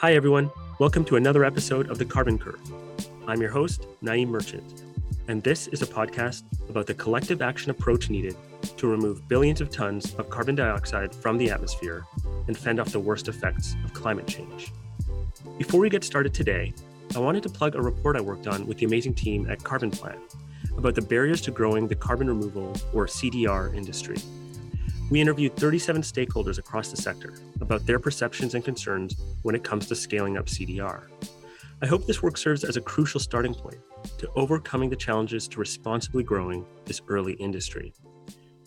Hi, 0.00 0.14
everyone. 0.14 0.52
Welcome 0.78 1.04
to 1.06 1.16
another 1.16 1.44
episode 1.44 1.90
of 1.90 1.98
The 1.98 2.04
Carbon 2.04 2.38
Curve. 2.38 2.60
I'm 3.26 3.40
your 3.40 3.50
host, 3.50 3.84
Naeem 4.00 4.28
Merchant, 4.28 4.84
and 5.26 5.42
this 5.42 5.66
is 5.66 5.82
a 5.82 5.86
podcast 5.86 6.44
about 6.70 6.86
the 6.86 6.94
collective 6.94 7.42
action 7.42 7.72
approach 7.72 8.08
needed 8.08 8.36
to 8.76 8.86
remove 8.86 9.26
billions 9.26 9.60
of 9.60 9.72
tons 9.72 10.14
of 10.14 10.30
carbon 10.30 10.54
dioxide 10.54 11.12
from 11.12 11.36
the 11.36 11.50
atmosphere 11.50 12.04
and 12.46 12.56
fend 12.56 12.78
off 12.78 12.92
the 12.92 13.00
worst 13.00 13.26
effects 13.26 13.74
of 13.84 13.92
climate 13.92 14.28
change. 14.28 14.72
Before 15.58 15.80
we 15.80 15.90
get 15.90 16.04
started 16.04 16.32
today, 16.32 16.72
I 17.16 17.18
wanted 17.18 17.42
to 17.42 17.48
plug 17.48 17.74
a 17.74 17.82
report 17.82 18.14
I 18.14 18.20
worked 18.20 18.46
on 18.46 18.68
with 18.68 18.78
the 18.78 18.86
amazing 18.86 19.14
team 19.14 19.50
at 19.50 19.58
CarbonPlan 19.58 20.20
about 20.76 20.94
the 20.94 21.02
barriers 21.02 21.40
to 21.40 21.50
growing 21.50 21.88
the 21.88 21.96
carbon 21.96 22.28
removal 22.28 22.68
or 22.94 23.06
CDR 23.06 23.74
industry. 23.74 24.18
We 25.10 25.22
interviewed 25.22 25.56
37 25.56 26.02
stakeholders 26.02 26.58
across 26.58 26.90
the 26.90 26.96
sector 26.96 27.32
about 27.62 27.86
their 27.86 27.98
perceptions 27.98 28.54
and 28.54 28.62
concerns 28.62 29.16
when 29.42 29.54
it 29.54 29.64
comes 29.64 29.86
to 29.86 29.94
scaling 29.94 30.36
up 30.36 30.46
CDR. 30.46 31.04
I 31.80 31.86
hope 31.86 32.06
this 32.06 32.22
work 32.22 32.36
serves 32.36 32.62
as 32.62 32.76
a 32.76 32.82
crucial 32.82 33.18
starting 33.18 33.54
point 33.54 33.78
to 34.18 34.30
overcoming 34.36 34.90
the 34.90 34.96
challenges 34.96 35.48
to 35.48 35.60
responsibly 35.60 36.24
growing 36.24 36.66
this 36.84 37.00
early 37.08 37.34
industry. 37.34 37.94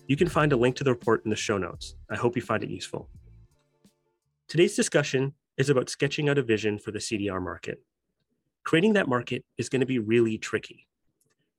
You 0.08 0.16
can 0.16 0.28
find 0.28 0.52
a 0.52 0.58
link 0.58 0.76
to 0.78 0.84
the 0.84 0.92
report 0.92 1.24
in 1.26 1.30
the 1.30 1.36
show 1.36 1.60
notes. 1.60 1.96
I 2.10 2.16
hope 2.16 2.36
you 2.36 2.42
find 2.42 2.64
it 2.64 2.70
useful. 2.70 3.08
Today's 4.48 4.76
discussion 4.76 5.36
is 5.58 5.70
about 5.70 5.90
sketching 5.90 6.28
out 6.28 6.40
a 6.40 6.44
vision 6.44 6.80
for 6.80 6.92
the 6.92 7.00
CDR 7.00 7.42
market. 7.42 7.84
Creating 8.64 8.94
that 8.94 9.08
market 9.08 9.46
is 9.60 9.70
going 9.70 9.80
to 9.82 9.86
be 9.86 10.00
really 10.00 10.40
tricky. 10.40 10.88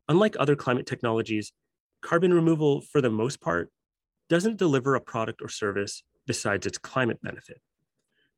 Unlike 0.08 0.36
other 0.40 0.56
climate 0.56 0.86
technologies, 0.86 1.52
carbon 2.00 2.34
removal, 2.34 2.80
for 2.80 3.00
the 3.00 3.10
most 3.10 3.40
part, 3.40 3.70
doesn't 4.32 4.56
deliver 4.56 4.94
a 4.94 5.00
product 5.00 5.42
or 5.42 5.48
service 5.50 6.04
besides 6.26 6.64
its 6.64 6.78
climate 6.78 7.20
benefit. 7.20 7.60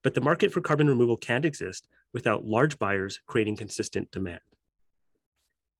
But 0.03 0.15
the 0.15 0.21
market 0.21 0.53
for 0.53 0.61
carbon 0.61 0.89
removal 0.89 1.17
can't 1.17 1.45
exist 1.45 1.87
without 2.13 2.45
large 2.45 2.81
buyers 2.81 3.21
creating 3.29 3.55
consistent 3.55 4.11
demand. 4.11 4.41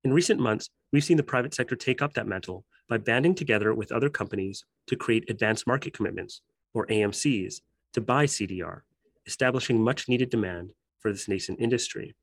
In 0.05 0.13
recent 0.13 0.39
months, 0.39 0.69
we've 0.93 1.03
seen 1.03 1.17
the 1.17 1.23
private 1.23 1.53
sector 1.53 1.75
take 1.75 2.01
up 2.01 2.13
that 2.13 2.27
mantle 2.27 2.63
by 2.87 2.97
banding 2.97 3.35
together 3.35 3.73
with 3.73 3.91
other 3.91 4.07
companies 4.09 4.63
to 4.87 4.95
create 4.95 5.29
advanced 5.29 5.67
market 5.67 5.91
commitments, 5.91 6.39
or 6.73 6.87
AMCs, 6.87 7.55
to 7.91 7.99
buy 7.99 8.25
CDR, 8.25 8.83
establishing 9.25 9.83
much 9.83 10.07
needed 10.07 10.29
demand 10.29 10.69
for 10.99 11.11
this 11.11 11.27
nascent 11.27 11.59
industry. 11.59 12.15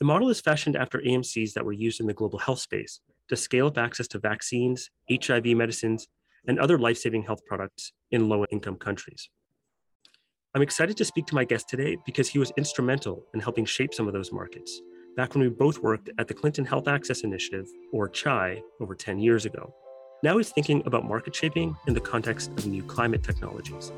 The 0.00 0.04
model 0.04 0.28
is 0.28 0.42
fashioned 0.42 0.76
after 0.76 0.98
AMCs 0.98 1.54
that 1.54 1.64
were 1.64 1.72
used 1.72 2.00
in 2.00 2.06
the 2.06 2.12
global 2.12 2.40
health 2.40 2.58
space 2.58 3.00
to 3.28 3.36
scale 3.36 3.68
up 3.68 3.78
access 3.78 4.08
to 4.08 4.18
vaccines, 4.18 4.90
HIV 5.10 5.46
medicines, 5.46 6.06
and 6.46 6.58
other 6.58 6.78
life 6.78 6.98
saving 6.98 7.22
health 7.22 7.44
products 7.46 7.92
in 8.10 8.28
low 8.28 8.44
income 8.50 8.76
countries. 8.76 9.28
I'm 10.54 10.62
excited 10.62 10.96
to 10.96 11.04
speak 11.04 11.26
to 11.26 11.34
my 11.34 11.44
guest 11.44 11.68
today 11.68 11.96
because 12.04 12.28
he 12.28 12.38
was 12.38 12.52
instrumental 12.56 13.24
in 13.34 13.40
helping 13.40 13.64
shape 13.64 13.94
some 13.94 14.08
of 14.08 14.12
those 14.12 14.32
markets 14.32 14.80
back 15.16 15.34
when 15.34 15.42
we 15.42 15.48
both 15.48 15.78
worked 15.80 16.10
at 16.18 16.28
the 16.28 16.34
Clinton 16.34 16.64
Health 16.64 16.88
Access 16.88 17.22
Initiative, 17.22 17.66
or 17.92 18.08
CHAI, 18.08 18.62
over 18.80 18.94
10 18.94 19.18
years 19.18 19.44
ago. 19.44 19.74
Now 20.22 20.36
he's 20.38 20.50
thinking 20.50 20.82
about 20.86 21.04
market 21.04 21.34
shaping 21.34 21.76
in 21.86 21.94
the 21.94 22.00
context 22.00 22.50
of 22.50 22.66
new 22.66 22.82
climate 22.82 23.22
technologies. 23.22 23.92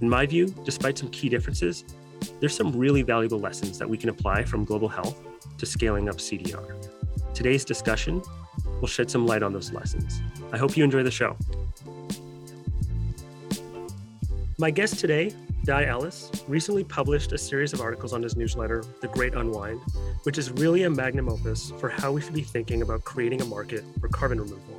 In 0.00 0.08
my 0.08 0.26
view, 0.26 0.46
despite 0.64 0.98
some 0.98 1.08
key 1.10 1.28
differences, 1.28 1.84
there's 2.40 2.54
some 2.54 2.72
really 2.72 3.02
valuable 3.02 3.38
lessons 3.38 3.78
that 3.78 3.88
we 3.88 3.96
can 3.96 4.08
apply 4.08 4.44
from 4.44 4.64
global 4.64 4.88
health 4.88 5.20
to 5.58 5.66
scaling 5.66 6.08
up 6.08 6.16
CDR. 6.16 6.74
Today's 7.34 7.64
discussion 7.64 8.22
will 8.80 8.88
shed 8.88 9.10
some 9.10 9.26
light 9.26 9.42
on 9.42 9.52
those 9.52 9.72
lessons. 9.72 10.20
I 10.52 10.58
hope 10.58 10.76
you 10.76 10.84
enjoy 10.84 11.02
the 11.02 11.10
show. 11.10 11.36
My 14.60 14.70
guest 14.70 14.98
today, 14.98 15.32
Dai 15.64 15.86
Ellis, 15.86 16.30
recently 16.46 16.84
published 16.84 17.32
a 17.32 17.38
series 17.38 17.72
of 17.72 17.80
articles 17.80 18.12
on 18.12 18.22
his 18.22 18.36
newsletter, 18.36 18.84
The 19.00 19.08
Great 19.08 19.32
Unwind, 19.32 19.80
which 20.24 20.36
is 20.36 20.50
really 20.50 20.82
a 20.82 20.90
magnum 20.90 21.30
opus 21.30 21.72
for 21.80 21.88
how 21.88 22.12
we 22.12 22.20
should 22.20 22.34
be 22.34 22.42
thinking 22.42 22.82
about 22.82 23.02
creating 23.02 23.40
a 23.40 23.46
market 23.46 23.82
for 23.98 24.08
carbon 24.08 24.38
removal. 24.38 24.76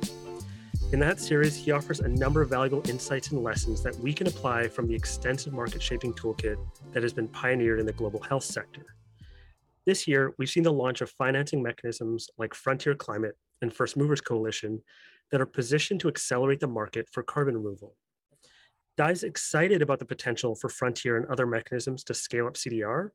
In 0.92 1.00
that 1.00 1.18
series, 1.18 1.56
he 1.56 1.72
offers 1.72 1.98
a 1.98 2.06
number 2.06 2.40
of 2.40 2.48
valuable 2.48 2.88
insights 2.88 3.32
and 3.32 3.42
lessons 3.42 3.82
that 3.82 3.98
we 3.98 4.12
can 4.12 4.28
apply 4.28 4.68
from 4.68 4.86
the 4.86 4.94
extensive 4.94 5.52
market 5.52 5.82
shaping 5.82 6.12
toolkit 6.12 6.64
that 6.92 7.02
has 7.02 7.12
been 7.12 7.26
pioneered 7.26 7.80
in 7.80 7.86
the 7.86 7.92
global 7.92 8.22
health 8.22 8.44
sector. 8.44 8.94
This 9.84 10.06
year, 10.06 10.32
we've 10.38 10.48
seen 10.48 10.62
the 10.62 10.72
launch 10.72 11.00
of 11.00 11.10
financing 11.10 11.60
mechanisms 11.60 12.30
like 12.38 12.54
Frontier 12.54 12.94
Climate 12.94 13.36
and 13.62 13.74
First 13.74 13.96
Movers 13.96 14.20
Coalition 14.20 14.80
that 15.32 15.40
are 15.40 15.46
positioned 15.46 15.98
to 16.02 16.08
accelerate 16.08 16.60
the 16.60 16.68
market 16.68 17.08
for 17.10 17.24
carbon 17.24 17.56
removal. 17.56 17.96
Dai's 18.96 19.22
excited 19.22 19.80
about 19.80 19.98
the 19.98 20.04
potential 20.04 20.54
for 20.54 20.68
Frontier 20.68 21.16
and 21.16 21.26
other 21.26 21.46
mechanisms 21.46 22.04
to 22.04 22.14
scale 22.14 22.46
up 22.46 22.54
CDR, 22.54 23.10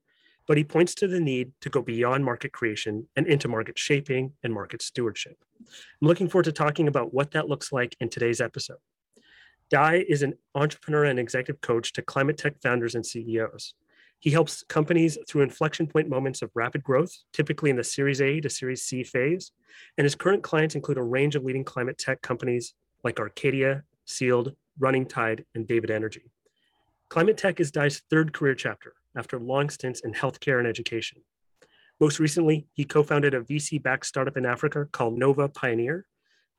but 0.48 0.58
he 0.58 0.64
points 0.64 0.96
to 0.96 1.08
the 1.08 1.20
need 1.20 1.52
to 1.62 1.70
go 1.70 1.82
beyond 1.82 2.26
market 2.26 2.52
creation 2.52 3.08
and 3.16 3.28
into 3.28 3.48
market 3.48 3.78
shaping 3.78 4.34
and 4.44 4.54
market 4.54 4.82
stewardship. 4.82 5.38
I'm 5.60 6.08
looking 6.08 6.30
forward 6.30 6.46
to 6.46 6.52
talking 6.52 6.88
about 6.88 7.14
what 7.14 7.32
that 7.32 7.48
looks 7.48 7.72
like 7.72 7.96
in 8.00 8.10
today's 8.10 8.42
episode. 8.42 8.78
Dai 9.70 10.06
is 10.08 10.24
an 10.24 10.34
entrepreneur 10.56 11.04
and 11.04 11.20
executive 11.20 11.62
coach 11.62 11.92
to 11.94 12.02
climate 12.02 12.38
tech 12.38 12.62
founders 12.62 12.96
and 12.96 13.06
CEOs. 13.06 13.74
He 14.20 14.32
helps 14.32 14.64
companies 14.64 15.18
through 15.28 15.44
inflection 15.44 15.86
point 15.86 16.09
moments 16.09 16.42
of 16.42 16.50
rapid 16.56 16.84
growth, 16.84 17.16
typically 17.34 17.70
in 17.70 17.76
the 17.76 17.84
Series 17.84 18.22
A 18.22 18.40
to 18.40 18.50
Series 18.50 18.84
C 18.84 19.04
phase. 19.04 19.52
And 19.98 20.06
his 20.06 20.16
current 20.16 20.42
clients 20.42 20.74
include 20.74 20.98
a 20.98 21.04
range 21.04 21.36
of 21.36 21.44
leading 21.44 21.64
climate 21.64 21.98
tech 21.98 22.22
companies 22.22 22.74
like 23.04 23.20
Arcadia, 23.20 23.84
Sealed, 24.07 24.56
Running 24.79 25.06
Tide, 25.06 25.45
and 25.53 25.68
David 25.68 25.91
Energy. 25.91 26.31
Climate 27.09 27.38
tech 27.38 27.59
is 27.59 27.72
Dai's 27.72 28.01
third 28.09 28.34
career 28.34 28.56
chapter 28.56 28.94
after 29.16 29.40
long 29.40 29.69
stints 29.69 30.01
in 30.01 30.13
healthcare 30.13 30.59
and 30.59 30.68
education. 30.68 31.22
Most 32.00 32.19
recently, 32.19 32.67
he 32.73 32.85
co 32.85 33.03
founded 33.03 33.34
a 33.34 33.41
VC 33.41 33.81
backed 33.81 34.06
startup 34.06 34.38
in 34.38 34.46
Africa 34.46 34.88
called 34.91 35.17
Nova 35.17 35.50
Pioneer, 35.50 36.06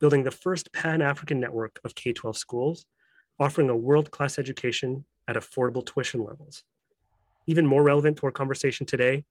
building 0.01 0.25
the 0.25 0.31
first 0.31 0.73
pan 0.73 1.03
African 1.03 1.41
network 1.41 1.81
of 1.85 1.95
K 1.95 2.13
12 2.13 2.37
schools, 2.37 2.87
offering 3.39 3.71
a 3.71 3.77
world 3.77 4.11
class 4.11 4.39
education 4.39 5.05
at 5.29 5.37
affordable 5.37 5.85
tuition 5.85 6.25
levels. 6.25 6.65
Even 7.47 7.67
more 7.67 7.83
relevant 7.83 8.17
to 8.19 8.27
our 8.27 8.33
conversation 8.33 8.85
today, 8.85 9.25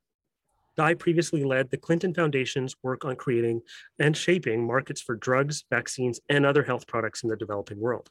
Dai 0.77 0.93
previously 0.93 1.43
led 1.43 1.71
the 1.71 1.77
Clinton 1.77 2.13
Foundation's 2.13 2.75
work 2.83 3.03
on 3.03 3.15
creating 3.15 3.61
and 3.97 4.15
shaping 4.15 4.65
markets 4.65 5.01
for 5.01 5.15
drugs, 5.15 5.65
vaccines, 5.71 6.19
and 6.29 6.45
other 6.45 6.63
health 6.63 6.85
products 6.85 7.23
in 7.23 7.29
the 7.29 7.35
developing 7.35 7.79
world. 7.79 8.09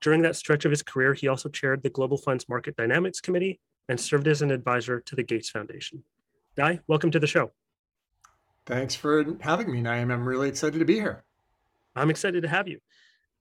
During 0.00 0.22
that 0.22 0.34
stretch 0.34 0.64
of 0.64 0.72
his 0.72 0.82
career, 0.82 1.14
he 1.14 1.28
also 1.28 1.48
chaired 1.48 1.84
the 1.84 1.90
Global 1.90 2.18
Funds 2.18 2.48
Market 2.48 2.76
Dynamics 2.76 3.20
Committee 3.20 3.60
and 3.88 4.00
served 4.00 4.26
as 4.26 4.42
an 4.42 4.50
advisor 4.50 5.00
to 5.00 5.14
the 5.14 5.22
Gates 5.22 5.48
Foundation. 5.48 6.02
Dai, 6.56 6.80
welcome 6.88 7.12
to 7.12 7.20
the 7.20 7.26
show. 7.26 7.52
Thanks 8.66 8.96
for 8.96 9.24
having 9.40 9.70
me, 9.70 9.80
Naeem. 9.80 10.12
I'm 10.12 10.26
really 10.26 10.48
excited 10.48 10.80
to 10.80 10.84
be 10.84 10.94
here. 10.94 11.24
I'm 11.94 12.10
excited 12.10 12.42
to 12.42 12.48
have 12.48 12.66
you. 12.66 12.80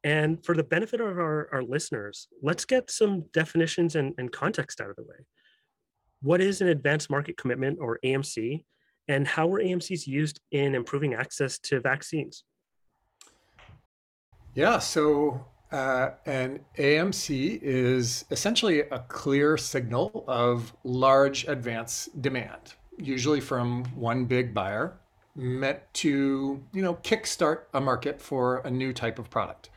And 0.04 0.46
for 0.46 0.56
the 0.56 0.64
benefit 0.64 1.02
of 1.02 1.18
our, 1.18 1.50
our 1.52 1.64
listeners, 1.64 2.28
let's 2.44 2.64
get 2.64 2.92
some 2.92 3.26
definitions 3.34 3.96
and, 3.96 4.14
and 4.20 4.32
context 4.32 4.80
out 4.80 4.92
of 4.92 4.96
the 4.98 5.04
way. 5.04 5.26
What 6.26 6.42
is 6.42 6.60
an 6.60 6.70
advanced 6.70 7.12
market 7.12 7.38
commitment 7.38 7.78
or 7.80 8.00
AMC? 8.04 8.64
And 9.08 9.28
how 9.28 9.48
are 9.54 9.62
AMCs 9.62 10.08
used 10.08 10.42
in 10.50 10.74
improving 10.74 11.14
access 11.14 11.60
to 11.60 11.80
vaccines? 11.80 12.44
Yeah, 14.56 14.80
so 14.80 15.46
uh, 15.72 16.10
an 16.26 16.62
AMC 16.80 17.60
is 17.62 18.26
essentially 18.32 18.80
a 18.80 19.06
clear 19.08 19.56
signal 19.56 20.26
of 20.28 20.76
large 20.84 21.48
advance 21.48 22.10
demand, 22.20 22.74
usually 22.98 23.40
from 23.40 23.86
one 23.94 24.26
big 24.26 24.52
buyer, 24.52 24.98
meant 25.36 25.78
to 25.94 26.60
you 26.74 26.82
know 26.82 26.96
kickstart 27.04 27.66
a 27.76 27.80
market 27.80 28.20
for 28.20 28.62
a 28.66 28.72
new 28.72 28.94
type 28.94 29.20
of 29.20 29.30
product. 29.30 29.70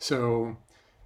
So 0.00 0.58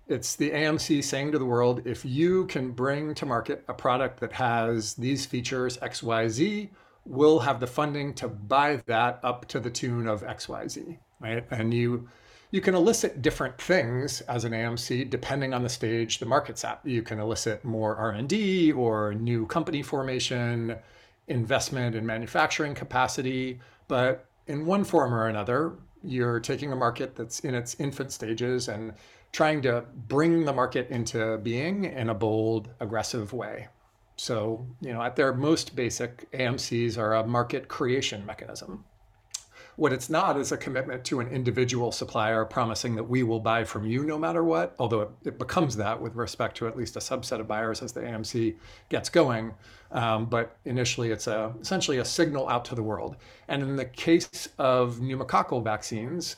it's 0.09 0.37
the 0.37 0.51
AMC 0.51 1.05
saying 1.05 1.33
to 1.33 1.39
the 1.39 1.45
world, 1.45 1.83
if 1.85 2.05
you 2.05 2.47
can 2.47 2.71
bring 2.71 3.15
to 3.15 3.27
market 3.27 3.63
a 3.69 3.75
product 3.75 4.21
that 4.21 4.33
has 4.33 4.95
these 4.95 5.27
features 5.27 5.79
X, 5.83 6.03
Y, 6.03 6.29
Z, 6.29 6.71
we'll 7.05 7.39
have 7.41 7.61
the 7.61 7.67
funding 7.67 8.15
to 8.15 8.29
buy 8.29 8.83
that 8.87 9.21
up 9.23 9.47
to 9.49 9.61
the 9.61 9.71
tune 9.71 10.09
of 10.09 10.23
X, 10.23 10.49
Y, 10.49 10.67
Z, 10.67 10.99
right? 11.21 11.47
And 11.51 11.73
you 11.73 12.09
you 12.51 12.63
can 12.63 12.75
elicit 12.75 13.21
different 13.21 13.61
things 13.61 14.23
as 14.23 14.45
an 14.45 14.53
AMC 14.53 15.11
depending 15.11 15.53
on 15.53 15.63
the 15.63 15.69
stage 15.69 16.19
the 16.19 16.25
market's 16.25 16.65
at. 16.65 16.81
You 16.83 17.03
can 17.03 17.21
elicit 17.21 17.63
more 17.63 17.95
R&D 17.97 18.73
or 18.73 19.13
new 19.13 19.45
company 19.45 19.83
formation, 19.83 20.77
investment 21.27 21.95
in 21.95 22.07
manufacturing 22.07 22.75
capacity, 22.75 23.61
but 23.87 24.25
in 24.47 24.65
one 24.65 24.85
form 24.85 25.13
or 25.13 25.29
another, 25.29 25.75
you're 26.03 26.41
taking 26.41 26.73
a 26.73 26.77
market 26.77 27.15
that's 27.17 27.41
in 27.41 27.55
its 27.55 27.79
infant 27.79 28.13
stages 28.13 28.69
and 28.69 28.95
trying 29.33 29.63
to 29.63 29.85
bring 30.09 30.45
the 30.45 30.53
market 30.53 30.89
into 30.91 31.39
being 31.39 31.85
in 31.85 32.09
a 32.09 32.15
bold, 32.15 32.69
aggressive 32.81 33.33
way. 33.33 33.69
So, 34.17 34.67
you 34.81 34.93
know, 34.93 35.03
at 35.03 35.15
their 35.15 35.33
most 35.33 35.77
basic, 35.77 36.31
AMCs 36.33 36.99
are 36.99 37.15
a 37.15 37.27
market 37.27 37.69
creation 37.69 38.27
mechanism. 38.27 38.85
What 39.77 39.93
it's 39.93 40.11
not 40.11 40.37
is 40.37 40.51
a 40.51 40.57
commitment 40.57 41.05
to 41.05 41.21
an 41.21 41.29
individual 41.29 41.93
supplier 41.93 42.45
promising 42.45 42.97
that 42.97 43.05
we 43.05 43.23
will 43.23 43.39
buy 43.39 43.63
from 43.63 43.87
you 43.87 44.03
no 44.03 44.19
matter 44.19 44.43
what, 44.43 44.75
although 44.81 45.03
it, 45.03 45.11
it 45.25 45.39
becomes 45.39 45.77
that 45.77 46.03
with 46.03 46.17
respect 46.17 46.57
to 46.57 46.67
at 46.67 46.77
least 46.77 46.97
a 46.97 46.99
subset 46.99 47.39
of 47.39 47.47
buyers 47.47 47.81
as 47.81 47.93
the 47.93 48.01
AMC 48.01 48.57
gets 48.89 49.09
going. 49.09 49.55
Um, 49.93 50.27
but 50.27 50.57
initially, 50.65 51.13
it's 51.13 51.29
a, 51.29 51.55
essentially 51.61 51.99
a 51.99 52.05
signal 52.05 52.49
out 52.49 52.65
to 52.65 52.75
the 52.75 52.83
world. 52.83 53.15
And 53.47 53.63
in 53.63 53.77
the 53.77 53.85
case 53.85 54.49
of 54.59 54.97
pneumococcal 54.97 55.63
vaccines, 55.63 56.37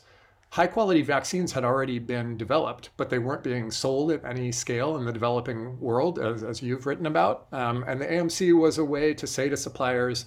high 0.51 0.67
quality 0.67 1.01
vaccines 1.01 1.51
had 1.53 1.63
already 1.63 1.97
been 1.97 2.35
developed, 2.35 2.89
but 2.97 3.09
they 3.09 3.19
weren't 3.19 3.43
being 3.43 3.71
sold 3.71 4.11
at 4.11 4.23
any 4.25 4.51
scale 4.51 4.97
in 4.97 5.05
the 5.05 5.11
developing 5.11 5.79
world, 5.79 6.19
as, 6.19 6.43
as 6.43 6.61
you've 6.61 6.85
written 6.85 7.05
about. 7.05 7.47
Um, 7.53 7.83
and 7.87 8.01
the 8.01 8.05
AMC 8.05 8.59
was 8.59 8.77
a 8.77 8.83
way 8.83 9.13
to 9.13 9.25
say 9.25 9.47
to 9.47 9.55
suppliers, 9.55 10.25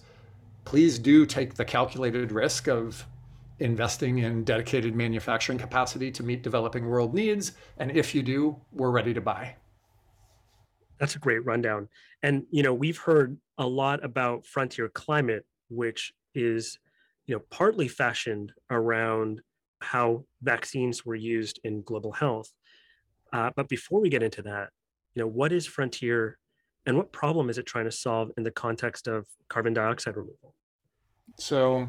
please 0.64 0.98
do 0.98 1.26
take 1.26 1.54
the 1.54 1.64
calculated 1.64 2.32
risk 2.32 2.68
of 2.68 3.06
investing 3.58 4.18
in 4.18 4.44
dedicated 4.44 4.96
manufacturing 4.96 5.58
capacity 5.58 6.10
to 6.10 6.22
meet 6.22 6.42
developing 6.42 6.86
world 6.86 7.14
needs. 7.14 7.52
And 7.76 7.90
if 7.90 8.14
you 8.14 8.22
do, 8.22 8.56
we're 8.72 8.90
ready 8.90 9.12
to 9.12 9.20
buy. 9.20 9.56
That's 10.98 11.16
a 11.16 11.18
great 11.18 11.44
rundown. 11.44 11.88
And 12.22 12.44
you 12.50 12.62
know, 12.62 12.72
we've 12.72 12.98
heard 12.98 13.36
a 13.58 13.66
lot 13.66 14.02
about 14.02 14.46
frontier 14.46 14.88
climate, 14.88 15.44
which 15.68 16.14
is 16.34 16.78
you 17.26 17.34
know 17.34 17.42
partly 17.50 17.88
fashioned 17.88 18.52
around 18.70 19.42
how 19.84 20.24
vaccines 20.42 21.04
were 21.04 21.14
used 21.14 21.60
in 21.64 21.82
global 21.82 22.12
health. 22.12 22.50
Uh, 23.32 23.50
but 23.54 23.68
before 23.68 24.00
we 24.00 24.08
get 24.08 24.22
into 24.22 24.42
that, 24.42 24.70
you 25.14 25.22
know, 25.22 25.28
what 25.28 25.52
is 25.52 25.66
frontier 25.66 26.38
and 26.86 26.96
what 26.96 27.12
problem 27.12 27.48
is 27.48 27.58
it 27.58 27.66
trying 27.66 27.86
to 27.86 27.92
solve 27.92 28.30
in 28.36 28.42
the 28.42 28.50
context 28.50 29.08
of 29.08 29.26
carbon 29.48 29.72
dioxide 29.72 30.16
removal? 30.16 30.54
So, 31.38 31.88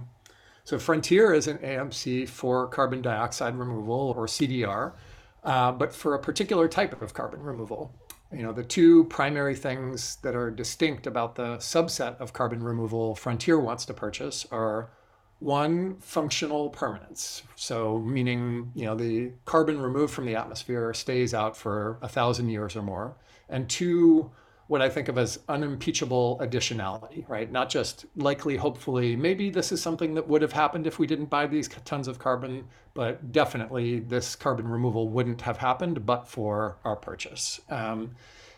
so 0.64 0.80
Frontier 0.80 1.34
is 1.34 1.48
an 1.48 1.58
AMC 1.58 2.30
for 2.30 2.68
carbon 2.68 3.02
dioxide 3.02 3.56
removal 3.56 4.14
or 4.16 4.26
CDR, 4.26 4.94
uh, 5.44 5.72
but 5.74 5.94
for 5.94 6.16
a 6.16 6.20
particular 6.20 6.68
type 6.68 7.02
of 7.02 7.14
carbon 7.14 7.42
removal. 7.42 7.94
You 8.32 8.44
know, 8.44 8.54
the 8.54 8.64
two 8.64 9.04
primary 9.06 9.56
things 9.56 10.18
that 10.24 10.36
are 10.36 10.50
distinct 10.50 11.08
about 11.08 11.36
the 11.36 11.58
subset 11.58 12.20
of 12.20 12.34
carbon 12.34 12.64
removal 12.64 13.16
Frontier 13.16 13.60
wants 13.60 13.86
to 13.86 13.94
purchase 13.94 14.48
are 14.52 14.92
one, 15.40 15.98
functional 15.98 16.70
permanence. 16.70 17.44
So, 17.56 18.00
meaning, 18.00 18.72
you 18.74 18.86
know, 18.86 18.96
the 18.96 19.32
carbon 19.46 19.80
removed 19.80 20.14
from 20.14 20.26
the 20.26 20.36
atmosphere 20.36 20.94
stays 20.94 21.34
out 21.34 21.58
for 21.58 21.98
a 22.02 22.08
thousand 22.08 22.50
years 22.50 22.76
or 22.76 22.82
more. 22.82 23.16
And 23.50 23.70
two, 23.70 24.32
what 24.68 24.82
I 24.82 24.90
think 24.90 25.10
of 25.10 25.18
as 25.18 25.40
unimpeachable 25.48 26.40
additionality, 26.42 27.28
right? 27.30 27.52
Not 27.52 27.70
just 27.70 28.06
likely, 28.16 28.56
hopefully, 28.58 29.16
maybe 29.16 29.50
this 29.50 29.72
is 29.72 29.82
something 29.82 30.16
that 30.16 30.28
would 30.28 30.42
have 30.42 30.54
happened 30.54 30.88
if 30.88 30.98
we 30.98 31.06
didn't 31.06 31.30
buy 31.30 31.46
these 31.46 31.68
tons 31.86 32.08
of 32.08 32.18
carbon, 32.18 32.66
but 32.94 33.32
definitely 33.32 34.00
this 34.00 34.36
carbon 34.36 34.68
removal 34.68 35.10
wouldn't 35.10 35.42
have 35.42 35.58
happened 35.58 36.06
but 36.06 36.28
for 36.28 36.78
our 36.84 36.96
purchase. 36.96 37.62
Um, 37.70 38.16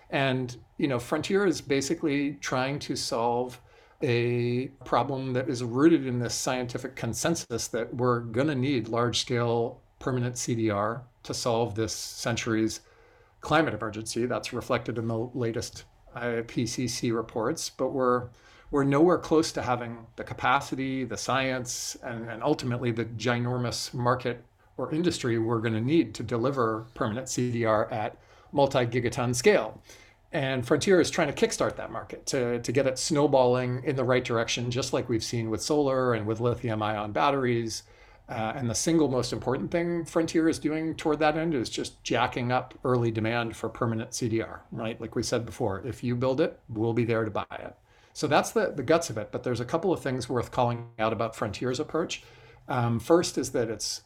and, 0.10 0.56
you 0.78 0.88
know, 0.88 1.00
Frontier 1.00 1.46
is 1.46 1.60
basically 1.60 2.34
trying 2.36 2.80
to 2.80 2.96
solve 2.96 3.60
a 4.02 4.68
problem 4.86 5.34
that 5.34 5.50
is 5.50 5.64
rooted 5.64 6.06
in 6.06 6.20
this 6.20 6.36
scientific 6.36 6.96
consensus 6.96 7.68
that 7.70 7.94
we're 7.96 8.20
going 8.20 8.48
to 8.48 8.56
need 8.56 8.88
large 8.88 9.20
scale 9.20 9.82
permanent 10.00 10.36
CDR 10.36 11.02
to 11.24 11.34
solve 11.34 11.76
this 11.76 11.94
century's 11.94 12.82
climate 13.42 13.74
emergency. 13.74 14.26
That's 14.26 14.54
reflected 14.54 14.98
in 14.98 15.08
the 15.08 15.30
latest 15.34 15.86
IPCC 16.16 17.14
reports, 17.14 17.70
but 17.70 17.90
we're 17.90 18.30
we're 18.70 18.84
nowhere 18.84 19.18
close 19.18 19.54
to 19.54 19.62
having 19.62 20.06
the 20.18 20.26
capacity, 20.26 21.06
the 21.06 21.16
science, 21.16 21.96
and, 22.04 22.30
and 22.30 22.44
ultimately 22.44 22.92
the 22.92 23.06
ginormous 23.06 23.94
market 23.94 24.44
or 24.76 24.94
industry 24.94 25.40
we're 25.40 25.60
going 25.60 25.74
to 25.74 25.82
need 25.82 26.14
to 26.16 26.24
deliver 26.24 26.86
permanent 26.94 27.28
CDR 27.28 27.90
at 27.92 28.18
multi 28.52 28.86
gigaton 28.86 29.34
scale. 29.34 29.82
And 30.32 30.66
Frontier 30.66 31.00
is 31.00 31.10
trying 31.10 31.34
to 31.34 31.48
kickstart 31.48 31.78
that 31.78 31.92
market 31.92 32.26
to, 32.28 32.60
to 32.60 32.72
get 32.72 32.86
it 32.86 33.00
snowballing 33.00 33.84
in 33.86 33.96
the 33.96 34.04
right 34.04 34.24
direction, 34.24 34.70
just 34.70 34.92
like 34.92 35.08
we've 35.08 35.24
seen 35.24 35.50
with 35.50 35.62
solar 35.62 36.14
and 36.14 36.28
with 36.28 36.42
lithium 36.42 36.82
ion 36.82 37.12
batteries. 37.12 37.84
Uh, 38.30 38.52
and 38.58 38.70
the 38.70 38.76
single 38.76 39.08
most 39.08 39.32
important 39.32 39.72
thing 39.72 40.04
Frontier 40.04 40.50
is 40.50 40.60
doing 40.60 40.94
toward 40.96 41.20
that 41.20 41.38
end 41.38 41.54
is 41.54 41.70
just 41.70 42.04
jacking 42.04 42.52
up 42.52 42.74
early 42.84 43.10
demand 43.10 43.56
for 43.56 43.70
permanent 43.70 44.12
CDR, 44.12 44.60
right? 44.72 45.00
Like 45.00 45.16
we 45.16 45.24
said 45.24 45.46
before, 45.46 45.82
if 45.86 46.04
you 46.04 46.14
build 46.14 46.42
it, 46.42 46.60
we'll 46.68 46.92
be 46.92 47.06
there 47.06 47.24
to 47.24 47.32
buy 47.32 47.46
it. 47.52 47.74
So 48.12 48.28
that's 48.28 48.52
the, 48.52 48.74
the 48.76 48.84
guts 48.84 49.10
of 49.10 49.18
it. 49.18 49.32
But 49.32 49.44
there's 49.44 49.62
a 49.62 49.66
couple 49.66 49.94
of 49.94 50.02
things 50.02 50.28
worth 50.28 50.52
calling 50.52 50.88
out 51.00 51.14
about 51.14 51.38
Frontier's 51.38 51.80
approach. 51.80 52.24
Um, 52.68 53.00
first 53.00 53.38
is 53.38 53.52
that 53.52 53.70
it's 53.70 54.02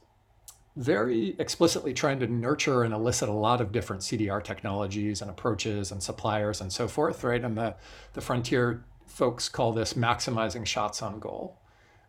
very 0.76 1.36
explicitly 1.38 1.94
trying 1.94 2.20
to 2.20 2.28
nurture 2.28 2.84
and 2.84 2.94
elicit 2.94 3.28
a 3.28 3.34
lot 3.34 3.60
of 3.60 3.72
different 3.72 4.02
CDR 4.02 4.42
technologies 4.44 5.22
and 5.22 5.30
approaches 5.30 5.92
and 5.92 6.02
suppliers 6.02 6.62
and 6.62 6.72
so 6.72 6.88
forth, 6.88 7.24
right? 7.24 7.44
And 7.44 7.58
the, 7.58 7.76
the 8.14 8.22
frontier 8.22 8.84
folks 9.06 9.50
call 9.50 9.74
this 9.74 9.94
maximizing 9.94 10.66
shots 10.66 11.02
on 11.02 11.20
goal. 11.20 11.58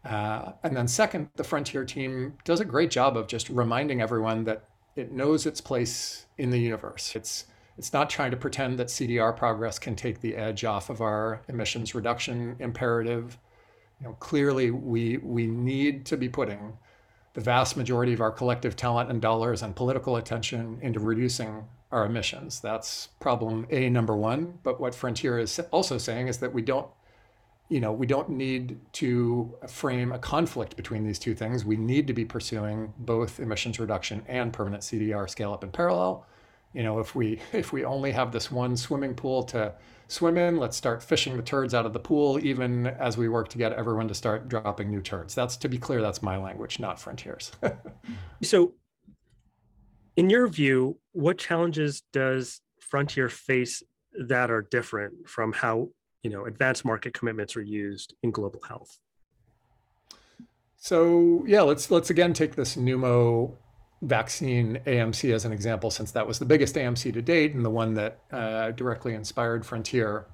Uh, 0.05 0.53
and 0.63 0.77
then, 0.77 0.89
second, 0.89 1.29
the 1.37 1.45
frontier 1.45 1.85
team 1.85 2.35
does 2.45 2.61
a 2.61 2.65
great 2.65 2.91
job 2.91 3.17
of 3.17 3.27
just 3.27 3.49
reminding 3.49 4.01
everyone 4.01 4.45
that 4.45 4.65
it 4.97 5.13
knows 5.13 5.47
its 5.47 5.61
place 5.61 6.27
in 6.39 6.51
the 6.51 6.59
universe. 6.59 7.15
It's 7.15 7.47
it's 7.79 7.93
not 7.93 8.11
trying 8.11 8.31
to 8.33 8.37
pretend 8.37 8.79
that 8.79 8.89
CDR 8.89 9.35
progress 9.35 9.79
can 9.79 9.97
take 9.97 10.21
the 10.21 10.37
edge 10.37 10.65
off 10.65 10.91
of 10.91 11.01
our 11.01 11.41
emissions 11.49 11.95
reduction 11.95 12.55
imperative. 12.59 13.39
You 14.01 14.09
know, 14.09 14.13
clearly, 14.15 14.71
we 14.71 15.19
we 15.19 15.47
need 15.47 16.05
to 16.07 16.17
be 16.17 16.29
putting 16.29 16.77
the 17.35 17.41
vast 17.41 17.77
majority 17.77 18.13
of 18.13 18.21
our 18.21 18.31
collective 18.31 18.77
talent 18.77 19.11
and 19.11 19.21
dollars 19.23 19.63
and 19.63 19.75
political 19.75 20.17
attention 20.17 20.79
into 20.83 21.01
reducing 21.01 21.65
our 21.91 22.07
emissions. 22.07 22.61
That's 22.61 23.09
problem 23.21 23.67
A 23.71 23.89
number 23.91 24.17
one. 24.17 24.59
But 24.63 24.81
what 24.81 24.95
Frontier 24.95 25.39
is 25.39 25.61
also 25.71 25.99
saying 25.99 26.29
is 26.29 26.39
that 26.39 26.53
we 26.53 26.63
don't, 26.63 26.87
you 27.69 27.81
know, 27.81 27.93
we 27.93 28.07
don't 28.07 28.31
need 28.31 28.81
to 28.95 29.55
frame 29.69 30.13
a 30.13 30.19
conflict 30.19 30.77
between 30.77 31.07
these 31.07 31.19
two 31.19 31.35
things. 31.35 31.65
We 31.65 31.77
need 31.77 32.07
to 32.07 32.13
be 32.13 32.25
pursuing 32.25 32.93
both 32.99 33.41
emissions 33.41 33.79
reduction 33.79 34.23
and 34.27 34.53
permanent 34.53 34.83
CDR 34.83 35.29
scale 35.29 35.53
up 35.53 35.65
in 35.65 35.71
parallel. 35.71 36.27
You 36.73 36.83
know, 36.83 36.99
if 36.99 37.15
we 37.15 37.41
if 37.53 37.73
we 37.73 37.85
only 37.85 38.13
have 38.13 38.33
this 38.33 38.51
one 38.51 38.77
swimming 38.77 39.15
pool 39.15 39.43
to 39.45 39.75
swim 40.13 40.37
in. 40.37 40.59
Let's 40.59 40.77
start 40.77 41.03
fishing 41.03 41.37
the 41.37 41.43
turds 41.43 41.75
out 41.75 41.87
of 41.87 41.93
the 41.93 41.99
pool, 41.99 42.39
even 42.45 42.87
as 42.87 43.17
we 43.17 43.29
work 43.29 43.49
to 43.49 43.59
get 43.59 43.73
everyone 43.73 44.09
to 44.09 44.15
start 44.15 44.49
dropping 44.49 44.91
new 44.91 45.01
turds. 45.01 45.35
That's 45.35 45.57
to 45.59 45.69
be 45.69 45.79
clear, 45.79 46.01
that's 46.01 46.23
my 46.23 46.37
language, 46.37 46.79
not 46.79 47.01
Frontier's. 47.01 47.53
so, 48.43 48.75
in 50.17 50.29
your 50.31 50.47
view, 50.47 50.99
what 51.13 51.39
challenges 51.39 52.03
does 52.13 52.61
Frontier 52.81 53.29
face 53.29 53.83
that 54.27 54.51
are 54.51 54.63
different 54.71 55.29
from 55.29 55.53
how 55.53 55.89
you 56.23 56.31
know 56.31 56.45
advanced 56.45 56.85
market 56.85 57.15
commitments 57.15 57.57
are 57.57 57.63
used 57.63 58.15
in 58.23 58.31
global 58.31 58.61
health? 58.69 58.99
So 60.77 61.45
yeah, 61.47 61.63
let's 61.63 61.91
let's 61.91 62.11
again 62.11 62.33
take 62.33 62.55
this 62.55 62.77
pneumo 62.77 63.55
vaccine 64.03 64.81
AMC 64.85 65.33
as 65.33 65.45
an 65.45 65.53
example, 65.53 65.91
since 65.91 66.11
that 66.13 66.27
was 66.27 66.39
the 66.39 66.45
biggest 66.45 66.75
AMC 66.75 67.13
to 67.15 67.23
date 67.23 67.55
and 67.55 67.65
the 67.65 67.71
one 67.71 67.95
that 67.95 68.19
uh, 68.31 68.73
directly 68.73 69.15
inspired 69.15 69.65
Frontier. 69.65 70.27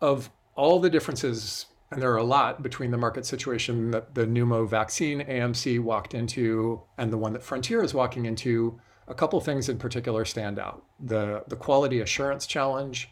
Of 0.00 0.30
all 0.56 0.80
the 0.80 0.90
differences, 0.90 1.66
and 1.90 2.02
there 2.02 2.12
are 2.12 2.16
a 2.16 2.24
lot 2.24 2.62
between 2.62 2.90
the 2.90 2.98
market 2.98 3.26
situation 3.26 3.90
that 3.92 4.14
the 4.14 4.26
pneumo 4.26 4.68
vaccine 4.68 5.20
AMC 5.20 5.80
walked 5.80 6.14
into 6.14 6.82
and 6.98 7.12
the 7.12 7.18
one 7.18 7.34
that 7.34 7.42
Frontier 7.42 7.84
is 7.84 7.94
walking 7.94 8.24
into, 8.24 8.80
a 9.06 9.14
couple 9.14 9.40
things 9.40 9.68
in 9.68 9.78
particular 9.78 10.24
stand 10.24 10.58
out: 10.58 10.84
the 10.98 11.44
the 11.48 11.56
quality 11.56 12.00
assurance 12.00 12.46
challenge 12.46 13.10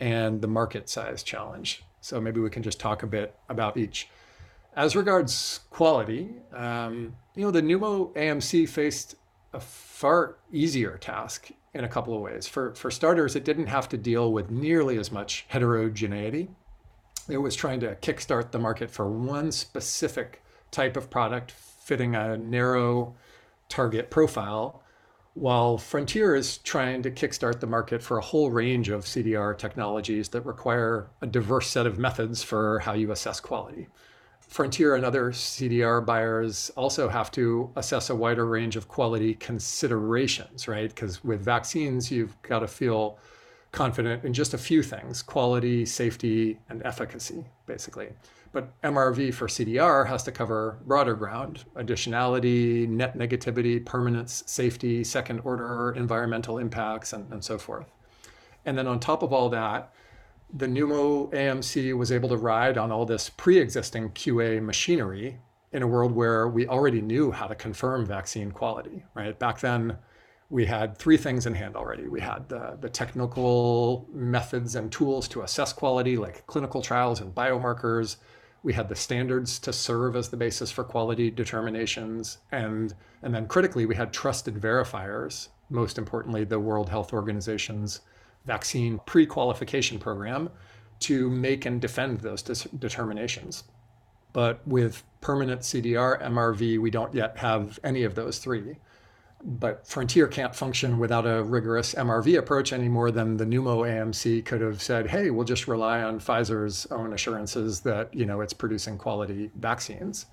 and 0.00 0.40
the 0.40 0.48
market 0.48 0.88
size 0.88 1.22
challenge. 1.22 1.84
So 2.00 2.20
maybe 2.20 2.40
we 2.40 2.50
can 2.50 2.62
just 2.62 2.80
talk 2.80 3.02
a 3.02 3.06
bit 3.06 3.36
about 3.48 3.76
each. 3.76 4.08
As 4.74 4.96
regards 4.96 5.60
quality, 5.70 6.30
um, 6.54 7.14
you 7.34 7.44
know, 7.44 7.50
the 7.50 7.60
Pneumo 7.60 8.14
AMC 8.14 8.68
faced 8.68 9.16
a 9.52 9.60
far 9.60 10.36
easier 10.50 10.96
task 10.96 11.50
in 11.74 11.84
a 11.84 11.88
couple 11.88 12.14
of 12.14 12.22
ways. 12.22 12.48
For, 12.48 12.74
for 12.74 12.90
starters, 12.90 13.36
it 13.36 13.44
didn't 13.44 13.66
have 13.66 13.88
to 13.90 13.98
deal 13.98 14.32
with 14.32 14.50
nearly 14.50 14.98
as 14.98 15.12
much 15.12 15.44
heterogeneity. 15.48 16.48
It 17.28 17.38
was 17.38 17.54
trying 17.54 17.80
to 17.80 17.94
kickstart 17.96 18.50
the 18.50 18.58
market 18.58 18.90
for 18.90 19.10
one 19.10 19.52
specific 19.52 20.42
type 20.70 20.96
of 20.96 21.10
product 21.10 21.52
fitting 21.52 22.14
a 22.14 22.36
narrow 22.38 23.14
target 23.68 24.10
profile, 24.10 24.82
while 25.34 25.78
Frontier 25.78 26.34
is 26.34 26.58
trying 26.58 27.02
to 27.02 27.10
kickstart 27.10 27.60
the 27.60 27.66
market 27.66 28.02
for 28.02 28.18
a 28.18 28.22
whole 28.22 28.50
range 28.50 28.88
of 28.88 29.04
CDR 29.04 29.56
technologies 29.56 30.30
that 30.30 30.46
require 30.46 31.08
a 31.20 31.26
diverse 31.26 31.68
set 31.68 31.86
of 31.86 31.98
methods 31.98 32.42
for 32.42 32.80
how 32.80 32.92
you 32.92 33.10
assess 33.12 33.40
quality. 33.40 33.88
Frontier 34.52 34.96
and 34.96 35.04
other 35.06 35.32
CDR 35.32 36.04
buyers 36.04 36.70
also 36.76 37.08
have 37.08 37.30
to 37.30 37.72
assess 37.76 38.10
a 38.10 38.14
wider 38.14 38.44
range 38.44 38.76
of 38.76 38.86
quality 38.86 39.32
considerations, 39.32 40.68
right? 40.68 40.90
Because 40.90 41.24
with 41.24 41.42
vaccines, 41.42 42.10
you've 42.10 42.40
got 42.42 42.58
to 42.58 42.68
feel 42.68 43.18
confident 43.70 44.24
in 44.26 44.34
just 44.34 44.52
a 44.52 44.58
few 44.58 44.82
things 44.82 45.22
quality, 45.22 45.86
safety, 45.86 46.58
and 46.68 46.82
efficacy, 46.84 47.46
basically. 47.64 48.10
But 48.52 48.78
MRV 48.82 49.32
for 49.32 49.46
CDR 49.46 50.06
has 50.06 50.22
to 50.24 50.32
cover 50.32 50.78
broader 50.84 51.14
ground 51.14 51.64
additionality, 51.76 52.86
net 52.86 53.16
negativity, 53.16 53.82
permanence, 53.82 54.44
safety, 54.44 55.02
second 55.02 55.40
order 55.44 55.94
environmental 55.96 56.58
impacts, 56.58 57.14
and, 57.14 57.32
and 57.32 57.42
so 57.42 57.56
forth. 57.56 57.86
And 58.66 58.76
then 58.76 58.86
on 58.86 59.00
top 59.00 59.22
of 59.22 59.32
all 59.32 59.48
that, 59.48 59.94
the 60.52 60.66
Pneumo 60.66 61.32
AMC 61.32 61.96
was 61.96 62.12
able 62.12 62.28
to 62.28 62.36
ride 62.36 62.76
on 62.76 62.92
all 62.92 63.06
this 63.06 63.30
pre 63.30 63.58
existing 63.58 64.10
QA 64.10 64.62
machinery 64.62 65.38
in 65.72 65.82
a 65.82 65.86
world 65.86 66.12
where 66.12 66.48
we 66.48 66.66
already 66.66 67.00
knew 67.00 67.30
how 67.30 67.46
to 67.46 67.54
confirm 67.54 68.04
vaccine 68.04 68.52
quality, 68.52 69.02
right? 69.14 69.38
Back 69.38 69.60
then, 69.60 69.96
we 70.50 70.66
had 70.66 70.98
three 70.98 71.16
things 71.16 71.46
in 71.46 71.54
hand 71.54 71.76
already. 71.76 72.08
We 72.08 72.20
had 72.20 72.50
the, 72.50 72.76
the 72.78 72.90
technical 72.90 74.06
methods 74.12 74.76
and 74.76 74.92
tools 74.92 75.26
to 75.28 75.40
assess 75.40 75.72
quality, 75.72 76.18
like 76.18 76.46
clinical 76.46 76.82
trials 76.82 77.22
and 77.22 77.34
biomarkers. 77.34 78.16
We 78.62 78.74
had 78.74 78.90
the 78.90 78.94
standards 78.94 79.58
to 79.60 79.72
serve 79.72 80.14
as 80.14 80.28
the 80.28 80.36
basis 80.36 80.70
for 80.70 80.84
quality 80.84 81.30
determinations. 81.30 82.38
And, 82.52 82.94
and 83.22 83.34
then 83.34 83.46
critically, 83.46 83.86
we 83.86 83.94
had 83.96 84.12
trusted 84.12 84.56
verifiers, 84.56 85.48
most 85.70 85.96
importantly, 85.96 86.44
the 86.44 86.60
World 86.60 86.90
Health 86.90 87.14
Organization's 87.14 88.02
vaccine 88.44 89.00
pre 89.06 89.26
qualification 89.26 89.98
program 89.98 90.50
to 91.00 91.28
make 91.30 91.66
and 91.66 91.80
defend 91.80 92.20
those 92.20 92.42
determinations. 92.42 93.64
But 94.32 94.66
with 94.66 95.02
permanent 95.20 95.60
CDR 95.60 96.22
MRV, 96.22 96.78
we 96.78 96.90
don't 96.90 97.14
yet 97.14 97.36
have 97.38 97.78
any 97.84 98.04
of 98.04 98.14
those 98.14 98.38
three. 98.38 98.76
But 99.44 99.86
Frontier 99.86 100.28
can't 100.28 100.54
function 100.54 101.00
without 101.00 101.26
a 101.26 101.42
rigorous 101.42 101.94
MRV 101.94 102.38
approach 102.38 102.72
any 102.72 102.88
more 102.88 103.10
than 103.10 103.36
the 103.36 103.44
Pneumo 103.44 103.78
AMC 103.84 104.44
could 104.44 104.60
have 104.60 104.80
said, 104.80 105.08
hey, 105.08 105.30
we'll 105.30 105.44
just 105.44 105.66
rely 105.66 106.02
on 106.02 106.20
Pfizer's 106.20 106.86
own 106.92 107.12
assurances 107.12 107.80
that 107.80 108.14
you 108.14 108.24
know 108.24 108.40
it's 108.40 108.52
producing 108.52 108.96
quality 108.96 109.50
vaccines. 109.56 110.26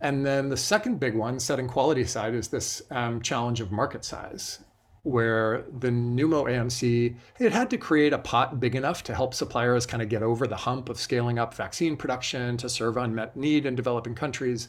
And 0.00 0.24
then 0.24 0.48
the 0.48 0.56
second 0.56 1.00
big 1.00 1.14
one, 1.14 1.40
setting 1.40 1.68
quality 1.68 2.02
aside, 2.02 2.34
is 2.34 2.48
this 2.48 2.80
um, 2.90 3.20
challenge 3.20 3.60
of 3.60 3.72
market 3.72 4.04
size 4.04 4.60
where 5.02 5.64
the 5.78 5.88
Pneumo 5.88 6.44
AMC, 6.44 7.14
it 7.38 7.52
had 7.52 7.70
to 7.70 7.78
create 7.78 8.12
a 8.12 8.18
pot 8.18 8.60
big 8.60 8.74
enough 8.74 9.02
to 9.04 9.14
help 9.14 9.32
suppliers 9.32 9.86
kind 9.86 10.02
of 10.02 10.08
get 10.08 10.22
over 10.22 10.46
the 10.46 10.56
hump 10.56 10.88
of 10.88 11.00
scaling 11.00 11.38
up 11.38 11.54
vaccine 11.54 11.96
production 11.96 12.56
to 12.58 12.68
serve 12.68 12.96
unmet 12.96 13.36
need 13.36 13.64
in 13.64 13.74
developing 13.74 14.14
countries. 14.14 14.68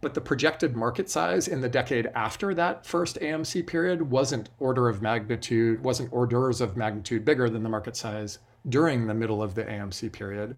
But 0.00 0.14
the 0.14 0.20
projected 0.20 0.76
market 0.76 1.08
size 1.10 1.48
in 1.48 1.60
the 1.60 1.68
decade 1.68 2.06
after 2.14 2.54
that 2.54 2.86
first 2.86 3.18
AMC 3.20 3.66
period 3.66 4.10
wasn't 4.10 4.50
order 4.60 4.88
of 4.88 5.02
magnitude, 5.02 5.82
wasn't 5.82 6.12
orders 6.12 6.60
of 6.60 6.76
magnitude 6.76 7.24
bigger 7.24 7.48
than 7.48 7.62
the 7.62 7.68
market 7.68 7.96
size 7.96 8.38
during 8.68 9.06
the 9.06 9.14
middle 9.14 9.42
of 9.42 9.54
the 9.54 9.64
AMC 9.64 10.12
period. 10.12 10.56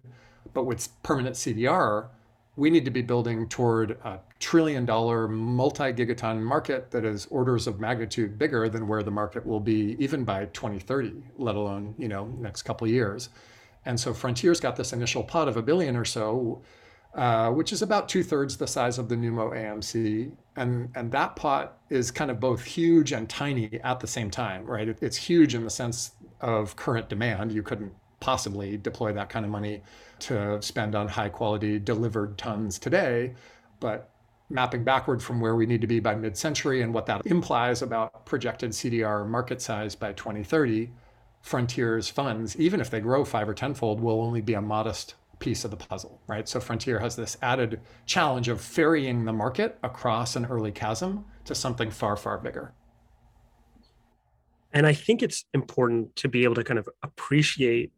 But 0.53 0.65
with 0.65 0.89
permanent 1.01 1.35
CDR, 1.35 2.09
we 2.57 2.71
need 2.71 2.83
to 2.83 2.91
be 2.91 3.03
building 3.03 3.47
toward 3.47 3.91
a 4.03 4.19
trillion 4.39 4.83
dollar 4.83 5.27
multi 5.27 5.93
gigaton 5.93 6.41
market 6.41 6.91
that 6.91 7.05
is 7.05 7.27
orders 7.27 7.67
of 7.67 7.79
magnitude 7.79 8.37
bigger 8.37 8.67
than 8.67 8.87
where 8.87 9.03
the 9.03 9.11
market 9.11 9.45
will 9.45 9.59
be 9.59 9.95
even 9.99 10.25
by 10.25 10.45
2030 10.45 11.13
let 11.37 11.55
alone 11.55 11.95
you 11.97 12.09
know 12.09 12.25
next 12.39 12.63
couple 12.63 12.87
years. 12.87 13.29
And 13.85 13.97
so 13.97 14.13
frontier's 14.13 14.59
got 14.59 14.75
this 14.75 14.91
initial 14.91 15.23
pot 15.23 15.47
of 15.47 15.55
a 15.55 15.61
billion 15.61 15.95
or 15.95 16.03
so 16.03 16.61
uh, 17.13 17.49
which 17.51 17.71
is 17.71 17.81
about 17.81 18.09
two-thirds 18.09 18.57
the 18.57 18.67
size 18.67 18.97
of 18.97 19.07
the 19.07 19.15
Pneumo 19.15 19.51
amc 19.55 20.31
and 20.55 20.89
and 20.95 21.11
that 21.11 21.35
pot 21.35 21.77
is 21.89 22.11
kind 22.11 22.29
of 22.29 22.39
both 22.39 22.63
huge 22.63 23.11
and 23.11 23.29
tiny 23.29 23.79
at 23.83 23.99
the 23.99 24.07
same 24.07 24.31
time 24.31 24.65
right? 24.65 24.89
It, 24.89 24.97
it's 25.01 25.17
huge 25.17 25.53
in 25.53 25.63
the 25.63 25.69
sense 25.69 26.11
of 26.41 26.75
current 26.75 27.07
demand. 27.07 27.51
You 27.51 27.61
couldn't 27.61 27.93
possibly 28.19 28.77
deploy 28.77 29.13
that 29.13 29.29
kind 29.29 29.45
of 29.45 29.51
money 29.51 29.81
to 30.19 30.61
spend 30.61 30.95
on 30.95 31.07
high 31.07 31.29
quality 31.29 31.79
delivered 31.79 32.37
tons 32.37 32.79
today. 32.79 33.33
But 33.79 34.09
mapping 34.49 34.83
backward 34.83 35.21
from 35.21 35.39
where 35.39 35.55
we 35.55 35.65
need 35.65 35.81
to 35.81 35.87
be 35.87 35.99
by 35.99 36.15
mid 36.15 36.37
century 36.37 36.81
and 36.81 36.93
what 36.93 37.05
that 37.05 37.25
implies 37.25 37.81
about 37.81 38.25
projected 38.25 38.71
CDR 38.71 39.27
market 39.27 39.61
size 39.61 39.95
by 39.95 40.13
2030, 40.13 40.89
Frontier's 41.41 42.09
funds, 42.09 42.57
even 42.57 42.81
if 42.81 42.89
they 42.89 42.99
grow 42.99 43.23
five 43.23 43.47
or 43.47 43.53
tenfold, 43.53 44.01
will 44.01 44.21
only 44.21 44.41
be 44.41 44.53
a 44.53 44.61
modest 44.61 45.15
piece 45.39 45.63
of 45.63 45.71
the 45.71 45.77
puzzle, 45.77 46.19
right? 46.27 46.49
So 46.49 46.59
Frontier 46.59 46.99
has 46.99 47.15
this 47.15 47.37
added 47.41 47.79
challenge 48.05 48.47
of 48.47 48.59
ferrying 48.59 49.25
the 49.25 49.33
market 49.33 49.77
across 49.83 50.35
an 50.35 50.45
early 50.45 50.71
chasm 50.71 51.25
to 51.45 51.53
something 51.53 51.91
far, 51.91 52.17
far 52.17 52.37
bigger. 52.39 52.73
And 54.73 54.85
I 54.85 54.93
think 54.93 55.23
it's 55.23 55.45
important 55.53 56.15
to 56.17 56.27
be 56.27 56.43
able 56.43 56.55
to 56.55 56.63
kind 56.63 56.79
of 56.79 56.89
appreciate 57.03 57.91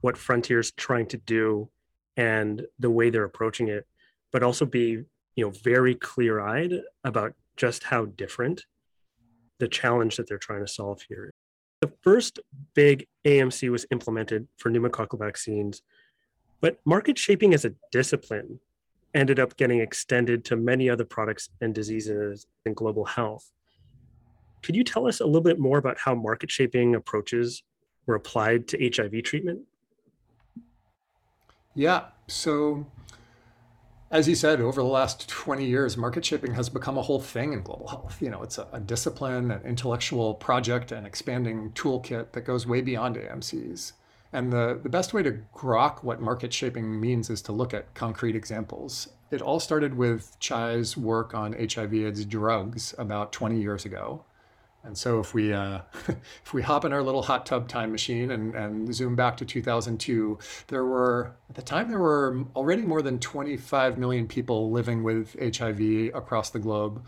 what 0.00 0.16
Frontier's 0.16 0.70
trying 0.72 1.06
to 1.06 1.16
do 1.16 1.68
and 2.16 2.66
the 2.78 2.90
way 2.90 3.10
they're 3.10 3.24
approaching 3.24 3.68
it, 3.68 3.86
but 4.32 4.42
also 4.42 4.64
be, 4.64 5.04
you 5.34 5.44
know, 5.44 5.50
very 5.50 5.94
clear-eyed 5.94 6.72
about 7.04 7.34
just 7.56 7.84
how 7.84 8.06
different 8.06 8.64
the 9.58 9.68
challenge 9.68 10.16
that 10.16 10.28
they're 10.28 10.38
trying 10.38 10.64
to 10.64 10.70
solve 10.70 11.02
here. 11.08 11.30
The 11.80 11.92
first 12.02 12.38
big 12.74 13.06
AMC 13.24 13.70
was 13.70 13.86
implemented 13.90 14.48
for 14.56 14.70
pneumococcal 14.70 15.18
vaccines, 15.18 15.82
but 16.60 16.78
market 16.84 17.18
shaping 17.18 17.54
as 17.54 17.64
a 17.64 17.74
discipline 17.92 18.60
ended 19.14 19.38
up 19.38 19.56
getting 19.56 19.80
extended 19.80 20.44
to 20.44 20.56
many 20.56 20.90
other 20.90 21.04
products 21.04 21.48
and 21.60 21.74
diseases 21.74 22.46
in 22.64 22.74
global 22.74 23.04
health. 23.04 23.50
Could 24.62 24.76
you 24.76 24.84
tell 24.84 25.06
us 25.06 25.20
a 25.20 25.26
little 25.26 25.42
bit 25.42 25.58
more 25.58 25.78
about 25.78 25.98
how 25.98 26.14
market 26.14 26.50
shaping 26.50 26.94
approaches 26.94 27.62
were 28.06 28.14
applied 28.14 28.68
to 28.68 28.90
HIV 28.94 29.22
treatment? 29.22 29.60
Yeah. 31.76 32.06
So, 32.26 32.86
as 34.10 34.26
you 34.26 34.34
said, 34.34 34.62
over 34.62 34.80
the 34.80 34.88
last 34.88 35.28
20 35.28 35.66
years, 35.66 35.96
market 35.96 36.24
shaping 36.24 36.54
has 36.54 36.70
become 36.70 36.96
a 36.96 37.02
whole 37.02 37.20
thing 37.20 37.52
in 37.52 37.62
global 37.62 37.86
health. 37.86 38.16
You 38.20 38.30
know, 38.30 38.42
it's 38.42 38.56
a, 38.56 38.66
a 38.72 38.80
discipline, 38.80 39.50
an 39.50 39.60
intellectual 39.62 40.34
project, 40.34 40.90
an 40.90 41.04
expanding 41.04 41.70
toolkit 41.72 42.32
that 42.32 42.40
goes 42.46 42.66
way 42.66 42.80
beyond 42.80 43.16
AMCs. 43.16 43.92
And 44.32 44.50
the, 44.50 44.80
the 44.82 44.88
best 44.88 45.12
way 45.12 45.22
to 45.22 45.38
grok 45.54 46.02
what 46.02 46.20
market 46.20 46.52
shaping 46.52 46.98
means 46.98 47.28
is 47.28 47.42
to 47.42 47.52
look 47.52 47.74
at 47.74 47.92
concrete 47.94 48.34
examples. 48.34 49.10
It 49.30 49.42
all 49.42 49.60
started 49.60 49.94
with 49.94 50.34
Chai's 50.40 50.96
work 50.96 51.34
on 51.34 51.52
HIV 51.52 51.92
AIDS 51.92 52.24
drugs 52.24 52.94
about 52.96 53.32
20 53.32 53.60
years 53.60 53.84
ago. 53.84 54.24
And 54.86 54.96
so 54.96 55.20
if 55.20 55.34
we 55.34 55.52
uh, 55.52 55.80
if 56.44 56.54
we 56.54 56.62
hop 56.62 56.84
in 56.84 56.92
our 56.92 57.02
little 57.02 57.22
hot 57.22 57.44
tub 57.44 57.68
time 57.68 57.90
machine 57.90 58.30
and, 58.30 58.54
and 58.54 58.94
zoom 58.94 59.16
back 59.16 59.36
to 59.38 59.44
2002, 59.44 60.38
there 60.68 60.84
were 60.84 61.32
at 61.50 61.56
the 61.56 61.62
time 61.62 61.90
there 61.90 61.98
were 61.98 62.44
already 62.54 62.82
more 62.82 63.02
than 63.02 63.18
25 63.18 63.98
million 63.98 64.26
people 64.28 64.70
living 64.70 65.02
with 65.02 65.36
HIV 65.40 66.14
across 66.14 66.50
the 66.50 66.58
globe. 66.58 67.04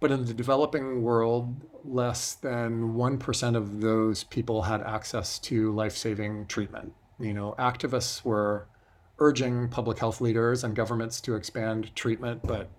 But 0.00 0.12
in 0.12 0.26
the 0.26 0.34
developing 0.34 1.02
world, 1.02 1.56
less 1.84 2.34
than 2.34 2.94
1% 2.94 3.56
of 3.56 3.80
those 3.80 4.22
people 4.22 4.62
had 4.62 4.80
access 4.82 5.40
to 5.40 5.72
life-saving 5.72 6.46
treatment. 6.46 6.92
You 7.18 7.34
know, 7.34 7.56
activists 7.58 8.24
were 8.24 8.68
urging 9.18 9.68
public 9.68 9.98
health 9.98 10.20
leaders 10.20 10.62
and 10.62 10.76
governments 10.76 11.20
to 11.22 11.34
expand 11.34 11.96
treatment, 11.96 12.42
but 12.44 12.70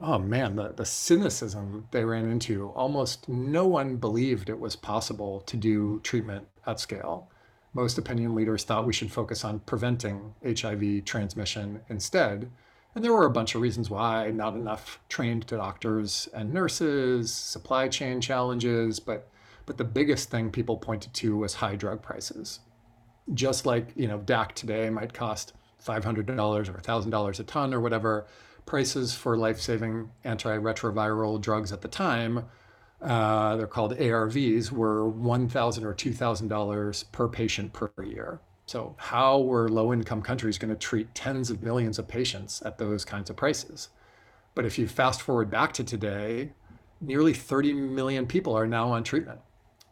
oh 0.00 0.18
man, 0.18 0.56
the, 0.56 0.72
the 0.72 0.84
cynicism 0.84 1.88
they 1.90 2.04
ran 2.04 2.30
into. 2.30 2.68
Almost 2.70 3.28
no 3.28 3.66
one 3.66 3.96
believed 3.96 4.48
it 4.48 4.58
was 4.58 4.76
possible 4.76 5.40
to 5.42 5.56
do 5.56 6.00
treatment 6.00 6.46
at 6.66 6.80
scale. 6.80 7.30
Most 7.72 7.98
opinion 7.98 8.34
leaders 8.34 8.64
thought 8.64 8.86
we 8.86 8.92
should 8.92 9.12
focus 9.12 9.44
on 9.44 9.60
preventing 9.60 10.34
HIV 10.44 11.04
transmission 11.04 11.80
instead. 11.88 12.50
And 12.94 13.04
there 13.04 13.12
were 13.12 13.26
a 13.26 13.30
bunch 13.30 13.54
of 13.54 13.60
reasons 13.60 13.90
why 13.90 14.30
not 14.30 14.54
enough 14.54 15.00
trained 15.10 15.46
doctors 15.46 16.28
and 16.32 16.54
nurses, 16.54 17.30
supply 17.30 17.88
chain 17.88 18.20
challenges, 18.20 18.98
but 18.98 19.28
but 19.66 19.76
the 19.76 19.84
biggest 19.84 20.30
thing 20.30 20.50
people 20.50 20.76
pointed 20.76 21.12
to 21.12 21.36
was 21.36 21.54
high 21.54 21.74
drug 21.74 22.00
prices. 22.00 22.60
Just 23.34 23.66
like, 23.66 23.92
you 23.96 24.06
know, 24.06 24.20
DAC 24.20 24.52
today 24.52 24.88
might 24.88 25.12
cost 25.12 25.52
$500 25.84 26.28
or 26.28 26.72
$1,000 26.72 27.40
a 27.40 27.42
ton 27.42 27.74
or 27.74 27.80
whatever, 27.80 28.26
prices 28.66 29.14
for 29.14 29.36
life-saving 29.36 30.10
antiretroviral 30.24 31.40
drugs 31.40 31.72
at 31.72 31.80
the 31.80 31.88
time, 31.88 32.44
uh, 33.00 33.56
they're 33.56 33.66
called 33.66 33.96
ARVs, 33.96 34.70
were 34.72 35.08
1,000 35.08 35.84
or 35.84 35.94
$2,000 35.94 37.12
per 37.12 37.28
patient 37.28 37.72
per 37.72 37.90
year. 38.02 38.40
So 38.66 38.96
how 38.98 39.38
were 39.40 39.68
low-income 39.68 40.22
countries 40.22 40.58
going 40.58 40.74
to 40.74 40.76
treat 40.76 41.14
tens 41.14 41.50
of 41.50 41.62
millions 41.62 41.98
of 41.98 42.08
patients 42.08 42.62
at 42.62 42.78
those 42.78 43.04
kinds 43.04 43.30
of 43.30 43.36
prices? 43.36 43.90
But 44.54 44.64
if 44.64 44.78
you 44.78 44.88
fast 44.88 45.22
forward 45.22 45.50
back 45.50 45.72
to 45.74 45.84
today, 45.84 46.52
nearly 47.00 47.32
30 47.32 47.74
million 47.74 48.26
people 48.26 48.56
are 48.56 48.66
now 48.66 48.88
on 48.88 49.04
treatment. 49.04 49.40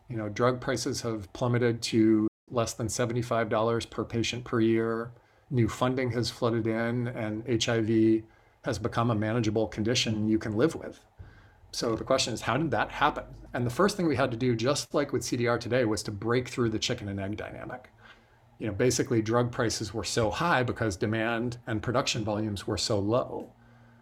You 0.08 0.16
know, 0.16 0.28
drug 0.28 0.60
prices 0.60 1.02
have 1.02 1.32
plummeted 1.32 1.82
to 1.82 2.26
less 2.50 2.74
than 2.74 2.88
$75 2.88 3.90
per 3.90 4.04
patient 4.04 4.44
per 4.44 4.60
year. 4.60 5.12
New 5.50 5.68
funding 5.68 6.10
has 6.12 6.30
flooded 6.30 6.66
in, 6.66 7.08
and 7.08 7.44
HIV 7.62 8.24
has 8.64 8.78
become 8.78 9.10
a 9.10 9.14
manageable 9.14 9.66
condition 9.66 10.28
you 10.28 10.38
can 10.38 10.56
live 10.56 10.74
with. 10.74 11.00
So 11.72 11.96
the 11.96 12.04
question 12.04 12.32
is, 12.32 12.40
how 12.40 12.56
did 12.56 12.70
that 12.70 12.90
happen? 12.90 13.24
And 13.52 13.66
the 13.66 13.70
first 13.70 13.96
thing 13.96 14.06
we 14.06 14.16
had 14.16 14.30
to 14.30 14.36
do, 14.36 14.54
just 14.54 14.94
like 14.94 15.12
with 15.12 15.22
CDR 15.22 15.58
today, 15.58 15.84
was 15.84 16.02
to 16.04 16.10
break 16.10 16.48
through 16.48 16.70
the 16.70 16.78
chicken 16.78 17.08
and 17.08 17.20
egg 17.20 17.36
dynamic. 17.36 17.90
You 18.58 18.68
know, 18.68 18.72
basically, 18.72 19.20
drug 19.22 19.50
prices 19.50 19.92
were 19.92 20.04
so 20.04 20.30
high 20.30 20.62
because 20.62 20.96
demand 20.96 21.58
and 21.66 21.82
production 21.82 22.24
volumes 22.24 22.66
were 22.66 22.78
so 22.78 22.98
low. 22.98 23.52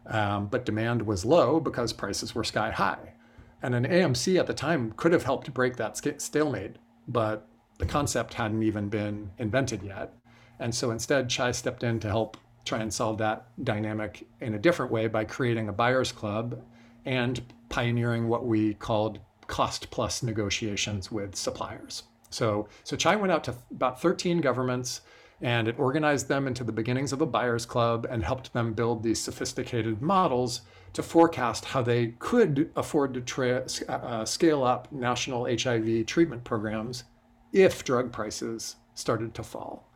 Um, 0.06 0.46
but 0.46 0.66
demand 0.66 1.02
was 1.02 1.24
low 1.24 1.60
because 1.60 1.92
prices 1.92 2.34
were 2.34 2.44
sky 2.44 2.70
high. 2.70 3.14
And 3.62 3.74
an 3.74 3.86
AMC 3.86 4.38
at 4.38 4.46
the 4.46 4.54
time 4.54 4.92
could 4.96 5.12
have 5.12 5.22
helped 5.22 5.52
break 5.54 5.76
that 5.76 6.20
stalemate, 6.20 6.76
but 7.08 7.48
the 7.78 7.86
concept 7.86 8.34
hadn't 8.34 8.62
even 8.62 8.88
been 8.88 9.30
invented 9.38 9.82
yet. 9.82 10.12
And 10.58 10.74
so 10.74 10.90
instead, 10.90 11.28
Chai 11.28 11.52
stepped 11.52 11.82
in 11.82 12.00
to 12.00 12.08
help 12.08 12.36
try 12.64 12.80
and 12.80 12.92
solve 12.92 13.18
that 13.18 13.46
dynamic 13.64 14.26
in 14.40 14.54
a 14.54 14.58
different 14.58 14.92
way 14.92 15.06
by 15.08 15.24
creating 15.24 15.68
a 15.68 15.72
buyer's 15.72 16.12
club 16.12 16.62
and 17.04 17.42
pioneering 17.68 18.28
what 18.28 18.46
we 18.46 18.74
called 18.74 19.18
cost 19.46 19.90
plus 19.90 20.22
negotiations 20.22 21.10
with 21.10 21.34
suppliers. 21.34 22.04
So, 22.30 22.68
so 22.84 22.96
Chai 22.96 23.16
went 23.16 23.32
out 23.32 23.44
to 23.44 23.54
about 23.70 24.00
13 24.00 24.40
governments 24.40 25.02
and 25.40 25.66
it 25.66 25.78
organized 25.78 26.28
them 26.28 26.46
into 26.46 26.62
the 26.62 26.72
beginnings 26.72 27.12
of 27.12 27.20
a 27.20 27.26
buyer's 27.26 27.66
club 27.66 28.06
and 28.08 28.22
helped 28.22 28.52
them 28.52 28.72
build 28.72 29.02
these 29.02 29.20
sophisticated 29.20 30.00
models 30.00 30.62
to 30.92 31.02
forecast 31.02 31.64
how 31.64 31.82
they 31.82 32.08
could 32.18 32.70
afford 32.76 33.14
to 33.14 33.20
tra- 33.20 33.66
uh, 33.88 34.24
scale 34.24 34.62
up 34.62 34.90
national 34.92 35.46
HIV 35.46 36.06
treatment 36.06 36.44
programs 36.44 37.04
if 37.52 37.84
drug 37.84 38.12
prices 38.12 38.76
started 38.94 39.34
to 39.34 39.42
fall. 39.42 39.88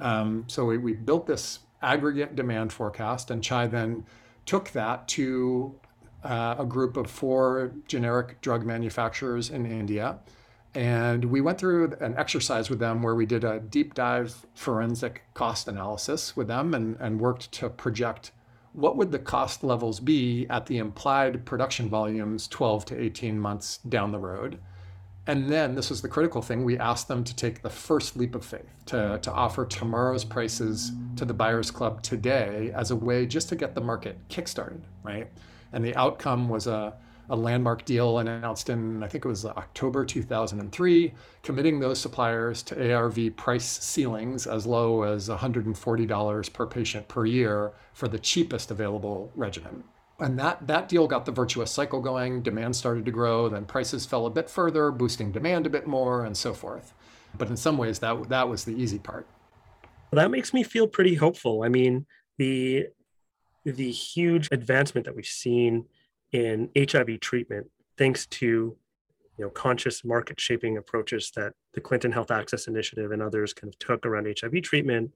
Um, 0.00 0.44
so 0.48 0.64
we, 0.64 0.78
we 0.78 0.94
built 0.94 1.26
this 1.26 1.60
aggregate 1.82 2.36
demand 2.36 2.72
forecast, 2.72 3.30
and 3.30 3.42
Chai 3.42 3.66
then 3.66 4.04
took 4.46 4.70
that 4.70 5.08
to 5.08 5.78
uh, 6.24 6.56
a 6.58 6.64
group 6.64 6.96
of 6.96 7.10
four 7.10 7.72
generic 7.86 8.40
drug 8.40 8.64
manufacturers 8.64 9.50
in 9.50 9.66
India. 9.66 10.18
And 10.74 11.26
we 11.26 11.40
went 11.40 11.58
through 11.58 11.96
an 12.00 12.14
exercise 12.16 12.68
with 12.68 12.78
them 12.78 13.02
where 13.02 13.14
we 13.14 13.26
did 13.26 13.44
a 13.44 13.60
deep 13.60 13.94
dive 13.94 14.46
forensic 14.54 15.22
cost 15.34 15.66
analysis 15.66 16.36
with 16.36 16.48
them 16.48 16.74
and, 16.74 16.96
and 17.00 17.20
worked 17.20 17.50
to 17.52 17.68
project 17.68 18.32
what 18.72 18.96
would 18.96 19.10
the 19.10 19.18
cost 19.18 19.64
levels 19.64 19.98
be 19.98 20.46
at 20.48 20.66
the 20.66 20.78
implied 20.78 21.44
production 21.44 21.88
volumes 21.88 22.46
12 22.48 22.84
to 22.84 23.00
18 23.02 23.38
months 23.38 23.78
down 23.78 24.12
the 24.12 24.18
road. 24.18 24.58
And 25.28 25.46
then 25.46 25.74
this 25.74 25.90
was 25.90 26.00
the 26.00 26.08
critical 26.08 26.40
thing. 26.40 26.64
We 26.64 26.78
asked 26.78 27.06
them 27.06 27.22
to 27.22 27.36
take 27.36 27.60
the 27.60 27.68
first 27.68 28.16
leap 28.16 28.34
of 28.34 28.42
faith 28.42 28.72
to, 28.86 29.18
to 29.20 29.30
offer 29.30 29.66
tomorrow's 29.66 30.24
prices 30.24 30.92
to 31.16 31.26
the 31.26 31.34
buyers 31.34 31.70
club 31.70 32.02
today 32.02 32.72
as 32.74 32.90
a 32.90 32.96
way 32.96 33.26
just 33.26 33.50
to 33.50 33.56
get 33.56 33.74
the 33.74 33.80
market 33.82 34.16
kickstarted, 34.30 34.80
right? 35.02 35.30
And 35.74 35.84
the 35.84 35.94
outcome 35.96 36.48
was 36.48 36.66
a, 36.66 36.96
a 37.28 37.36
landmark 37.36 37.84
deal 37.84 38.20
announced 38.20 38.70
in, 38.70 39.02
I 39.02 39.08
think 39.08 39.26
it 39.26 39.28
was 39.28 39.44
October 39.44 40.06
2003, 40.06 41.12
committing 41.42 41.78
those 41.78 42.00
suppliers 42.00 42.62
to 42.62 42.94
ARV 42.94 43.36
price 43.36 43.66
ceilings 43.66 44.46
as 44.46 44.64
low 44.64 45.02
as 45.02 45.28
$140 45.28 46.52
per 46.54 46.66
patient 46.66 47.06
per 47.06 47.26
year 47.26 47.72
for 47.92 48.08
the 48.08 48.18
cheapest 48.18 48.70
available 48.70 49.30
regimen. 49.34 49.84
And 50.20 50.38
that, 50.38 50.66
that 50.66 50.88
deal 50.88 51.06
got 51.06 51.26
the 51.26 51.32
virtuous 51.32 51.70
cycle 51.70 52.00
going. 52.00 52.42
Demand 52.42 52.74
started 52.74 53.04
to 53.04 53.10
grow, 53.10 53.48
then 53.48 53.64
prices 53.64 54.04
fell 54.04 54.26
a 54.26 54.30
bit 54.30 54.50
further, 54.50 54.90
boosting 54.90 55.30
demand 55.30 55.66
a 55.66 55.70
bit 55.70 55.86
more, 55.86 56.24
and 56.24 56.36
so 56.36 56.52
forth. 56.52 56.92
But 57.36 57.48
in 57.48 57.56
some 57.56 57.78
ways, 57.78 58.00
that, 58.00 58.28
that 58.28 58.48
was 58.48 58.64
the 58.64 58.72
easy 58.72 58.98
part. 58.98 59.26
Well, 60.10 60.22
that 60.22 60.30
makes 60.30 60.52
me 60.52 60.62
feel 60.62 60.86
pretty 60.86 61.14
hopeful. 61.14 61.62
I 61.62 61.68
mean, 61.68 62.06
the 62.38 62.86
the 63.64 63.90
huge 63.90 64.48
advancement 64.50 65.04
that 65.04 65.14
we've 65.14 65.26
seen 65.26 65.84
in 66.32 66.70
HIV 66.76 67.20
treatment, 67.20 67.66
thanks 67.98 68.26
to 68.26 68.46
you 69.36 69.44
know 69.44 69.50
conscious 69.50 70.04
market 70.04 70.40
shaping 70.40 70.78
approaches 70.78 71.30
that 71.36 71.52
the 71.74 71.80
Clinton 71.80 72.12
Health 72.12 72.30
Access 72.30 72.66
Initiative 72.66 73.12
and 73.12 73.20
others 73.20 73.52
kind 73.52 73.72
of 73.72 73.78
took 73.78 74.06
around 74.06 74.26
HIV 74.40 74.62
treatment. 74.62 75.12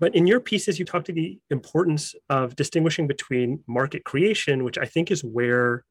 But 0.00 0.14
in 0.14 0.26
your 0.26 0.40
pieces, 0.40 0.78
you 0.78 0.84
talk 0.84 1.04
to 1.04 1.12
the 1.12 1.38
importance 1.50 2.14
of 2.30 2.54
distinguishing 2.54 3.06
between 3.06 3.64
market 3.66 4.04
creation, 4.04 4.64
which 4.64 4.78
I 4.78 4.84
think 4.84 5.10
is 5.10 5.24
where 5.24 5.84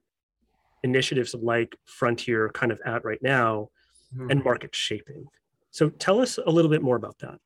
initiatives 0.84 1.36
like 1.36 1.76
Frontier 1.86 2.46
are 2.46 2.52
kind 2.52 2.72
of 2.72 2.80
at 2.86 3.04
right 3.04 3.22
now, 3.22 3.70
mm-hmm. 4.16 4.30
and 4.32 4.44
market 4.44 4.74
shaping. 4.74 5.26
So 5.72 5.90
tell 5.90 6.22
us 6.22 6.40
a 6.44 6.50
little 6.50 6.72
bit 6.72 6.82
more 6.82 6.96
about 6.96 7.20
that. 7.20 7.40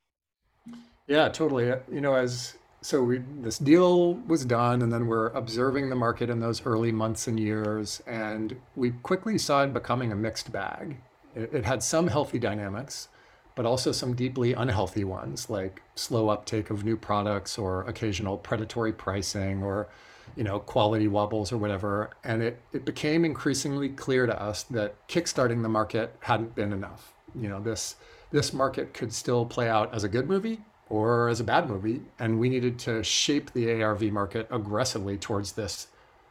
Yeah, 1.08 1.28
totally. 1.28 1.66
You 1.90 2.00
know, 2.00 2.14
as 2.14 2.56
so 2.82 3.02
we 3.02 3.22
this 3.40 3.58
deal 3.58 4.14
was 4.26 4.44
done 4.44 4.82
and 4.82 4.92
then 4.92 5.06
we're 5.06 5.28
observing 5.28 5.88
the 5.88 5.96
market 5.96 6.28
in 6.28 6.40
those 6.40 6.66
early 6.66 6.90
months 6.90 7.28
and 7.28 7.38
years 7.38 8.02
and 8.06 8.56
we 8.74 8.90
quickly 9.02 9.38
saw 9.38 9.62
it 9.62 9.72
becoming 9.72 10.10
a 10.10 10.16
mixed 10.16 10.50
bag 10.50 10.96
it, 11.34 11.50
it, 11.54 11.64
had 11.64 11.80
some 11.82 12.08
healthy 12.08 12.40
dynamics 12.40 13.08
but 13.54 13.66
also 13.66 13.92
some 13.92 14.14
deeply 14.14 14.52
unhealthy 14.52 15.04
ones 15.04 15.50
like 15.50 15.82
slow 15.94 16.28
uptake 16.28 16.70
of 16.70 16.84
new 16.84 16.96
products 16.96 17.58
or 17.58 17.82
occasional 17.82 18.36
predatory 18.36 18.92
pricing 18.92 19.62
or 19.62 19.88
you 20.36 20.44
know 20.44 20.58
quality 20.58 21.08
wobbles 21.08 21.52
or 21.52 21.58
whatever 21.58 22.10
and 22.24 22.42
it, 22.42 22.60
it 22.72 22.84
became 22.84 23.24
increasingly 23.24 23.88
clear 23.88 24.26
to 24.26 24.42
us 24.42 24.62
that 24.64 24.94
kickstarting 25.08 25.62
the 25.62 25.68
market 25.68 26.16
hadn't 26.20 26.54
been 26.54 26.72
enough 26.72 27.12
you 27.34 27.48
know 27.48 27.60
this 27.60 27.96
this 28.30 28.52
market 28.52 28.94
could 28.94 29.12
still 29.12 29.44
play 29.44 29.68
out 29.68 29.94
as 29.94 30.04
a 30.04 30.08
good 30.08 30.26
movie 30.26 30.60
or 30.92 31.28
as 31.28 31.40
a 31.40 31.44
bad 31.44 31.68
movie. 31.68 32.02
And 32.18 32.38
we 32.38 32.48
needed 32.48 32.78
to 32.80 33.02
shape 33.02 33.52
the 33.52 33.82
ARV 33.82 34.02
market 34.04 34.46
aggressively 34.50 35.16
towards 35.16 35.52
this 35.52 35.88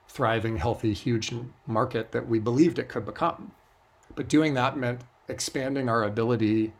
thriving, 0.07 0.57
healthy, 0.57 0.93
huge 0.93 1.33
market 1.65 2.11
that 2.11 2.27
we 2.27 2.37
believed 2.37 2.77
it 2.77 2.89
could 2.89 3.05
become. 3.05 3.53
But 4.15 4.27
doing 4.27 4.53
that 4.55 4.77
meant 4.77 5.01
expanding 5.27 5.89
our 5.89 6.03
ability 6.03 6.73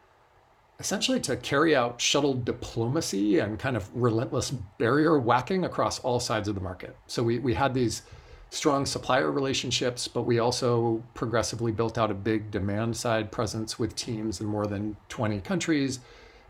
essentially 0.82 1.20
to 1.22 1.38
carry 1.38 1.76
out 1.76 2.02
shuttle 2.02 2.34
diplomacy 2.34 3.40
and 3.40 3.58
kind 3.58 3.78
of 3.78 3.90
relentless 3.94 4.52
barrier 4.52 5.18
whacking 5.20 5.64
across 5.64 6.00
all 6.00 6.20
sides 6.20 6.48
of 6.48 6.56
the 6.56 6.62
market. 6.62 6.96
So 7.08 7.24
we, 7.24 7.40
we 7.40 7.54
had 7.54 7.74
these 7.74 8.02
strong 8.50 8.86
supplier 8.86 9.32
relationships, 9.32 10.08
but 10.08 10.24
we 10.24 10.40
also 10.40 11.02
progressively 11.14 11.72
built 11.72 11.98
out 11.98 12.12
a 12.12 12.14
big 12.14 12.52
demand 12.52 12.98
side 12.98 13.32
presence 13.32 13.80
with 13.80 13.96
teams 13.96 14.42
in 14.42 14.48
more 14.48 14.68
than 14.68 14.98
20 15.08 15.40
countries 15.42 16.00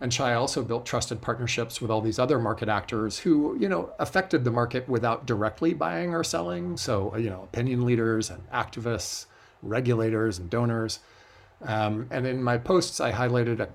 and 0.01 0.11
Chai 0.11 0.33
also 0.33 0.63
built 0.63 0.85
trusted 0.85 1.21
partnerships 1.21 1.79
with 1.79 1.91
all 1.91 2.01
these 2.01 2.17
other 2.17 2.39
market 2.39 2.67
actors 2.67 3.19
who, 3.19 3.55
you 3.59 3.69
know, 3.69 3.93
affected 3.99 4.43
the 4.43 4.49
market 4.49 4.89
without 4.89 5.27
directly 5.27 5.75
buying 5.75 6.15
or 6.15 6.23
selling. 6.23 6.75
So, 6.75 7.15
you 7.15 7.29
know, 7.29 7.43
opinion 7.43 7.85
leaders 7.85 8.31
and 8.31 8.49
activists, 8.49 9.27
regulators 9.61 10.39
and 10.39 10.49
donors. 10.49 10.99
Um, 11.61 12.07
and 12.09 12.25
in 12.25 12.41
my 12.41 12.57
posts, 12.57 12.99
I 12.99 13.11
highlighted 13.11 13.59
a 13.59 13.69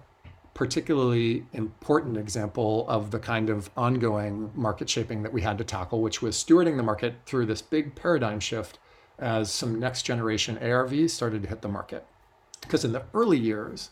particularly 0.56 1.44
important 1.52 2.16
example 2.16 2.86
of 2.88 3.10
the 3.10 3.18
kind 3.18 3.50
of 3.50 3.68
ongoing 3.76 4.50
market 4.54 4.88
shaping 4.88 5.22
that 5.22 5.30
we 5.30 5.42
had 5.42 5.58
to 5.58 5.64
tackle, 5.64 6.00
which 6.00 6.22
was 6.22 6.34
stewarding 6.34 6.78
the 6.78 6.82
market 6.82 7.14
through 7.26 7.44
this 7.44 7.60
big 7.60 7.94
paradigm 7.94 8.40
shift 8.40 8.78
as 9.18 9.52
some 9.52 9.78
next 9.78 10.04
generation 10.04 10.56
ARVs 10.56 11.10
started 11.10 11.42
to 11.42 11.48
hit 11.50 11.60
the 11.60 11.68
market. 11.68 12.06
Because 12.62 12.86
in 12.86 12.92
the 12.92 13.04
early 13.12 13.38
years, 13.38 13.90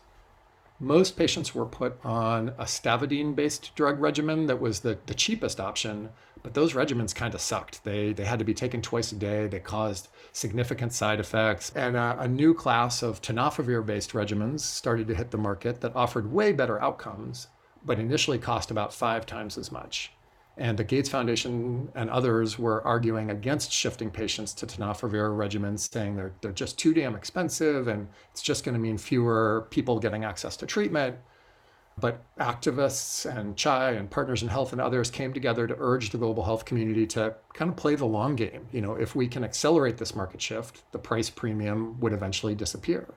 most 0.81 1.19
patients 1.19 1.55
were 1.55 1.67
put 1.67 2.03
on 2.03 2.49
a 2.57 2.65
stavudine 2.65 3.37
based 3.37 3.75
drug 3.75 4.01
regimen 4.01 4.47
that 4.47 4.59
was 4.59 4.81
the, 4.81 4.97
the 5.05 5.15
cheapest 5.15 5.61
option, 5.61 6.09
but 6.45 6.53
those 6.53 6.75
regimens 6.75 7.15
kind 7.15 7.35
of 7.35 7.41
sucked. 7.41 7.83
They, 7.85 8.13
they 8.13 8.27
had 8.27 8.39
to 8.39 8.45
be 8.45 8.53
taken 8.53 8.83
twice 8.83 9.11
a 9.13 9.15
day, 9.17 9.47
they 9.49 9.61
caused 9.61 10.09
significant 10.33 10.93
side 10.93 11.19
effects. 11.19 11.73
And 11.75 11.97
uh, 11.97 12.17
a 12.19 12.29
new 12.29 12.53
class 12.53 13.03
of 13.03 13.23
tenofovir 13.23 13.85
based 13.85 14.13
regimens 14.13 14.61
started 14.61 15.09
to 15.09 15.15
hit 15.15 15.31
the 15.31 15.39
market 15.39 15.81
that 15.81 15.97
offered 15.97 16.31
way 16.31 16.53
better 16.53 16.81
outcomes, 16.83 17.49
but 17.83 17.99
initially 17.99 18.39
cost 18.39 18.71
about 18.71 18.93
five 18.93 19.25
times 19.25 19.57
as 19.57 19.73
much. 19.73 20.13
And 20.59 20.79
the 20.79 20.85
Gates 20.85 21.09
Foundation 21.09 21.91
and 21.95 22.11
others 22.11 22.59
were 22.59 22.87
arguing 22.87 23.31
against 23.31 23.73
shifting 23.73 24.11
patients 24.11 24.53
to 24.55 24.67
tenofovir 24.67 25.35
regimens, 25.35 25.91
saying 25.91 26.15
they're, 26.15 26.35
they're 26.43 26.53
just 26.53 26.79
too 26.79 26.93
damn 26.93 27.17
expensive 27.17 27.89
and 27.89 28.07
it's 28.31 28.43
just 28.43 28.65
going 28.65 28.75
to 28.75 28.81
mean 28.81 28.99
fewer 28.99 29.67
people 29.71 29.99
getting 29.99 30.25
access 30.25 30.59
to 30.59 30.67
treatment. 30.67 31.17
But 31.99 32.23
activists 32.39 33.25
and 33.25 33.57
Chai 33.57 33.93
and 33.93 34.11
Partners 34.11 34.43
in 34.43 34.49
Health 34.49 34.73
and 34.73 34.81
others 34.81 35.11
came 35.11 35.33
together 35.33 35.67
to 35.67 35.77
urge 35.79 36.11
the 36.11 36.19
global 36.19 36.43
health 36.45 36.65
community 36.65 37.07
to 37.09 37.37
kind 37.53 37.71
of 37.71 37.77
play 37.77 37.95
the 37.95 38.05
long 38.05 38.35
game. 38.35 38.67
You 38.73 38.81
know, 38.81 38.95
if 38.95 39.15
we 39.15 39.29
can 39.29 39.45
accelerate 39.45 39.99
this 39.99 40.15
market 40.15 40.43
shift, 40.43 40.83
the 40.93 40.99
price 40.99 41.31
premium 41.31 42.01
would 42.01 42.13
eventually 42.13 42.55
disappear 42.55 43.15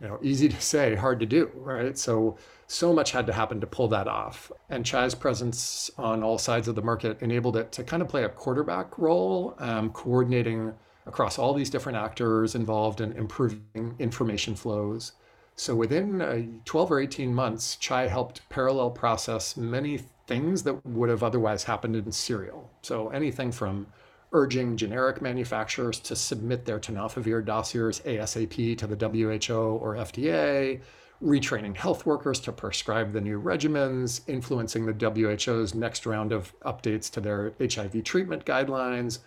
you 0.00 0.08
know, 0.08 0.18
easy 0.22 0.48
to 0.48 0.60
say, 0.60 0.94
hard 0.94 1.20
to 1.20 1.26
do, 1.26 1.50
right? 1.54 1.96
So, 1.96 2.36
so 2.66 2.92
much 2.92 3.12
had 3.12 3.26
to 3.26 3.32
happen 3.32 3.60
to 3.60 3.66
pull 3.66 3.88
that 3.88 4.06
off. 4.06 4.52
And 4.68 4.84
Chai's 4.84 5.14
presence 5.14 5.90
on 5.96 6.22
all 6.22 6.38
sides 6.38 6.68
of 6.68 6.74
the 6.74 6.82
market 6.82 7.20
enabled 7.22 7.56
it 7.56 7.72
to 7.72 7.84
kind 7.84 8.02
of 8.02 8.08
play 8.08 8.24
a 8.24 8.28
quarterback 8.28 8.98
role, 8.98 9.54
um, 9.58 9.90
coordinating 9.90 10.74
across 11.06 11.38
all 11.38 11.54
these 11.54 11.70
different 11.70 11.96
actors 11.96 12.54
involved 12.54 13.00
in 13.00 13.12
improving 13.12 13.94
information 13.98 14.54
flows. 14.54 15.12
So, 15.56 15.74
within 15.74 16.20
uh, 16.20 16.42
12 16.66 16.92
or 16.92 17.00
18 17.00 17.34
months, 17.34 17.76
Chai 17.76 18.08
helped 18.08 18.46
parallel 18.50 18.90
process 18.90 19.56
many 19.56 19.98
things 20.26 20.62
that 20.64 20.84
would 20.84 21.08
have 21.08 21.22
otherwise 21.22 21.64
happened 21.64 21.96
in 21.96 22.12
serial. 22.12 22.70
So, 22.82 23.08
anything 23.08 23.52
from 23.52 23.86
urging 24.32 24.76
generic 24.76 25.22
manufacturers 25.22 25.98
to 26.00 26.14
submit 26.14 26.66
their 26.66 26.78
tenofovir 26.78 27.42
dossiers 27.44 28.00
ASAP 28.00 28.76
to 28.76 28.86
the 28.86 29.08
WHO 29.08 29.78
or 29.80 29.94
FDA, 29.94 30.80
retraining 31.22 31.74
health 31.74 32.04
workers 32.04 32.38
to 32.40 32.52
prescribe 32.52 33.12
the 33.12 33.20
new 33.20 33.40
regimens, 33.40 34.20
influencing 34.26 34.84
the 34.84 34.92
WHO's 34.92 35.74
next 35.74 36.04
round 36.04 36.32
of 36.32 36.52
updates 36.60 37.10
to 37.12 37.20
their 37.20 37.54
HIV 37.58 38.04
treatment 38.04 38.44
guidelines. 38.44 39.20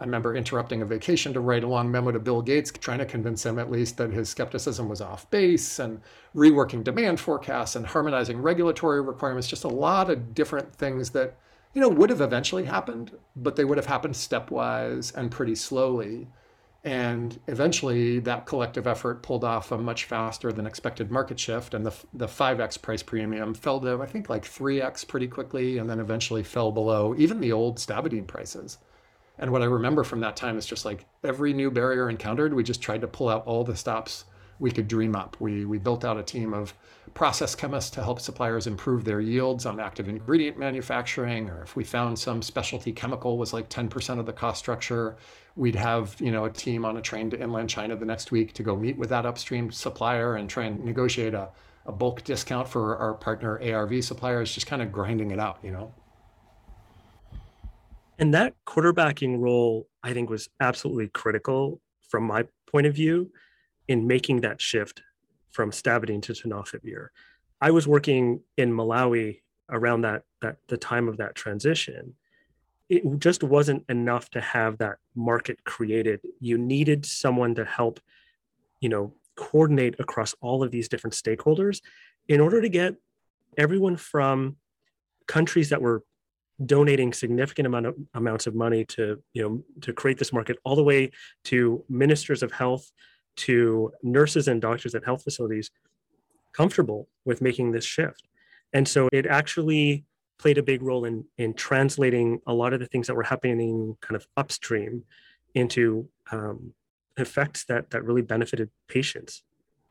I 0.00 0.04
remember 0.04 0.34
interrupting 0.34 0.80
a 0.80 0.86
vacation 0.86 1.34
to 1.34 1.40
write 1.40 1.62
a 1.62 1.68
long 1.68 1.90
memo 1.90 2.10
to 2.10 2.18
Bill 2.18 2.40
Gates, 2.40 2.72
trying 2.72 3.00
to 3.00 3.04
convince 3.04 3.44
him 3.44 3.58
at 3.58 3.70
least 3.70 3.98
that 3.98 4.10
his 4.10 4.30
skepticism 4.30 4.88
was 4.88 5.02
off 5.02 5.28
base, 5.28 5.78
and 5.78 6.00
reworking 6.34 6.82
demand 6.82 7.20
forecasts 7.20 7.76
and 7.76 7.84
harmonizing 7.84 8.40
regulatory 8.40 9.02
requirements, 9.02 9.46
just 9.46 9.64
a 9.64 9.68
lot 9.68 10.10
of 10.10 10.34
different 10.34 10.74
things 10.74 11.10
that 11.10 11.36
you 11.74 11.82
know 11.82 11.88
would 11.88 12.08
have 12.08 12.22
eventually 12.22 12.64
happened, 12.64 13.12
but 13.36 13.56
they 13.56 13.64
would 13.66 13.76
have 13.76 13.86
happened 13.86 14.14
stepwise 14.14 15.14
and 15.14 15.30
pretty 15.30 15.54
slowly. 15.54 16.28
And 16.82 17.38
eventually, 17.46 18.20
that 18.20 18.46
collective 18.46 18.86
effort 18.86 19.22
pulled 19.22 19.44
off 19.44 19.70
a 19.70 19.76
much 19.76 20.06
faster 20.06 20.50
than 20.50 20.66
expected 20.66 21.10
market 21.10 21.38
shift, 21.38 21.74
and 21.74 21.84
the 21.84 21.94
the 22.14 22.26
5x 22.26 22.80
price 22.80 23.02
premium 23.02 23.52
fell 23.52 23.78
to 23.80 24.00
I 24.00 24.06
think 24.06 24.30
like 24.30 24.44
3x 24.44 25.06
pretty 25.06 25.28
quickly, 25.28 25.76
and 25.76 25.90
then 25.90 26.00
eventually 26.00 26.42
fell 26.42 26.72
below 26.72 27.14
even 27.18 27.40
the 27.40 27.52
old 27.52 27.76
Stavudine 27.76 28.26
prices. 28.26 28.78
And 29.40 29.50
what 29.50 29.62
I 29.62 29.64
remember 29.64 30.04
from 30.04 30.20
that 30.20 30.36
time 30.36 30.58
is 30.58 30.66
just 30.66 30.84
like 30.84 31.06
every 31.24 31.54
new 31.54 31.70
barrier 31.70 32.10
encountered, 32.10 32.52
we 32.52 32.62
just 32.62 32.82
tried 32.82 33.00
to 33.00 33.08
pull 33.08 33.30
out 33.30 33.46
all 33.46 33.64
the 33.64 33.74
stops 33.74 34.26
we 34.58 34.70
could 34.70 34.86
dream 34.86 35.16
up. 35.16 35.38
We 35.40 35.64
we 35.64 35.78
built 35.78 36.04
out 36.04 36.18
a 36.18 36.22
team 36.22 36.52
of 36.52 36.74
process 37.14 37.54
chemists 37.54 37.90
to 37.92 38.02
help 38.02 38.20
suppliers 38.20 38.66
improve 38.66 39.04
their 39.04 39.20
yields 39.20 39.64
on 39.64 39.80
active 39.80 40.10
ingredient 40.10 40.58
manufacturing, 40.58 41.48
or 41.48 41.62
if 41.62 41.74
we 41.74 41.82
found 41.82 42.18
some 42.18 42.42
specialty 42.42 42.92
chemical 42.92 43.38
was 43.38 43.54
like 43.54 43.70
10% 43.70 44.18
of 44.18 44.26
the 44.26 44.32
cost 44.34 44.58
structure, 44.58 45.16
we'd 45.56 45.74
have 45.74 46.14
you 46.20 46.30
know 46.30 46.44
a 46.44 46.50
team 46.50 46.84
on 46.84 46.98
a 46.98 47.02
train 47.02 47.30
to 47.30 47.40
inland 47.40 47.70
China 47.70 47.96
the 47.96 48.04
next 48.04 48.30
week 48.30 48.52
to 48.52 48.62
go 48.62 48.76
meet 48.76 48.98
with 48.98 49.08
that 49.08 49.24
upstream 49.24 49.72
supplier 49.72 50.36
and 50.36 50.50
try 50.50 50.64
and 50.64 50.84
negotiate 50.84 51.32
a, 51.32 51.48
a 51.86 51.92
bulk 51.92 52.22
discount 52.24 52.68
for 52.68 52.98
our 52.98 53.14
partner 53.14 53.58
ARV 53.58 54.04
suppliers, 54.04 54.54
just 54.54 54.66
kind 54.66 54.82
of 54.82 54.92
grinding 54.92 55.30
it 55.30 55.40
out, 55.40 55.58
you 55.62 55.70
know. 55.70 55.94
And 58.20 58.34
that 58.34 58.54
quarterbacking 58.66 59.40
role, 59.40 59.88
I 60.02 60.12
think, 60.12 60.28
was 60.28 60.48
absolutely 60.60 61.08
critical 61.08 61.80
from 62.08 62.24
my 62.24 62.44
point 62.70 62.86
of 62.86 62.94
view 62.94 63.32
in 63.88 64.06
making 64.06 64.42
that 64.42 64.60
shift 64.60 65.02
from 65.50 65.70
stavudine 65.70 66.22
to 66.22 66.32
tenofovir. 66.32 67.08
I 67.62 67.70
was 67.70 67.88
working 67.88 68.40
in 68.58 68.72
Malawi 68.72 69.40
around 69.70 70.02
that 70.02 70.24
that 70.42 70.56
the 70.68 70.76
time 70.76 71.08
of 71.08 71.16
that 71.16 71.34
transition 71.34 72.14
it 72.90 73.04
just 73.20 73.44
wasn't 73.44 73.84
enough 73.88 74.28
to 74.30 74.40
have 74.40 74.78
that 74.78 74.96
market 75.14 75.62
created. 75.62 76.20
You 76.40 76.58
needed 76.58 77.06
someone 77.06 77.54
to 77.54 77.64
help, 77.64 78.00
you 78.80 78.88
know, 78.88 79.14
coordinate 79.36 79.94
across 80.00 80.34
all 80.40 80.64
of 80.64 80.72
these 80.72 80.88
different 80.88 81.14
stakeholders 81.14 81.82
in 82.26 82.40
order 82.40 82.60
to 82.60 82.68
get 82.68 82.96
everyone 83.56 83.96
from 83.96 84.56
countries 85.28 85.68
that 85.68 85.80
were 85.80 86.02
donating 86.66 87.12
significant 87.12 87.66
amount 87.66 87.86
of 87.86 87.94
amounts 88.14 88.46
of 88.46 88.54
money 88.54 88.84
to 88.84 89.22
you 89.32 89.42
know 89.42 89.62
to 89.80 89.92
create 89.92 90.18
this 90.18 90.32
market 90.32 90.58
all 90.64 90.76
the 90.76 90.82
way 90.82 91.10
to 91.44 91.84
ministers 91.88 92.42
of 92.42 92.52
health 92.52 92.90
to 93.36 93.90
nurses 94.02 94.48
and 94.48 94.60
doctors 94.60 94.94
at 94.94 95.04
health 95.04 95.22
facilities 95.22 95.70
comfortable 96.52 97.08
with 97.24 97.40
making 97.40 97.72
this 97.72 97.84
shift 97.84 98.28
and 98.72 98.86
so 98.86 99.08
it 99.12 99.26
actually 99.26 100.04
played 100.38 100.58
a 100.58 100.62
big 100.62 100.82
role 100.82 101.04
in 101.04 101.24
in 101.38 101.52
translating 101.54 102.40
a 102.46 102.52
lot 102.52 102.72
of 102.72 102.80
the 102.80 102.86
things 102.86 103.06
that 103.06 103.14
were 103.14 103.22
happening 103.22 103.96
kind 104.00 104.16
of 104.16 104.26
upstream 104.36 105.04
into 105.54 106.08
um, 106.32 106.72
effects 107.16 107.64
that 107.64 107.90
that 107.90 108.04
really 108.04 108.22
benefited 108.22 108.70
patients. 108.88 109.42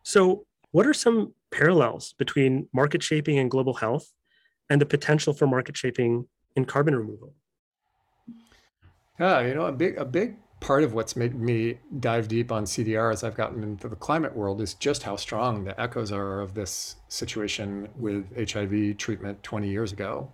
So, 0.03 0.45
what 0.71 0.87
are 0.87 0.93
some 0.93 1.33
parallels 1.51 2.13
between 2.17 2.67
market 2.73 3.03
shaping 3.03 3.37
and 3.39 3.49
global 3.49 3.75
health, 3.75 4.11
and 4.69 4.81
the 4.81 4.85
potential 4.85 5.33
for 5.33 5.47
market 5.47 5.77
shaping 5.77 6.27
in 6.55 6.65
carbon 6.65 6.95
removal? 6.95 7.33
Yeah, 9.19 9.41
you 9.41 9.53
know, 9.53 9.65
a 9.65 9.71
big 9.71 9.97
a 9.97 10.05
big 10.05 10.37
part 10.59 10.83
of 10.83 10.93
what's 10.93 11.15
made 11.15 11.35
me 11.35 11.79
dive 11.99 12.27
deep 12.27 12.51
on 12.51 12.65
CDR 12.65 13.13
as 13.13 13.23
I've 13.23 13.35
gotten 13.35 13.63
into 13.63 13.87
the 13.87 13.95
climate 13.95 14.35
world 14.35 14.61
is 14.61 14.73
just 14.73 15.03
how 15.03 15.15
strong 15.15 15.63
the 15.63 15.79
echoes 15.79 16.11
are 16.11 16.41
of 16.41 16.53
this 16.53 16.97
situation 17.07 17.87
with 17.97 18.51
HIV 18.51 18.97
treatment 18.97 19.41
20 19.41 19.69
years 19.69 19.93
ago. 19.93 20.31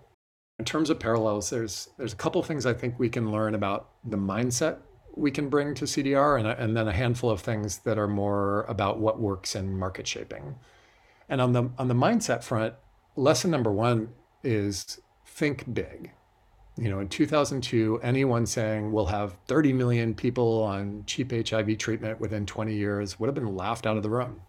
In 0.57 0.65
terms 0.65 0.89
of 0.89 0.99
parallels, 0.99 1.49
there's 1.49 1.89
there's 1.97 2.13
a 2.13 2.17
couple 2.17 2.41
things 2.43 2.65
I 2.65 2.73
think 2.73 2.97
we 2.97 3.09
can 3.09 3.31
learn 3.31 3.55
about 3.55 3.89
the 4.03 4.17
mindset 4.17 4.77
we 5.15 5.31
can 5.31 5.49
bring 5.49 5.73
to 5.75 5.85
CDR, 5.85 6.37
and, 6.39 6.47
and 6.47 6.75
then 6.75 6.87
a 6.87 6.93
handful 6.93 7.29
of 7.29 7.41
things 7.41 7.79
that 7.79 7.97
are 7.97 8.07
more 8.07 8.63
about 8.63 8.99
what 8.99 9.19
works 9.19 9.55
in 9.55 9.77
market 9.77 10.07
shaping. 10.07 10.55
And 11.29 11.41
on 11.41 11.53
the 11.53 11.69
on 11.77 11.87
the 11.87 11.95
mindset 11.95 12.43
front, 12.43 12.75
lesson 13.15 13.49
number 13.49 13.71
one 13.71 14.09
is 14.43 14.99
think 15.35 15.73
big. 15.73 16.11
You 16.77 16.89
know, 16.89 16.99
in 16.99 17.09
2002, 17.09 17.99
anyone 18.01 18.45
saying 18.45 18.91
we'll 18.91 19.05
have 19.07 19.37
30 19.47 19.73
million 19.73 20.13
people 20.15 20.63
on 20.63 21.03
cheap 21.05 21.31
HIV 21.31 21.77
treatment 21.77 22.19
within 22.19 22.45
20 22.45 22.73
years 22.73 23.19
would 23.19 23.27
have 23.27 23.35
been 23.35 23.55
laughed 23.55 23.85
out 23.85 23.97
of 23.97 24.03
the 24.03 24.09
room. 24.09 24.41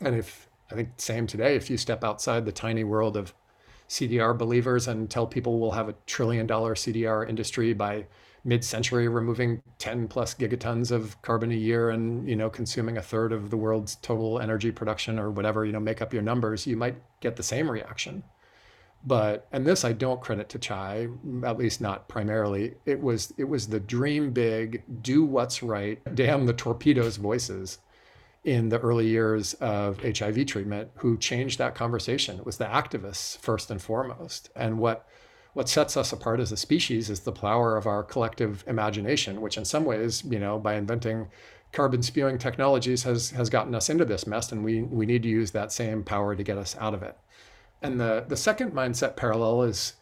And 0.00 0.14
if 0.14 0.48
I 0.70 0.76
think 0.76 0.90
same 0.96 1.26
today, 1.26 1.56
if 1.56 1.68
you 1.68 1.76
step 1.76 2.04
outside 2.04 2.44
the 2.44 2.52
tiny 2.52 2.84
world 2.84 3.16
of 3.16 3.34
CDR 3.88 4.36
believers 4.38 4.86
and 4.86 5.10
tell 5.10 5.26
people 5.26 5.58
we'll 5.58 5.72
have 5.72 5.88
a 5.88 5.96
trillion 6.06 6.46
dollar 6.46 6.76
CDR 6.76 7.28
industry 7.28 7.72
by 7.72 8.06
mid-century 8.44 9.08
removing 9.08 9.60
10 9.78 10.06
plus 10.08 10.32
gigatons 10.34 10.92
of 10.92 11.20
carbon 11.22 11.50
a 11.50 11.56
year 11.56 11.90
and 11.90 12.26
you 12.26 12.36
know 12.36 12.48
consuming 12.48 12.96
a 12.96 13.02
third 13.02 13.32
of 13.32 13.50
the 13.50 13.56
world's 13.56 13.96
total 13.96 14.40
energy 14.40 14.70
production 14.70 15.18
or 15.18 15.30
whatever 15.30 15.66
you 15.66 15.72
know 15.72 15.80
make 15.80 16.00
up 16.00 16.14
your 16.14 16.22
numbers 16.22 16.66
you 16.66 16.74
might 16.74 16.96
get 17.20 17.36
the 17.36 17.42
same 17.42 17.70
reaction 17.70 18.22
but 19.04 19.46
and 19.50 19.66
this 19.66 19.84
i 19.84 19.92
don't 19.92 20.20
credit 20.20 20.48
to 20.48 20.58
chai 20.58 21.08
at 21.44 21.56
least 21.56 21.80
not 21.80 22.06
primarily 22.08 22.74
it 22.84 23.00
was 23.00 23.32
it 23.38 23.44
was 23.44 23.68
the 23.68 23.80
dream 23.80 24.30
big 24.30 24.82
do 25.02 25.24
what's 25.24 25.62
right 25.62 26.00
damn 26.14 26.46
the 26.46 26.52
torpedoes 26.52 27.16
voices 27.16 27.78
in 28.44 28.70
the 28.70 28.78
early 28.78 29.06
years 29.06 29.54
of 29.54 30.00
HIV 30.00 30.46
treatment 30.46 30.90
who 30.96 31.18
changed 31.18 31.58
that 31.58 31.74
conversation. 31.74 32.38
It 32.38 32.46
was 32.46 32.56
the 32.56 32.64
activists 32.64 33.36
first 33.38 33.70
and 33.70 33.80
foremost. 33.80 34.50
And 34.56 34.78
what 34.78 35.06
what 35.52 35.68
sets 35.68 35.96
us 35.96 36.12
apart 36.12 36.38
as 36.38 36.52
a 36.52 36.56
species 36.56 37.10
is 37.10 37.20
the 37.20 37.32
power 37.32 37.76
of 37.76 37.84
our 37.84 38.04
collective 38.04 38.62
imagination, 38.68 39.40
which 39.40 39.58
in 39.58 39.64
some 39.64 39.84
ways, 39.84 40.22
you 40.24 40.38
know, 40.38 40.60
by 40.60 40.74
inventing 40.74 41.28
carbon 41.72 42.02
spewing 42.02 42.38
technologies 42.38 43.02
has 43.02 43.30
has 43.30 43.50
gotten 43.50 43.74
us 43.74 43.90
into 43.90 44.04
this 44.04 44.26
mess 44.26 44.52
and 44.52 44.64
we 44.64 44.82
we 44.82 45.06
need 45.06 45.22
to 45.22 45.28
use 45.28 45.50
that 45.50 45.72
same 45.72 46.02
power 46.02 46.34
to 46.34 46.42
get 46.42 46.56
us 46.56 46.76
out 46.78 46.94
of 46.94 47.02
it. 47.02 47.18
And 47.82 48.00
the 48.00 48.24
the 48.26 48.36
second 48.36 48.72
mindset 48.72 49.16
parallel 49.16 49.62
is 49.62 49.94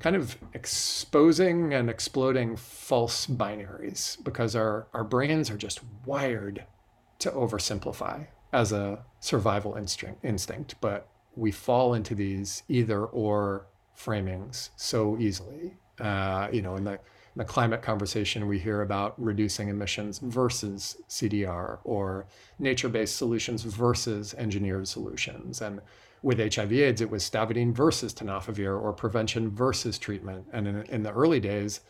kind 0.00 0.16
of 0.16 0.36
exposing 0.52 1.72
and 1.72 1.88
exploding 1.88 2.56
false 2.56 3.26
binaries 3.26 4.22
because 4.22 4.54
our 4.54 4.88
our 4.92 5.04
brains 5.04 5.50
are 5.50 5.56
just 5.56 5.80
wired 6.04 6.64
to 7.20 7.30
oversimplify 7.30 8.26
as 8.52 8.70
a 8.70 9.04
survival 9.18 9.74
instinct, 9.74 10.24
instinct, 10.24 10.76
but 10.80 11.08
we 11.36 11.50
fall 11.50 11.94
into 11.94 12.14
these 12.14 12.62
either 12.68 13.04
or 13.06 13.66
framings 13.98 14.70
so 14.76 15.18
easily. 15.18 15.74
Uh, 16.00 16.48
you 16.52 16.62
know, 16.62 16.76
in 16.76 16.84
the, 16.84 16.92
in 16.92 16.98
the 17.36 17.44
climate 17.44 17.82
conversation, 17.82 18.46
we 18.46 18.58
hear 18.58 18.82
about 18.82 19.20
reducing 19.20 19.68
emissions 19.68 20.18
versus 20.18 20.96
CDR 21.08 21.78
or 21.84 22.26
nature 22.58 22.88
based 22.88 23.16
solutions 23.16 23.62
versus 23.62 24.34
engineered 24.34 24.86
solutions. 24.86 25.60
And 25.60 25.80
with 26.24 26.38
HIV/AIDS, 26.38 27.02
it 27.02 27.10
was 27.10 27.28
stavudine 27.28 27.72
versus 27.72 28.14
tenofovir 28.14 28.80
or 28.80 28.92
prevention 28.92 29.50
versus 29.50 29.98
treatment. 29.98 30.46
And 30.52 30.66
in, 30.66 30.82
in 30.84 31.02
the 31.02 31.12
early 31.12 31.38
days, 31.38 31.80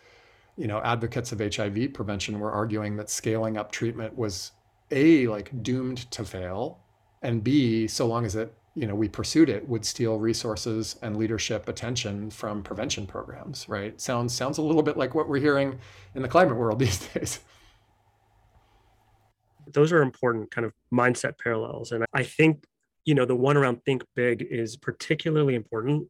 you 0.56 0.66
know, 0.66 0.80
advocates 0.82 1.32
of 1.32 1.40
HIV 1.40 1.94
prevention 1.94 2.40
were 2.40 2.52
arguing 2.52 2.96
that 2.96 3.08
scaling 3.08 3.56
up 3.56 3.70
treatment 3.70 4.16
was 4.16 4.52
a 4.90 5.26
like 5.28 5.62
doomed 5.62 6.10
to 6.10 6.24
fail 6.24 6.78
and 7.22 7.42
b 7.42 7.86
so 7.86 8.06
long 8.06 8.24
as 8.24 8.36
it 8.36 8.54
you 8.74 8.86
know 8.86 8.94
we 8.94 9.08
pursued 9.08 9.48
it 9.48 9.66
would 9.66 9.84
steal 9.84 10.18
resources 10.18 10.96
and 11.00 11.16
leadership 11.16 11.68
attention 11.68 12.30
from 12.30 12.62
prevention 12.62 13.06
programs 13.06 13.66
right? 13.68 14.00
Sounds 14.00 14.34
sounds 14.34 14.58
a 14.58 14.62
little 14.62 14.82
bit 14.82 14.96
like 14.96 15.14
what 15.14 15.28
we're 15.28 15.40
hearing 15.40 15.78
in 16.14 16.22
the 16.22 16.28
climate 16.28 16.56
world 16.56 16.78
these 16.80 17.06
days. 17.08 17.40
Those 19.72 19.92
are 19.92 20.02
important 20.02 20.50
kind 20.50 20.66
of 20.66 20.72
mindset 20.92 21.38
parallels. 21.38 21.92
And 21.92 22.04
i 22.12 22.22
think 22.22 22.64
you 23.04 23.14
know 23.14 23.24
the 23.24 23.36
one 23.36 23.56
around 23.56 23.84
think 23.84 24.02
big 24.14 24.46
is 24.50 24.76
particularly 24.76 25.54
important 25.54 26.08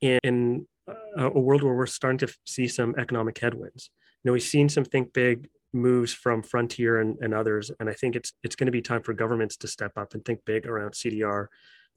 in 0.00 0.66
uh, 0.88 1.30
a 1.30 1.40
world 1.40 1.62
where 1.62 1.74
we're 1.74 1.86
starting 1.86 2.18
to 2.18 2.32
see 2.44 2.68
some 2.68 2.94
economic 2.98 3.38
headwinds 3.38 3.90
you 4.22 4.28
know 4.28 4.32
we've 4.32 4.42
seen 4.42 4.68
some 4.68 4.84
think 4.84 5.12
big 5.12 5.48
moves 5.76 6.12
from 6.12 6.42
Frontier 6.42 7.00
and, 7.00 7.16
and 7.20 7.34
others. 7.34 7.70
And 7.78 7.88
I 7.88 7.92
think 7.92 8.16
it's 8.16 8.32
it's 8.42 8.56
going 8.56 8.66
to 8.66 8.72
be 8.72 8.82
time 8.82 9.02
for 9.02 9.12
governments 9.12 9.56
to 9.58 9.68
step 9.68 9.92
up 9.96 10.14
and 10.14 10.24
think 10.24 10.40
big 10.44 10.66
around 10.66 10.92
CDR 10.92 11.46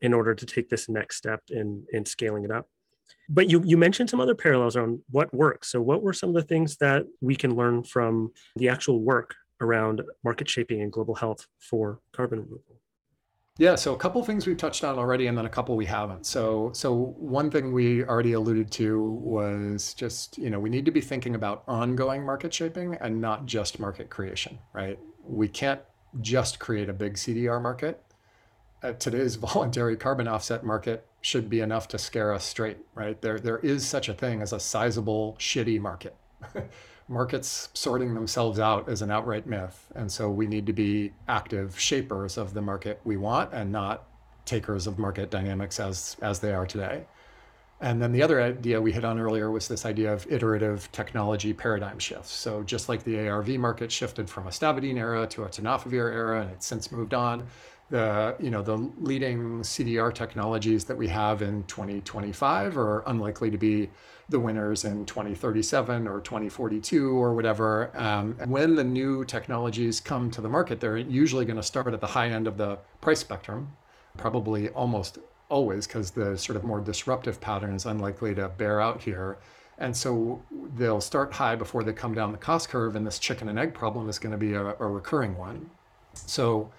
in 0.02 0.14
order 0.14 0.36
to 0.36 0.46
take 0.46 0.70
this 0.70 0.88
next 0.90 1.18
step 1.18 1.42
in 1.50 1.86
in 1.92 2.06
scaling 2.06 2.44
it 2.44 2.52
up. 2.52 2.68
But 3.28 3.50
you, 3.50 3.64
you 3.66 3.76
mentioned 3.76 4.10
some 4.10 4.22
other 4.22 4.36
parallels 4.36 4.76
on 4.76 5.02
what 5.10 5.34
works. 5.34 5.72
So, 5.72 5.82
what 5.82 6.04
were 6.04 6.14
some 6.14 6.30
of 6.30 6.36
the 6.36 6.44
things 6.44 6.78
that 6.78 7.06
we 7.22 7.36
can 7.36 7.56
learn 7.56 7.84
from 7.84 8.32
the 8.56 8.70
actual 8.70 9.02
work 9.02 9.36
around 9.62 10.02
market 10.24 10.48
shaping 10.48 10.82
and 10.82 10.92
global 10.92 11.16
health 11.16 11.48
for 11.60 12.00
carbon 12.12 12.40
removal? 12.40 12.80
Yeah, 13.60 13.76
so 13.76 13.94
a 13.94 13.98
couple 13.98 14.24
things 14.24 14.48
we've 14.48 14.56
touched 14.56 14.86
on 14.86 14.98
already, 14.98 15.28
and 15.28 15.38
then 15.38 15.46
a 15.46 15.50
couple 15.50 15.76
we 15.76 15.86
haven't. 15.86 16.26
So, 16.26 16.72
so 16.74 17.14
one 17.18 17.52
thing 17.52 17.74
we 17.74 18.06
already 18.06 18.32
alluded 18.32 18.72
to 18.72 19.04
was 19.04 19.94
just 19.94 20.38
you 20.38 20.50
know 20.50 20.62
we 20.62 20.70
need 20.70 20.86
to 20.86 20.92
be 20.92 21.02
thinking 21.02 21.36
about 21.36 21.64
ongoing 21.68 22.26
market 22.26 22.54
shaping 22.54 22.96
and 23.02 23.20
not 23.20 23.46
just 23.46 23.78
market 23.78 24.10
creation, 24.10 24.60
right? 24.72 24.98
We 25.26 25.50
can't 25.50 25.82
just 26.22 26.60
create 26.60 26.88
a 26.88 26.94
big 26.94 27.16
CDR 27.16 27.62
market. 27.62 28.02
Uh, 28.82 28.94
today's 28.94 29.36
voluntary 29.54 29.98
carbon 29.98 30.30
offset 30.30 30.66
market 30.66 31.06
should 31.20 31.50
be 31.50 31.60
enough 31.60 31.90
to 31.90 31.98
scare 31.98 32.34
us 32.34 32.46
straight, 32.46 32.78
right? 32.96 33.22
There, 33.22 33.40
there 33.42 33.60
is 33.60 33.86
such 33.86 34.08
a 34.08 34.14
thing 34.14 34.42
as 34.42 34.54
a 34.54 34.60
sizable 34.62 35.36
shitty 35.38 35.82
market. 35.82 36.16
markets 37.10 37.70
sorting 37.74 38.14
themselves 38.14 38.60
out 38.60 38.88
is 38.88 39.02
an 39.02 39.10
outright 39.10 39.48
myth. 39.48 39.88
And 39.96 40.12
so 40.12 40.30
we 40.30 40.46
need 40.46 40.66
to 40.68 40.74
be 40.74 41.12
active 41.28 41.78
shapers 41.78 42.38
of 42.38 42.54
the 42.54 42.62
market 42.62 43.02
we 43.04 43.18
want 43.18 43.52
and 43.52 43.72
not 43.72 44.06
takers 44.46 44.88
of 44.88 45.00
market 45.00 45.30
dynamics 45.32 45.80
as, 45.80 46.16
as 46.22 46.40
they 46.40 46.54
are 46.54 46.68
today. 46.68 47.06
And 47.82 48.02
then 48.02 48.12
the 48.12 48.22
other 48.22 48.42
idea 48.42 48.82
we 48.82 48.92
hit 48.92 49.06
on 49.06 49.20
earlier 49.20 49.50
was 49.50 49.68
this 49.68 49.86
idea 49.86 50.14
of 50.14 50.30
iterative 50.30 50.92
technology 50.92 51.54
paradigm 51.54 51.98
shifts. 51.98 52.32
So 52.32 52.62
just 52.64 52.90
like 52.90 53.04
the 53.04 53.28
ARV 53.28 53.50
market 53.52 53.92
shifted 53.92 54.30
from 54.30 54.48
a 54.48 54.50
stavudine 54.50 54.98
era 54.98 55.26
to 55.28 55.44
a 55.44 55.48
tenofovir 55.48 56.14
era, 56.14 56.42
and 56.42 56.52
it's 56.52 56.66
since 56.66 56.92
moved 56.92 57.14
on, 57.14 57.48
the 57.90 58.36
you 58.40 58.50
know 58.50 58.62
the 58.62 58.78
leading 59.00 59.62
CDR 59.62 60.14
technologies 60.14 60.86
that 60.86 60.98
we 60.98 61.08
have 61.08 61.42
in 61.42 61.64
2025 61.64 62.78
are 62.78 63.04
unlikely 63.08 63.50
to 63.52 63.58
be 63.58 63.90
the 64.30 64.40
winners 64.40 64.86
in 64.86 65.06
2037 65.06 66.08
or 66.08 66.22
2042 66.22 67.18
or 67.18 67.34
whatever. 67.34 67.92
Um, 67.98 68.36
when 68.46 68.76
the 68.76 68.84
new 68.84 69.26
technologies 69.26 70.00
come 70.00 70.30
to 70.32 70.42
the 70.42 70.50
market, 70.50 70.80
they're 70.80 70.98
usually 70.98 71.46
going 71.46 71.58
to 71.58 71.64
start 71.64 71.88
at 71.94 72.00
the 72.00 72.08
high 72.08 72.30
end 72.30 72.48
of 72.48 72.58
the 72.58 72.78
price 73.02 73.20
spectrum, 73.20 73.76
probably 74.18 74.70
almost 74.70 75.18
always, 75.50 75.88
because 75.88 76.12
the 76.12 76.38
sort 76.38 76.56
of 76.56 76.64
more 76.64 76.80
disruptive 76.80 77.42
pattern 77.42 77.74
is 77.74 77.86
unlikely 77.86 78.36
to 78.36 78.50
bear 78.50 78.80
out 78.80 79.02
here. 79.02 79.40
And 79.80 79.96
so 79.96 80.44
they'll 80.76 81.02
start 81.02 81.34
high 81.34 81.56
before 81.56 81.84
they 81.84 81.94
come 81.94 82.14
down 82.14 82.32
the 82.32 82.38
cost 82.38 82.70
curve, 82.70 82.96
and 82.96 83.08
this 83.08 83.18
chicken 83.18 83.50
and 83.50 83.58
egg 83.58 83.74
problem 83.74 84.10
is 84.10 84.20
going 84.20 84.34
to 84.34 84.38
be 84.38 84.54
a, 84.54 84.76
a 84.80 84.86
recurring 84.86 85.38
one. 85.38 85.72
So 86.14 86.70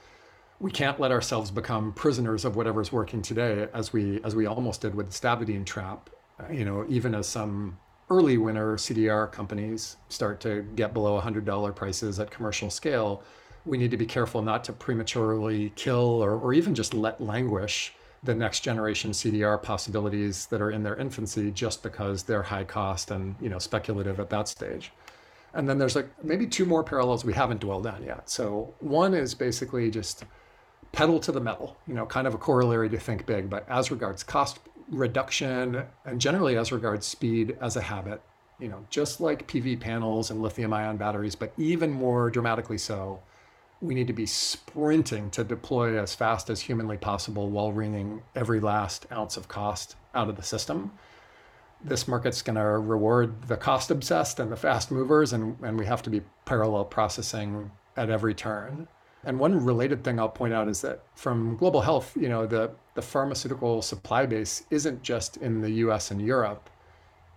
we 0.61 0.71
can't 0.71 1.01
let 1.01 1.11
ourselves 1.11 1.51
become 1.51 1.93
prisoners 1.95 2.45
of 2.45 2.55
whatever's 2.55 2.93
working 2.93 3.23
today, 3.23 3.67
as 3.73 3.93
we 3.93 4.23
as 4.23 4.37
we 4.37 4.47
almost 4.47 4.83
did 4.83 4.95
with 4.95 5.11
the 5.11 5.13
stavudine 5.13 5.65
trap. 5.65 6.11
Uh, 6.39 6.53
you 6.53 6.65
know, 6.65 6.85
even 6.89 7.15
as 7.15 7.27
some 7.27 7.79
early 8.11 8.37
winner 8.37 8.77
CDR 8.77 9.31
companies 9.31 9.97
start 10.09 10.41
to 10.41 10.63
get 10.75 10.93
below 10.93 11.21
$100 11.21 11.75
prices 11.75 12.19
at 12.21 12.31
commercial 12.31 12.69
scale, 12.69 13.23
we 13.65 13.79
need 13.79 13.91
to 13.91 13.97
be 13.97 14.07
careful 14.07 14.43
not 14.43 14.65
to 14.65 14.73
prematurely 14.73 15.73
kill 15.77 16.23
or, 16.23 16.33
or 16.33 16.53
even 16.53 16.75
just 16.75 16.93
let 16.93 17.21
languish 17.21 17.95
the 18.23 18.35
next 18.35 18.61
generation 18.61 19.13
CDR 19.13 19.63
possibilities 19.63 20.47
that 20.47 20.61
are 20.61 20.71
in 20.71 20.83
their 20.83 20.97
infancy 20.97 21.51
just 21.51 21.83
because 21.83 22.25
they're 22.25 22.43
high 22.43 22.65
cost 22.65 23.11
and 23.11 23.35
you 23.41 23.49
know 23.49 23.59
speculative 23.59 24.21
at 24.21 24.29
that 24.29 24.47
stage. 24.47 24.93
And 25.55 25.69
then 25.69 25.79
there's 25.79 25.97
like 25.97 26.09
maybe 26.23 26.47
two 26.47 26.67
more 26.67 26.85
parallels 26.85 27.25
we 27.25 27.33
haven't 27.33 27.61
dwelled 27.61 27.87
on 27.87 28.05
yet. 28.05 28.29
So 28.29 28.75
one 28.81 29.15
is 29.15 29.35
basically 29.35 29.91
just 29.91 30.25
pedal 30.93 31.21
to 31.21 31.33
the 31.33 31.41
metal, 31.41 31.77
you 31.87 31.95
know, 31.95 32.07
kind 32.07 32.27
of 32.27 32.35
a 32.35 32.39
corollary 32.39 32.89
to 32.89 32.99
think 32.99 33.27
big, 33.27 33.49
but 33.49 33.69
as 33.69 33.91
regards 33.91 34.23
cost 34.23 34.59
reduction 34.89 35.85
and 36.05 36.21
generally 36.21 36.57
as 36.57 36.73
regards 36.73 37.07
speed 37.07 37.57
as 37.61 37.77
a 37.77 37.81
habit, 37.81 38.21
you 38.59 38.69
know, 38.69 38.85
just 38.91 39.21
like 39.21 39.47
PV 39.47 39.81
panels 39.81 40.31
and 40.31 40.43
lithium 40.43 40.73
ion 40.73 40.97
batteries, 40.97 41.35
but 41.35 41.53
even 41.57 41.91
more 41.91 42.31
dramatically 42.31 42.79
so, 42.79 43.21
we 43.81 43.95
need 43.95 44.07
to 44.09 44.13
be 44.13 44.27
sprinting 44.27 45.31
to 45.31 45.43
deploy 45.43 45.99
as 45.99 46.15
fast 46.15 46.51
as 46.51 46.61
humanly 46.61 46.99
possible 46.99 47.49
while 47.49 47.73
wringing 47.73 48.23
every 48.35 48.61
last 48.61 49.07
ounce 49.11 49.37
of 49.37 49.49
cost 49.49 49.97
out 50.15 50.29
of 50.29 50.37
the 50.37 50.43
system. 50.43 50.93
This 51.83 52.07
market's 52.07 52.43
going 52.43 52.57
to 52.57 52.63
reward 52.63 53.49
the 53.49 53.57
cost 53.57 53.91
obsessed 53.91 54.39
and 54.39 54.53
the 54.53 54.57
fast 54.57 54.91
movers, 54.91 55.33
and, 55.33 55.57
and 55.63 55.79
we 55.79 55.87
have 55.87 56.03
to 56.03 56.11
be 56.11 56.21
parallel 56.45 56.85
processing 56.85 57.71
at 57.97 58.11
every 58.11 58.35
turn. 58.35 58.87
And 59.25 59.39
one 59.39 59.65
related 59.65 60.03
thing 60.03 60.19
I'll 60.19 60.29
point 60.29 60.55
out 60.55 60.69
is 60.69 60.81
that 60.81 61.03
from 61.15 61.57
global 61.57 61.81
health, 61.81 62.17
you 62.19 62.29
know, 62.29 62.47
the, 62.47 62.71
the 62.95 63.03
pharmaceutical 63.03 63.83
supply 63.83 64.27
base 64.27 64.65
isn't 64.71 65.03
just 65.03 65.37
in 65.39 65.61
the 65.61 65.71
US 65.85 66.11
and 66.11 66.21
Europe. 66.23 66.71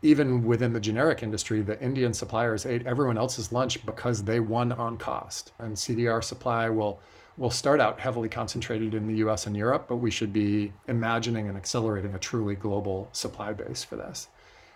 Even 0.02 0.44
within 0.44 0.74
the 0.74 0.80
generic 0.80 1.24
industry, 1.24 1.62
the 1.62 1.82
Indian 1.82 2.14
suppliers 2.14 2.66
ate 2.66 2.86
everyone 2.86 3.18
else's 3.18 3.52
lunch 3.52 3.86
because 3.86 4.24
they 4.24 4.40
won 4.40 4.72
on 4.72 4.98
cost. 4.98 5.52
And 5.60 5.76
CDR 5.76 6.24
supply 6.24 6.70
will 6.70 7.00
will 7.38 7.50
start 7.50 7.80
out 7.80 8.00
heavily 8.00 8.30
concentrated 8.30 8.94
in 8.94 9.08
the 9.08 9.16
US 9.16 9.48
and 9.48 9.58
Europe, 9.58 9.86
but 9.88 9.96
we 9.96 10.12
should 10.12 10.32
be 10.32 10.72
imagining 10.88 11.48
and 11.48 11.58
accelerating 11.58 12.14
a 12.14 12.20
truly 12.20 12.54
global 12.56 13.10
supply 13.12 13.54
base 13.54 13.84
for 13.84 13.96
this. 13.96 14.28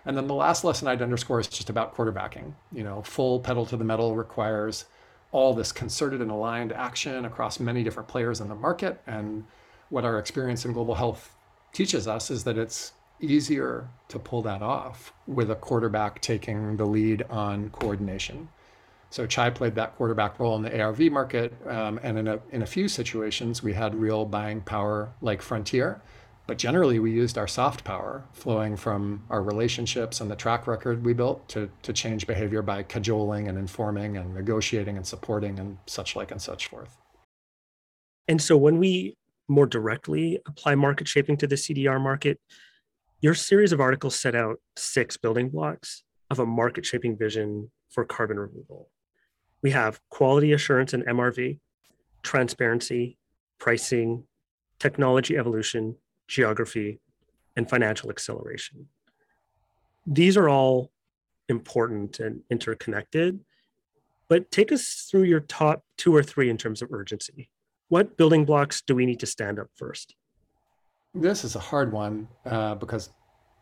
And 0.04 0.16
then 0.16 0.26
the 0.26 0.34
last 0.34 0.64
lesson 0.64 0.88
I'd 0.88 1.02
underscore 1.02 1.40
is 1.40 1.46
just 1.46 1.70
about 1.70 1.94
quarterbacking. 1.94 2.54
You 2.72 2.82
know, 2.82 3.02
full 3.02 3.40
pedal 3.40 3.66
to 3.66 3.76
the 3.76 3.84
metal 3.84 4.16
requires 4.16 4.86
all 5.32 5.54
this 5.54 5.72
concerted 5.72 6.20
and 6.20 6.30
aligned 6.30 6.72
action 6.72 7.24
across 7.24 7.60
many 7.60 7.82
different 7.82 8.08
players 8.08 8.40
in 8.40 8.48
the 8.48 8.54
market. 8.54 9.00
And 9.06 9.44
what 9.90 10.04
our 10.04 10.18
experience 10.18 10.64
in 10.64 10.72
global 10.72 10.94
health 10.94 11.34
teaches 11.72 12.08
us 12.08 12.30
is 12.30 12.44
that 12.44 12.56
it's 12.56 12.92
easier 13.20 13.88
to 14.08 14.18
pull 14.18 14.42
that 14.42 14.62
off 14.62 15.12
with 15.26 15.50
a 15.50 15.54
quarterback 15.54 16.20
taking 16.20 16.76
the 16.76 16.86
lead 16.86 17.22
on 17.28 17.70
coordination. 17.70 18.48
So 19.10 19.26
Chai 19.26 19.50
played 19.50 19.74
that 19.76 19.96
quarterback 19.96 20.38
role 20.38 20.56
in 20.56 20.62
the 20.62 20.80
ARV 20.80 21.10
market, 21.10 21.54
um, 21.66 21.98
and 22.02 22.18
in 22.18 22.28
a 22.28 22.40
in 22.50 22.62
a 22.62 22.66
few 22.66 22.88
situations 22.88 23.62
we 23.62 23.72
had 23.72 23.94
real 23.94 24.26
buying 24.26 24.60
power 24.60 25.12
like 25.22 25.40
Frontier, 25.40 26.02
but 26.48 26.56
generally, 26.56 26.98
we 26.98 27.10
used 27.10 27.36
our 27.36 27.46
soft 27.46 27.84
power 27.84 28.24
flowing 28.32 28.74
from 28.74 29.22
our 29.28 29.42
relationships 29.42 30.22
and 30.22 30.30
the 30.30 30.34
track 30.34 30.66
record 30.66 31.04
we 31.04 31.12
built 31.12 31.46
to, 31.50 31.68
to 31.82 31.92
change 31.92 32.26
behavior 32.26 32.62
by 32.62 32.82
cajoling 32.82 33.48
and 33.48 33.58
informing 33.58 34.16
and 34.16 34.34
negotiating 34.34 34.96
and 34.96 35.06
supporting 35.06 35.58
and 35.58 35.76
such 35.84 36.16
like 36.16 36.30
and 36.30 36.40
such 36.40 36.68
forth. 36.68 36.96
And 38.28 38.40
so, 38.40 38.56
when 38.56 38.78
we 38.78 39.14
more 39.46 39.66
directly 39.66 40.40
apply 40.46 40.74
market 40.74 41.06
shaping 41.06 41.36
to 41.36 41.46
the 41.46 41.54
CDR 41.54 42.00
market, 42.00 42.40
your 43.20 43.34
series 43.34 43.72
of 43.72 43.80
articles 43.82 44.18
set 44.18 44.34
out 44.34 44.56
six 44.74 45.18
building 45.18 45.50
blocks 45.50 46.02
of 46.30 46.38
a 46.38 46.46
market 46.46 46.86
shaping 46.86 47.14
vision 47.14 47.70
for 47.90 48.06
carbon 48.06 48.38
removal. 48.38 48.88
We 49.60 49.72
have 49.72 50.00
quality 50.08 50.52
assurance 50.52 50.94
and 50.94 51.04
MRV, 51.04 51.58
transparency, 52.22 53.18
pricing, 53.58 54.24
technology 54.78 55.36
evolution, 55.36 55.96
geography, 56.28 57.00
and 57.56 57.68
financial 57.68 58.10
acceleration. 58.10 58.86
These 60.06 60.36
are 60.36 60.48
all 60.48 60.92
important 61.48 62.20
and 62.20 62.42
interconnected, 62.50 63.40
but 64.28 64.50
take 64.50 64.70
us 64.70 65.08
through 65.10 65.24
your 65.24 65.40
top 65.40 65.84
two 65.96 66.14
or 66.14 66.22
three 66.22 66.50
in 66.50 66.56
terms 66.56 66.82
of 66.82 66.92
urgency. 66.92 67.50
What 67.88 68.16
building 68.16 68.44
blocks 68.44 68.82
do 68.82 68.94
we 68.94 69.06
need 69.06 69.20
to 69.20 69.26
stand 69.26 69.58
up 69.58 69.68
first? 69.74 70.14
This 71.14 71.42
is 71.42 71.56
a 71.56 71.60
hard 71.60 71.90
one 71.90 72.28
uh, 72.44 72.74
because 72.74 73.10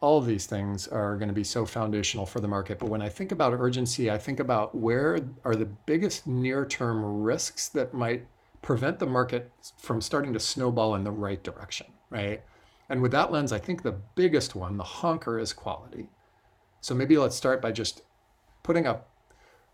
all 0.01 0.19
of 0.19 0.27
these 0.27 0.47
things 0.47 0.89
are 0.89 1.17
going 1.17 1.29
to 1.29 1.35
be 1.35 1.45
so 1.45 1.65
foundational 1.65 2.27
for 2.27 2.41
the 2.41 2.49
market. 2.49 2.79
But 2.79 2.91
when 2.91 3.01
I 3.01 3.09
think 3.09 3.33
about 3.33 3.55
urgency, 3.55 4.11
I 4.11 4.19
think 4.19 4.41
about 4.41 4.75
where 4.75 5.21
are 5.45 5.57
the 5.57 5.65
biggest 5.65 6.27
near 6.27 6.67
term 6.67 7.23
risks 7.23 7.69
that 7.71 7.95
might 7.95 8.27
prevent 8.63 8.99
the 8.99 9.07
market 9.07 9.51
from 9.79 10.01
starting 10.01 10.33
to 10.33 10.41
snowball 10.41 10.97
in 10.97 11.05
the 11.05 11.11
right 11.11 11.43
direction, 11.43 11.87
right? 12.11 12.43
And 12.89 13.03
with 13.03 13.13
that 13.13 13.33
lens, 13.33 13.53
I 13.53 13.59
think 13.59 13.83
the 13.83 14.01
biggest 14.15 14.55
one, 14.55 14.77
the 14.77 14.85
honker, 14.85 15.39
is 15.39 15.53
quality. 15.53 16.09
So 16.81 16.95
maybe 16.95 17.19
let's 17.19 17.37
start 17.37 17.61
by 17.61 17.73
just 17.73 18.03
putting 18.63 18.87
a 18.87 19.01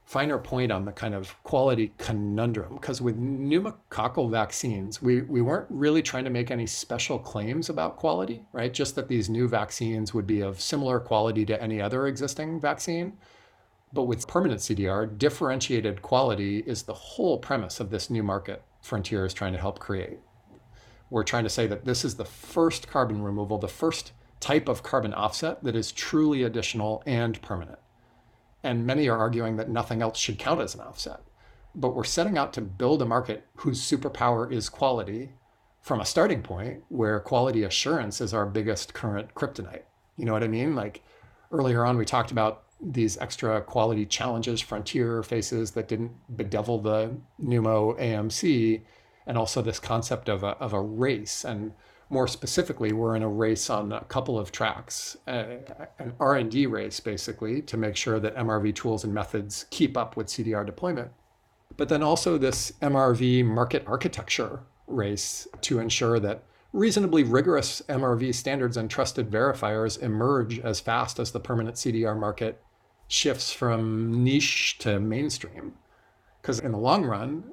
finer 0.05 0.38
point 0.38 0.72
on 0.72 0.85
the 0.85 0.92
kind 0.92 1.14
of 1.14 1.35
quality 1.42 1.92
conundrum. 1.98 2.75
Because 2.75 3.01
with 3.01 3.18
pneumococcal 3.18 4.31
vaccines, 4.31 5.01
we, 5.01 5.22
we 5.22 5.42
weren't 5.42 5.66
really 5.70 6.03
trying 6.03 6.25
to 6.25 6.31
make 6.31 6.51
any 6.51 6.66
special 6.66 7.18
claims 7.18 7.68
about 7.68 7.96
quality, 7.96 8.42
right? 8.53 8.72
Just 8.72 8.94
that 8.96 9.09
these 9.09 9.29
new 9.29 9.46
vaccines 9.46 10.12
would 10.12 10.27
be 10.27 10.40
of 10.40 10.61
similar 10.61 10.98
quality 10.98 11.44
to 11.46 11.62
any 11.62 11.81
other 11.81 12.07
existing 12.07 12.61
vaccine. 12.61 13.14
But 13.92 14.05
with 14.05 14.27
permanent 14.27 14.61
CDR, 14.61 15.18
differentiated 15.18 16.01
quality 16.01 16.59
is 16.66 16.83
the 16.83 16.94
whole 16.94 17.38
premise 17.38 17.79
of 17.79 17.90
this 17.90 18.09
new 18.09 18.22
market 18.22 18.62
Frontier 18.83 19.25
is 19.25 19.33
trying 19.33 19.53
to 19.53 19.61
help 19.61 19.79
create 19.79 20.18
we're 21.12 21.22
trying 21.22 21.44
to 21.44 21.51
say 21.51 21.66
that 21.66 21.85
this 21.85 22.07
is 22.07 22.14
the 22.14 22.25
first 22.25 22.88
carbon 22.88 23.22
removal, 23.22 23.59
the 23.59 23.68
first 23.68 24.12
type 24.40 24.66
of 24.66 24.83
carbon 24.83 25.12
offset 25.12 25.62
that 25.62 25.77
is 25.77 25.92
truly 25.92 26.42
additional 26.42 27.03
and 27.05 27.40
permanent. 27.42 27.79
And 28.62 28.87
many 28.87 29.11
are 29.11 29.18
arguing 29.18 29.57
that 29.57 29.68
nothing 29.68 30.01
else 30.01 30.18
should 30.18 30.38
count 30.38 30.62
as 30.62 30.75
an 30.75 30.81
offset. 30.81 31.20
But 31.75 31.94
we're 31.94 32.05
setting 32.05 32.38
out 32.38 32.55
to 32.55 32.62
build 32.62 33.03
a 33.03 33.05
market 33.05 33.46
whose 33.57 33.79
superpower 33.79 34.51
is 34.51 34.70
quality 34.70 35.33
from 35.83 36.01
a 36.01 36.07
starting 36.07 36.40
point 36.40 36.83
where 36.88 37.20
quality 37.20 37.62
assurance 37.64 38.22
is 38.22 38.33
our 38.33 38.46
biggest 38.46 38.94
current 38.94 39.35
kryptonite. 39.35 39.83
You 40.16 40.25
know 40.25 40.33
what 40.33 40.44
I 40.44 40.48
mean? 40.48 40.75
Like 40.75 41.03
earlier 41.51 41.85
on, 41.85 41.98
we 41.98 42.07
talked 42.07 42.31
about 42.31 42.62
these 42.81 43.18
extra 43.18 43.61
quality 43.61 44.07
challenges 44.07 44.62
Frontier 44.62 45.22
faces 45.22 45.72
that 45.72 45.88
didn't 45.88 46.12
bedevil 46.31 46.79
the 46.79 47.14
Pneumo 47.38 48.01
AMC, 48.01 48.81
and 49.27 49.39
also 49.39 49.63
this 49.63 49.79
concept 49.79 50.29
of 50.29 50.43
a, 50.43 50.59
of 50.59 50.73
a 50.73 50.81
race. 50.81 51.45
And 51.45 51.73
more 52.11 52.29
specifically, 52.29 52.93
we're 52.93 53.17
in 53.17 53.23
a 53.23 53.29
race 53.29 53.71
on 53.71 53.93
a 53.93 54.05
couple 54.05 54.39
of 54.39 54.53
tracks, 54.53 55.17
uh, 55.27 55.45
an 55.99 56.13
R&D 56.21 56.67
race 56.67 57.01
basically 57.01 57.63
to 57.63 57.77
make 57.77 57.97
sure 57.97 58.21
that 58.21 58.37
MRV 58.37 58.75
tools 58.75 59.05
and 59.05 59.15
methods 59.15 59.67
keep 59.71 59.97
up 59.97 60.17
with 60.17 60.27
CDR 60.27 60.65
deployment. 60.67 61.11
But 61.77 61.89
then 61.89 62.03
also 62.03 62.37
this 62.37 62.73
MRV 62.83 63.45
market 63.47 63.85
architecture 63.87 64.61
race 64.87 65.49
to 65.63 65.79
ensure 65.79 66.21
that 66.21 66.45
reasonably 66.73 67.23
rigorous 67.23 67.83
MRV 67.89 68.35
standards 68.35 68.77
and 68.77 68.91
trusted 68.91 69.31
verifiers 69.31 70.01
emerge 70.03 70.59
as 70.59 70.81
fast 70.81 71.19
as 71.19 71.33
the 71.33 71.41
permanent 71.41 71.77
CDR 71.77 72.19
market 72.19 72.63
shifts 73.09 73.53
from 73.53 74.25
niche 74.25 74.79
to 74.79 74.99
mainstream. 74.99 75.75
Because 76.41 76.61
in 76.61 76.73
the 76.73 76.79
long 76.79 77.05
run, 77.05 77.45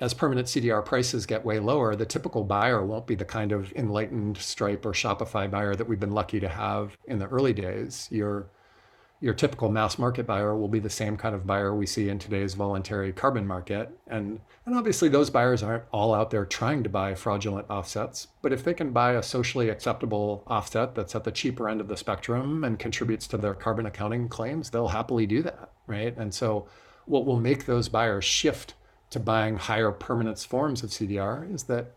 as 0.00 0.14
permanent 0.14 0.48
CDR 0.48 0.84
prices 0.84 1.26
get 1.26 1.44
way 1.44 1.58
lower, 1.58 1.94
the 1.94 2.06
typical 2.06 2.42
buyer 2.42 2.84
won't 2.84 3.06
be 3.06 3.14
the 3.14 3.24
kind 3.24 3.52
of 3.52 3.70
enlightened 3.72 4.38
Stripe 4.38 4.84
or 4.86 4.92
Shopify 4.92 5.50
buyer 5.50 5.74
that 5.74 5.86
we've 5.86 6.00
been 6.00 6.12
lucky 6.12 6.40
to 6.40 6.48
have 6.48 6.96
in 7.06 7.18
the 7.18 7.28
early 7.28 7.52
days. 7.52 8.08
Your 8.10 8.48
your 9.22 9.34
typical 9.34 9.70
mass 9.70 9.98
market 9.98 10.26
buyer 10.26 10.56
will 10.56 10.68
be 10.68 10.78
the 10.78 10.88
same 10.88 11.16
kind 11.16 11.34
of 11.34 11.46
buyer 11.46 11.74
we 11.74 11.84
see 11.84 12.08
in 12.08 12.18
today's 12.18 12.54
voluntary 12.54 13.12
carbon 13.12 13.46
market. 13.46 13.90
And, 14.06 14.40
and 14.64 14.74
obviously, 14.74 15.10
those 15.10 15.28
buyers 15.28 15.62
aren't 15.62 15.84
all 15.92 16.14
out 16.14 16.30
there 16.30 16.46
trying 16.46 16.82
to 16.84 16.88
buy 16.88 17.14
fraudulent 17.14 17.68
offsets. 17.68 18.28
But 18.40 18.54
if 18.54 18.64
they 18.64 18.72
can 18.72 18.92
buy 18.92 19.12
a 19.12 19.22
socially 19.22 19.68
acceptable 19.68 20.42
offset 20.46 20.94
that's 20.94 21.14
at 21.14 21.24
the 21.24 21.32
cheaper 21.32 21.68
end 21.68 21.82
of 21.82 21.88
the 21.88 21.98
spectrum 21.98 22.64
and 22.64 22.78
contributes 22.78 23.26
to 23.28 23.36
their 23.36 23.52
carbon 23.52 23.84
accounting 23.84 24.28
claims, 24.28 24.70
they'll 24.70 24.88
happily 24.88 25.26
do 25.26 25.42
that. 25.42 25.70
Right. 25.86 26.16
And 26.16 26.32
so, 26.32 26.66
what 27.04 27.26
will 27.26 27.40
make 27.40 27.66
those 27.66 27.90
buyers 27.90 28.24
shift 28.24 28.72
to 29.10 29.20
buying 29.20 29.56
higher 29.56 29.90
permanence 29.90 30.44
forms 30.44 30.82
of 30.82 30.90
CDR 30.90 31.52
is 31.52 31.64
that 31.64 31.94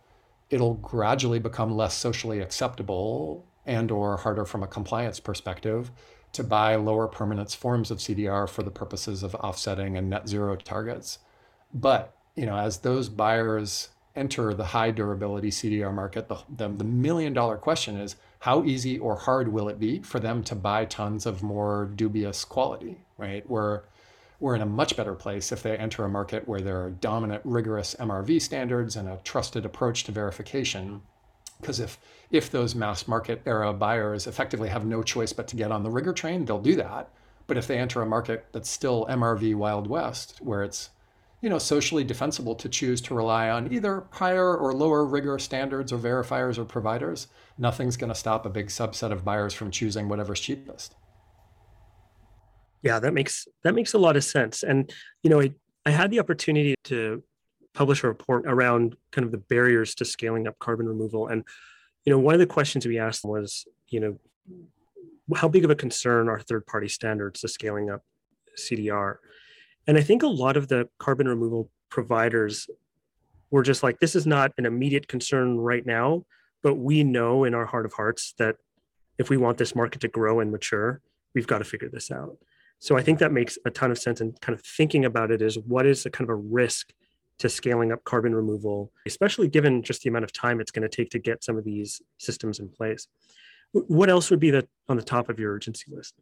it'll 0.49 0.75
gradually 0.75 1.39
become 1.39 1.75
less 1.75 1.95
socially 1.95 2.39
acceptable 2.39 3.45
and 3.65 3.91
or 3.91 4.17
harder 4.17 4.45
from 4.45 4.63
a 4.63 4.67
compliance 4.67 5.19
perspective 5.19 5.91
to 6.33 6.43
buy 6.43 6.75
lower 6.75 7.07
permanence 7.07 7.53
forms 7.53 7.91
of 7.91 7.99
CDR 7.99 8.49
for 8.49 8.63
the 8.63 8.71
purposes 8.71 9.23
of 9.23 9.35
offsetting 9.35 9.95
and 9.95 10.09
net 10.09 10.27
zero 10.27 10.55
targets. 10.55 11.19
But 11.73 12.15
you 12.35 12.45
know, 12.45 12.57
as 12.57 12.79
those 12.79 13.09
buyers 13.09 13.89
enter 14.15 14.53
the 14.53 14.65
high 14.65 14.91
durability 14.91 15.49
CDR 15.49 15.93
market, 15.93 16.27
the, 16.27 16.37
the, 16.55 16.67
the 16.67 16.83
million 16.83 17.33
dollar 17.33 17.57
question 17.57 17.97
is 17.97 18.15
how 18.39 18.63
easy 18.63 18.99
or 18.99 19.15
hard 19.15 19.47
will 19.47 19.69
it 19.69 19.79
be 19.79 19.99
for 20.01 20.19
them 20.19 20.43
to 20.43 20.55
buy 20.55 20.85
tons 20.85 21.25
of 21.25 21.41
more 21.41 21.89
dubious 21.95 22.43
quality, 22.43 22.97
right? 23.17 23.47
Where 23.49 23.83
we're 24.39 24.55
in 24.55 24.61
a 24.61 24.65
much 24.65 24.97
better 24.97 25.13
place 25.13 25.51
if 25.51 25.63
they 25.63 25.77
enter 25.77 26.03
a 26.03 26.09
market 26.09 26.47
where 26.47 26.61
there 26.61 26.83
are 26.83 26.89
dominant, 26.89 27.41
rigorous 27.45 27.95
MRV 27.99 28.41
standards 28.41 28.95
and 28.95 29.07
a 29.07 29.19
trusted 29.23 29.65
approach 29.65 30.03
to 30.05 30.11
verification 30.11 31.01
because 31.63 31.79
if 31.79 31.97
if 32.29 32.51
those 32.51 32.75
mass 32.75 33.07
market 33.07 33.41
era 33.45 33.71
buyers 33.73 34.27
effectively 34.27 34.69
have 34.69 34.85
no 34.85 35.01
choice 35.01 35.33
but 35.33 35.47
to 35.47 35.55
get 35.55 35.71
on 35.71 35.83
the 35.83 35.89
rigor 35.89 36.13
train, 36.13 36.45
they'll 36.45 36.59
do 36.59 36.75
that. 36.75 37.09
But 37.47 37.57
if 37.57 37.67
they 37.67 37.77
enter 37.77 38.01
a 38.01 38.05
market 38.05 38.45
that's 38.51 38.69
still 38.69 39.05
MRV 39.09 39.55
Wild 39.55 39.87
West, 39.87 40.39
where 40.41 40.63
it's 40.63 40.89
you 41.41 41.49
know 41.49 41.57
socially 41.57 42.03
defensible 42.03 42.55
to 42.55 42.69
choose 42.69 43.01
to 43.01 43.13
rely 43.13 43.49
on 43.49 43.71
either 43.71 44.05
higher 44.11 44.55
or 44.55 44.73
lower 44.73 45.05
rigor 45.05 45.39
standards 45.39 45.93
or 45.93 45.97
verifiers 45.97 46.57
or 46.57 46.65
providers, 46.65 47.27
nothing's 47.57 47.97
going 47.97 48.11
to 48.11 48.15
stop 48.15 48.45
a 48.45 48.49
big 48.49 48.67
subset 48.67 49.11
of 49.11 49.25
buyers 49.25 49.53
from 49.53 49.71
choosing 49.71 50.09
whatever's 50.09 50.39
cheapest. 50.39 50.95
Yeah, 52.83 52.99
that 52.99 53.13
makes 53.13 53.47
that 53.63 53.73
makes 53.73 53.93
a 53.93 53.97
lot 53.97 54.15
of 54.15 54.23
sense. 54.23 54.61
And 54.61 54.91
you 55.23 55.29
know, 55.29 55.41
I, 55.41 55.53
I 55.85 55.91
had 55.91 56.11
the 56.11 56.19
opportunity 56.19 56.75
to 56.85 57.23
publish 57.73 58.03
a 58.03 58.07
report 58.07 58.43
around 58.45 58.95
kind 59.11 59.25
of 59.25 59.31
the 59.31 59.37
barriers 59.37 59.95
to 59.95 60.05
scaling 60.05 60.47
up 60.47 60.59
carbon 60.59 60.87
removal. 60.87 61.27
And, 61.27 61.43
you 62.05 62.11
know, 62.11 62.19
one 62.19 62.33
of 62.33 62.39
the 62.39 62.45
questions 62.45 62.85
we 62.85 62.99
asked 62.99 63.25
was, 63.25 63.65
you 63.89 63.99
know, 63.99 64.19
how 65.35 65.47
big 65.47 65.65
of 65.65 65.71
a 65.71 65.75
concern 65.75 66.29
are 66.29 66.39
third 66.39 66.65
party 66.65 66.87
standards 66.87 67.41
to 67.41 67.47
scaling 67.47 67.89
up 67.89 68.03
CDR? 68.57 69.15
And 69.87 69.97
I 69.97 70.01
think 70.01 70.23
a 70.23 70.27
lot 70.27 70.57
of 70.57 70.67
the 70.67 70.87
carbon 70.99 71.27
removal 71.27 71.69
providers 71.89 72.69
were 73.49 73.63
just 73.63 73.83
like, 73.83 73.99
this 73.99 74.15
is 74.15 74.25
not 74.25 74.51
an 74.57 74.65
immediate 74.65 75.07
concern 75.07 75.57
right 75.57 75.85
now, 75.85 76.25
but 76.61 76.75
we 76.75 77.03
know 77.03 77.43
in 77.43 77.53
our 77.53 77.65
heart 77.65 77.85
of 77.85 77.93
hearts 77.93 78.33
that 78.37 78.57
if 79.17 79.29
we 79.29 79.37
want 79.37 79.57
this 79.57 79.75
market 79.75 80.01
to 80.01 80.07
grow 80.07 80.39
and 80.39 80.51
mature, 80.51 81.01
we've 81.35 81.47
got 81.47 81.59
to 81.59 81.65
figure 81.65 81.89
this 81.89 82.11
out. 82.11 82.37
So 82.83 82.97
I 82.97 83.01
think 83.01 83.19
that 83.19 83.31
makes 83.31 83.57
a 83.63 83.71
ton 83.71 83.91
of 83.91 83.97
sense. 83.97 84.19
And 84.19 84.37
kind 84.41 84.53
of 84.53 84.61
thinking 84.61 85.05
about 85.05 85.31
it 85.31 85.41
is 85.41 85.57
what 85.57 85.85
is 85.85 86.05
a 86.05 86.09
kind 86.09 86.29
of 86.29 86.33
a 86.33 86.35
risk 86.35 86.91
to 87.39 87.47
scaling 87.47 87.93
up 87.93 88.03
carbon 88.03 88.35
removal, 88.35 88.91
especially 89.05 89.47
given 89.47 89.81
just 89.83 90.01
the 90.01 90.09
amount 90.09 90.25
of 90.25 90.33
time 90.33 90.59
it's 90.59 90.69
going 90.69 90.81
to 90.81 90.93
take 90.93 91.09
to 91.11 91.19
get 91.19 91.45
some 91.45 91.57
of 91.57 91.63
these 91.63 92.01
systems 92.17 92.59
in 92.59 92.67
place. 92.67 93.07
What 93.71 94.09
else 94.09 94.29
would 94.29 94.41
be 94.41 94.51
the, 94.51 94.67
on 94.89 94.97
the 94.97 95.01
top 95.01 95.29
of 95.29 95.39
your 95.39 95.53
urgency 95.53 95.85
list? 95.95 96.15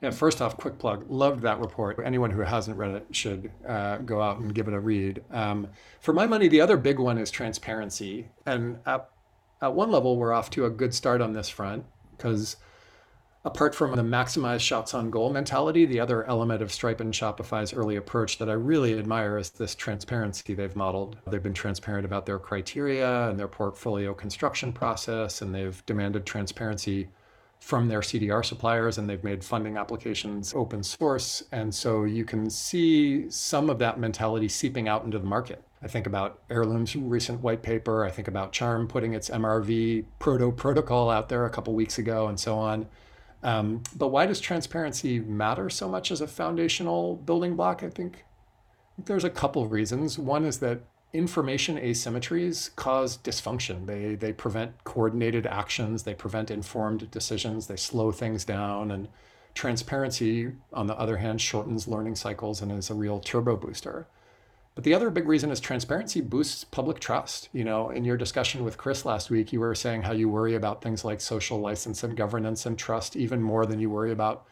Yeah, 0.00 0.12
first 0.12 0.40
off, 0.40 0.56
quick 0.56 0.78
plug. 0.78 1.04
Loved 1.10 1.42
that 1.42 1.60
report. 1.60 2.00
Anyone 2.02 2.30
who 2.30 2.40
hasn't 2.40 2.78
read 2.78 2.92
it 2.92 3.06
should 3.10 3.50
uh, 3.68 3.98
go 3.98 4.22
out 4.22 4.38
and 4.38 4.54
give 4.54 4.68
it 4.68 4.74
a 4.74 4.80
read. 4.80 5.22
Um, 5.30 5.68
for 6.00 6.14
my 6.14 6.26
money, 6.26 6.48
the 6.48 6.62
other 6.62 6.78
big 6.78 6.98
one 6.98 7.18
is 7.18 7.30
transparency. 7.30 8.30
And 8.46 8.78
at, 8.86 9.10
at 9.60 9.74
one 9.74 9.90
level, 9.90 10.16
we're 10.16 10.32
off 10.32 10.48
to 10.52 10.64
a 10.64 10.70
good 10.70 10.94
start 10.94 11.20
on 11.20 11.34
this 11.34 11.50
front 11.50 11.84
because 12.16 12.56
apart 13.46 13.76
from 13.76 13.94
the 13.94 14.02
maximize 14.02 14.58
shots 14.58 14.92
on 14.92 15.08
goal 15.08 15.32
mentality, 15.32 15.86
the 15.86 16.00
other 16.00 16.24
element 16.24 16.60
of 16.60 16.72
Stripe 16.72 17.00
and 17.00 17.14
Shopify's 17.14 17.72
early 17.72 17.94
approach 17.94 18.38
that 18.38 18.50
I 18.50 18.54
really 18.54 18.98
admire 18.98 19.38
is 19.38 19.50
this 19.50 19.76
transparency 19.76 20.52
they've 20.52 20.74
modeled. 20.74 21.16
They've 21.28 21.42
been 21.42 21.54
transparent 21.54 22.04
about 22.04 22.26
their 22.26 22.40
criteria 22.40 23.30
and 23.30 23.38
their 23.38 23.46
portfolio 23.46 24.14
construction 24.14 24.72
process, 24.72 25.42
and 25.42 25.54
they've 25.54 25.80
demanded 25.86 26.26
transparency 26.26 27.08
from 27.60 27.86
their 27.86 28.00
CDR 28.00 28.44
suppliers, 28.44 28.98
and 28.98 29.08
they've 29.08 29.22
made 29.22 29.44
funding 29.44 29.76
applications 29.76 30.52
open 30.52 30.82
source. 30.82 31.44
And 31.52 31.72
so 31.72 32.02
you 32.02 32.24
can 32.24 32.50
see 32.50 33.30
some 33.30 33.70
of 33.70 33.78
that 33.78 34.00
mentality 34.00 34.48
seeping 34.48 34.88
out 34.88 35.04
into 35.04 35.20
the 35.20 35.26
market. 35.26 35.62
I 35.82 35.86
think 35.86 36.08
about 36.08 36.40
Heirloom's 36.50 36.96
recent 36.96 37.42
white 37.42 37.62
paper. 37.62 38.04
I 38.04 38.10
think 38.10 38.26
about 38.26 38.50
Charm 38.50 38.88
putting 38.88 39.14
its 39.14 39.30
MRV 39.30 40.04
proto 40.18 40.50
protocol 40.50 41.10
out 41.10 41.28
there 41.28 41.46
a 41.46 41.50
couple 41.50 41.74
weeks 41.74 41.96
ago, 41.98 42.26
and 42.26 42.40
so 42.40 42.58
on. 42.58 42.88
Um, 43.42 43.82
but 43.96 44.08
why 44.08 44.26
does 44.26 44.40
transparency 44.40 45.20
matter 45.20 45.70
so 45.70 45.88
much 45.88 46.10
as 46.10 46.20
a 46.20 46.26
foundational 46.26 47.16
building 47.16 47.54
block? 47.56 47.82
I 47.82 47.90
think 47.90 48.24
there's 49.04 49.24
a 49.24 49.30
couple 49.30 49.62
of 49.62 49.72
reasons. 49.72 50.18
One 50.18 50.44
is 50.44 50.58
that 50.60 50.80
information 51.12 51.76
asymmetries 51.78 52.74
cause 52.76 53.18
dysfunction. 53.18 53.86
They 53.86 54.14
they 54.14 54.32
prevent 54.32 54.84
coordinated 54.84 55.46
actions. 55.46 56.02
They 56.02 56.14
prevent 56.14 56.50
informed 56.50 57.10
decisions. 57.10 57.66
They 57.66 57.76
slow 57.76 58.12
things 58.12 58.44
down. 58.44 58.90
And 58.90 59.08
transparency, 59.54 60.52
on 60.72 60.86
the 60.86 60.98
other 60.98 61.16
hand, 61.16 61.40
shortens 61.40 61.88
learning 61.88 62.16
cycles 62.16 62.60
and 62.60 62.70
is 62.72 62.90
a 62.90 62.94
real 62.94 63.20
turbo 63.20 63.56
booster. 63.56 64.06
But 64.76 64.84
the 64.84 64.92
other 64.92 65.08
big 65.08 65.26
reason 65.26 65.50
is 65.50 65.58
transparency 65.58 66.20
boosts 66.20 66.62
public 66.62 67.00
trust. 67.00 67.48
You 67.54 67.64
know, 67.64 67.88
in 67.88 68.04
your 68.04 68.18
discussion 68.18 68.62
with 68.62 68.76
Chris 68.76 69.06
last 69.06 69.30
week, 69.30 69.50
you 69.50 69.58
were 69.58 69.74
saying 69.74 70.02
how 70.02 70.12
you 70.12 70.28
worry 70.28 70.54
about 70.54 70.82
things 70.82 71.02
like 71.02 71.20
social 71.22 71.58
license 71.58 72.04
and 72.04 72.14
governance 72.14 72.66
and 72.66 72.78
trust 72.78 73.16
even 73.16 73.42
more 73.42 73.64
than 73.64 73.80
you 73.80 73.88
worry 73.88 74.12
about, 74.12 74.44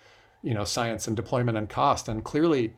you 0.42 0.54
know, 0.54 0.64
science 0.64 1.06
and 1.06 1.14
deployment 1.14 1.58
and 1.58 1.68
cost. 1.68 2.08
And 2.08 2.24
clearly, 2.24 2.74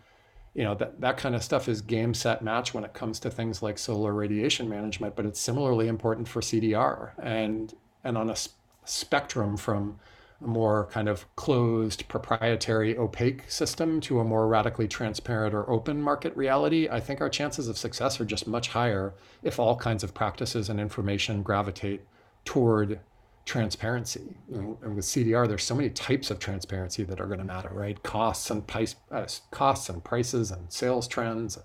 you 0.54 0.64
know, 0.64 0.74
that, 0.74 1.00
that 1.00 1.18
kind 1.18 1.36
of 1.36 1.44
stuff 1.44 1.68
is 1.68 1.80
game 1.80 2.14
set 2.14 2.42
match 2.42 2.74
when 2.74 2.82
it 2.82 2.94
comes 2.94 3.20
to 3.20 3.30
things 3.30 3.62
like 3.62 3.78
solar 3.78 4.12
radiation 4.12 4.68
management, 4.68 5.14
but 5.14 5.24
it's 5.24 5.40
similarly 5.40 5.86
important 5.86 6.26
for 6.26 6.40
CDR 6.40 7.12
and 7.22 7.74
and 8.02 8.18
on 8.18 8.28
a 8.28 8.36
spectrum 8.84 9.56
from 9.56 9.98
a 10.42 10.46
more 10.46 10.86
kind 10.90 11.08
of 11.08 11.24
closed, 11.36 12.06
proprietary, 12.08 12.96
opaque 12.96 13.50
system 13.50 14.00
to 14.02 14.20
a 14.20 14.24
more 14.24 14.46
radically 14.46 14.86
transparent 14.86 15.54
or 15.54 15.68
open 15.70 16.00
market 16.00 16.36
reality, 16.36 16.88
I 16.90 17.00
think 17.00 17.20
our 17.20 17.30
chances 17.30 17.68
of 17.68 17.78
success 17.78 18.20
are 18.20 18.24
just 18.24 18.46
much 18.46 18.68
higher 18.68 19.14
if 19.42 19.58
all 19.58 19.76
kinds 19.76 20.04
of 20.04 20.12
practices 20.12 20.68
and 20.68 20.78
information 20.78 21.42
gravitate 21.42 22.02
toward 22.44 23.00
transparency. 23.46 24.36
And 24.52 24.96
with 24.96 25.04
CDR, 25.04 25.48
there's 25.48 25.64
so 25.64 25.74
many 25.74 25.88
types 25.88 26.30
of 26.30 26.38
transparency 26.38 27.04
that 27.04 27.20
are 27.20 27.26
going 27.26 27.38
to 27.38 27.44
matter, 27.44 27.70
right? 27.72 28.02
Costs 28.02 28.50
and 28.50 28.66
price, 28.66 28.96
uh, 29.10 29.26
costs 29.50 29.88
and 29.88 30.02
prices 30.04 30.50
and 30.50 30.70
sales 30.70 31.08
trends, 31.08 31.58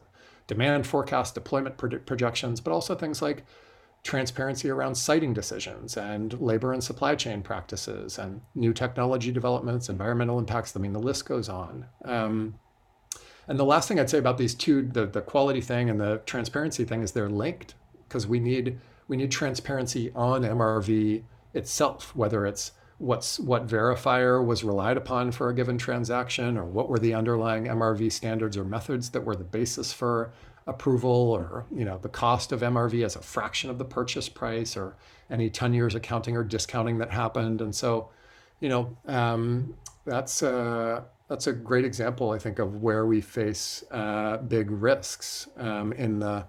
demand 0.47 0.85
forecast, 0.87 1.33
deployment 1.33 1.77
projections, 1.77 2.61
but 2.61 2.71
also 2.71 2.95
things 2.95 3.21
like 3.21 3.43
transparency 4.03 4.69
around 4.69 4.95
siting 4.95 5.33
decisions 5.33 5.95
and 5.95 6.39
labor 6.41 6.73
and 6.73 6.83
supply 6.83 7.15
chain 7.15 7.41
practices 7.41 8.17
and 8.17 8.41
new 8.55 8.73
technology 8.73 9.31
developments, 9.31 9.89
environmental 9.89 10.39
impacts. 10.39 10.75
I 10.75 10.79
mean, 10.79 10.93
the 10.93 10.99
list 10.99 11.25
goes 11.25 11.49
on. 11.49 11.85
Um, 12.03 12.55
and 13.47 13.59
the 13.59 13.65
last 13.65 13.87
thing 13.87 13.99
I'd 13.99 14.09
say 14.09 14.17
about 14.17 14.37
these 14.37 14.55
two, 14.55 14.81
the, 14.81 15.05
the 15.05 15.21
quality 15.21 15.61
thing 15.61 15.89
and 15.89 15.99
the 15.99 16.21
transparency 16.25 16.83
thing, 16.83 17.01
is 17.01 17.11
they're 17.11 17.29
linked 17.29 17.75
because 18.07 18.25
we 18.25 18.39
need 18.39 18.79
we 19.07 19.17
need 19.17 19.31
transparency 19.31 20.11
on 20.15 20.43
MRV 20.43 21.23
itself, 21.53 22.15
whether 22.15 22.45
it's 22.45 22.71
what's 22.97 23.39
what 23.39 23.67
verifier 23.67 24.43
was 24.45 24.63
relied 24.63 24.95
upon 24.95 25.31
for 25.31 25.49
a 25.49 25.55
given 25.55 25.77
transaction, 25.77 26.57
or 26.57 26.63
what 26.63 26.87
were 26.87 26.99
the 26.99 27.13
underlying 27.13 27.65
MRV 27.65 28.11
standards 28.11 28.55
or 28.55 28.63
methods 28.63 29.09
that 29.09 29.25
were 29.25 29.35
the 29.35 29.43
basis 29.43 29.91
for 29.91 30.31
approval, 30.67 31.09
or 31.11 31.65
you 31.73 31.85
know 31.85 31.97
the 31.97 32.09
cost 32.09 32.51
of 32.51 32.61
MRV 32.61 33.03
as 33.03 33.15
a 33.15 33.21
fraction 33.21 33.69
of 33.69 33.77
the 33.77 33.85
purchase 33.85 34.29
price, 34.29 34.77
or 34.77 34.95
any 35.31 35.49
ton-years 35.49 35.95
accounting 35.95 36.35
or 36.35 36.43
discounting 36.43 36.97
that 36.99 37.09
happened. 37.09 37.61
And 37.61 37.73
so, 37.73 38.09
you 38.59 38.69
know, 38.69 38.95
um, 39.07 39.73
that's 40.05 40.41
a, 40.41 41.05
that's 41.27 41.47
a 41.47 41.53
great 41.53 41.85
example, 41.85 42.31
I 42.31 42.37
think, 42.37 42.59
of 42.59 42.81
where 42.81 43.05
we 43.05 43.21
face 43.21 43.83
uh, 43.89 44.37
big 44.37 44.69
risks 44.69 45.47
um, 45.57 45.93
in 45.93 46.19
the 46.19 46.45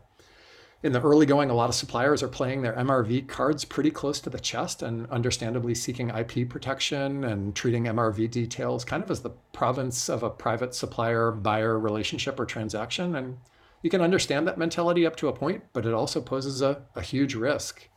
in 0.83 0.91
the 0.91 1.01
early 1.01 1.27
going. 1.27 1.49
A 1.49 1.55
lot 1.55 1.69
of 1.69 1.77
suppliers 1.77 2.25
are 2.25 2.29
playing 2.29 2.63
their 2.63 2.73
MRV 2.73 3.29
cards 3.29 3.65
pretty 3.65 3.93
close 3.93 4.19
to 4.21 4.31
the 4.31 4.41
chest, 4.41 4.83
and 4.83 5.09
understandably 5.11 5.77
seeking 5.77 6.11
IP 6.11 6.49
protection 6.49 7.23
and 7.23 7.55
treating 7.55 7.85
MRV 7.85 8.29
details 8.33 8.85
kind 8.85 9.05
of 9.05 9.11
as 9.11 9.21
the 9.21 9.31
province 9.53 10.09
of 10.09 10.25
a 10.25 10.31
private 10.31 10.75
supplier 10.75 11.31
buyer 11.31 11.79
relationship 11.79 12.41
or 12.41 12.45
transaction. 12.45 13.15
And 13.15 13.37
you 13.83 13.91
can 13.91 14.01
understand 14.01 14.47
that 14.47 14.59
mentality 14.59 15.05
up 15.05 15.17
to 15.17 15.29
a 15.29 15.33
point, 15.33 15.65
but 15.73 15.85
it 15.85 15.93
also 15.93 16.21
poses 16.21 16.63
a, 16.63 16.83
a 16.95 17.03
huge 17.03 17.35
risk. 17.35 17.89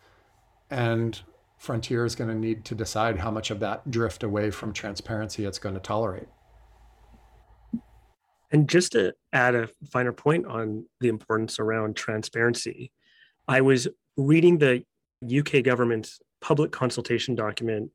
And 0.70 1.20
Frontier 1.58 2.06
is 2.06 2.16
going 2.16 2.30
to 2.30 2.36
need 2.36 2.66
to 2.66 2.76
decide 2.76 3.20
how 3.20 3.32
much 3.32 3.52
of 3.52 3.60
that 3.60 3.90
drift 3.90 4.24
away 4.24 4.50
from 4.52 4.74
transparency 4.74 5.46
it's 5.46 5.60
going 5.60 5.76
to 5.76 5.82
tolerate. 5.82 6.28
And 8.52 8.68
just 8.68 8.94
to 8.94 9.14
add 9.32 9.56
a 9.56 9.70
finer 9.92 10.12
point 10.12 10.46
on 10.46 10.86
the 11.02 11.08
importance 11.08 11.60
around 11.60 11.96
transparency, 11.96 12.92
I 13.48 13.62
was 13.62 13.88
reading 14.18 14.58
the 14.58 14.84
UK 15.24 15.64
government's 15.64 16.20
public 16.42 16.72
consultation 16.72 17.36
document 17.36 17.92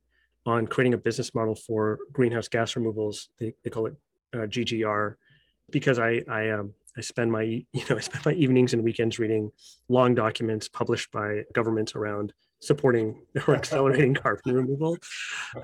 on 0.46 0.66
creating 0.66 0.94
a 0.94 0.98
business 0.98 1.34
model 1.34 1.54
for 1.54 1.98
greenhouse 2.12 2.48
gas 2.48 2.76
removals. 2.76 3.28
They, 3.38 3.54
they 3.62 3.70
call 3.70 3.86
it 3.86 3.94
uh, 4.34 4.38
GGR, 4.38 5.14
because 5.70 5.98
I 5.98 6.22
I 6.28 6.50
um 6.50 6.74
I 7.00 7.02
spend 7.02 7.32
my 7.32 7.42
you 7.72 7.84
know 7.88 7.96
I 7.96 8.00
spend 8.00 8.26
my 8.26 8.32
evenings 8.32 8.74
and 8.74 8.84
weekends 8.84 9.18
reading 9.18 9.50
long 9.88 10.14
documents 10.14 10.68
published 10.68 11.10
by 11.10 11.44
governments 11.54 11.94
around 11.94 12.34
supporting 12.60 13.22
or 13.48 13.56
accelerating 13.56 14.14
carbon 14.24 14.54
removal. 14.54 14.98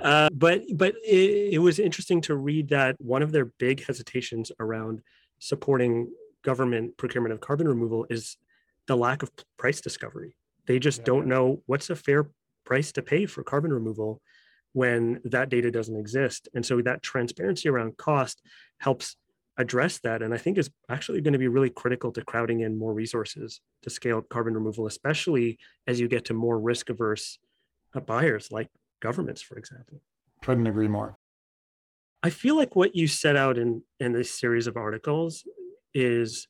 Uh, 0.03 0.29
but 0.33 0.63
but 0.75 0.95
it, 1.05 1.55
it, 1.55 1.59
was 1.59 1.79
interesting 1.79 2.23
to 2.23 2.35
read 2.35 2.71
that 2.71 2.97
one 2.99 3.23
of 3.23 3.33
their 3.33 3.45
big 3.45 3.85
hesitations 3.87 4.51
around 4.59 5.03
supporting 5.39 6.11
government 6.43 6.97
procurement 6.97 7.35
of 7.35 7.41
carbon 7.41 7.69
removal 7.69 8.07
is 8.09 8.39
the 8.87 8.97
lack 8.97 9.23
of 9.23 9.31
price 9.59 9.83
discovery. 9.83 10.37
They 10.67 10.79
just 10.79 11.01
yeah. 11.01 11.05
don't 11.05 11.27
know 11.27 11.63
what's 11.67 11.91
a 11.91 11.97
fair 11.97 12.31
price 12.65 12.93
to 12.93 13.03
pay 13.03 13.27
for 13.27 13.45
carbon 13.45 13.73
removal 13.73 14.23
when 14.73 15.21
that 15.25 15.49
data 15.49 15.71
doesn't 15.71 15.97
exist. 15.97 16.49
And 16.55 16.65
so 16.65 16.81
that 16.83 17.03
transparency 17.03 17.69
around 17.69 17.97
cost 17.97 18.43
helps 18.79 19.17
address 19.59 19.99
that 19.99 20.23
and 20.23 20.35
i 20.35 20.37
think 20.37 20.59
is 20.59 20.71
actually 20.91 21.21
going 21.21 21.33
to 21.33 21.39
be 21.39 21.49
really 21.49 21.71
critical 21.71 22.13
to 22.13 22.23
crowding 22.23 22.61
in 22.61 22.79
more 22.79 22.93
resources 22.93 23.61
to 23.83 23.89
scale 23.89 24.21
carbon 24.21 24.55
removal 24.55 24.87
especially 24.87 25.59
as 25.87 25.99
you 25.99 26.09
get 26.09 26.25
to 26.25 26.35
more 26.35 26.59
risk 26.59 26.91
averse 26.91 27.39
uh, 27.95 28.01
buyers 28.01 28.53
like 28.53 28.69
governments 29.01 29.43
for 29.43 29.57
example. 29.57 30.01
Couldn't 30.43 30.67
agree 30.67 30.89
more. 30.89 31.19
I 32.23 32.31
feel 32.31 32.57
like 32.57 32.75
what 32.77 32.97
you 32.97 33.07
set 33.07 33.37
out 33.37 33.59
in 33.59 33.83
in 34.01 34.13
this 34.13 34.31
series 34.31 34.67
of 34.67 34.77
articles 34.77 35.45
is 35.95 36.49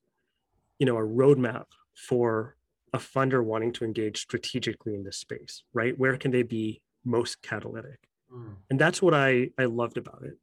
you 0.78 0.86
know 0.86 0.96
a 0.96 1.02
roadmap 1.02 1.66
for 1.94 2.56
a 2.92 2.98
funder 2.98 3.44
wanting 3.44 3.72
to 3.72 3.84
engage 3.84 4.20
strategically 4.20 4.94
in 4.94 5.04
this 5.04 5.18
space 5.18 5.62
right? 5.72 5.98
Where 5.98 6.16
can 6.16 6.30
they 6.30 6.42
be 6.42 6.82
most 7.04 7.42
catalytic? 7.42 8.00
Mm. 8.32 8.56
and 8.70 8.76
that's 8.76 9.00
what 9.00 9.14
i 9.14 9.50
i 9.56 9.66
loved 9.66 9.98
about 9.98 10.22
it 10.24 10.36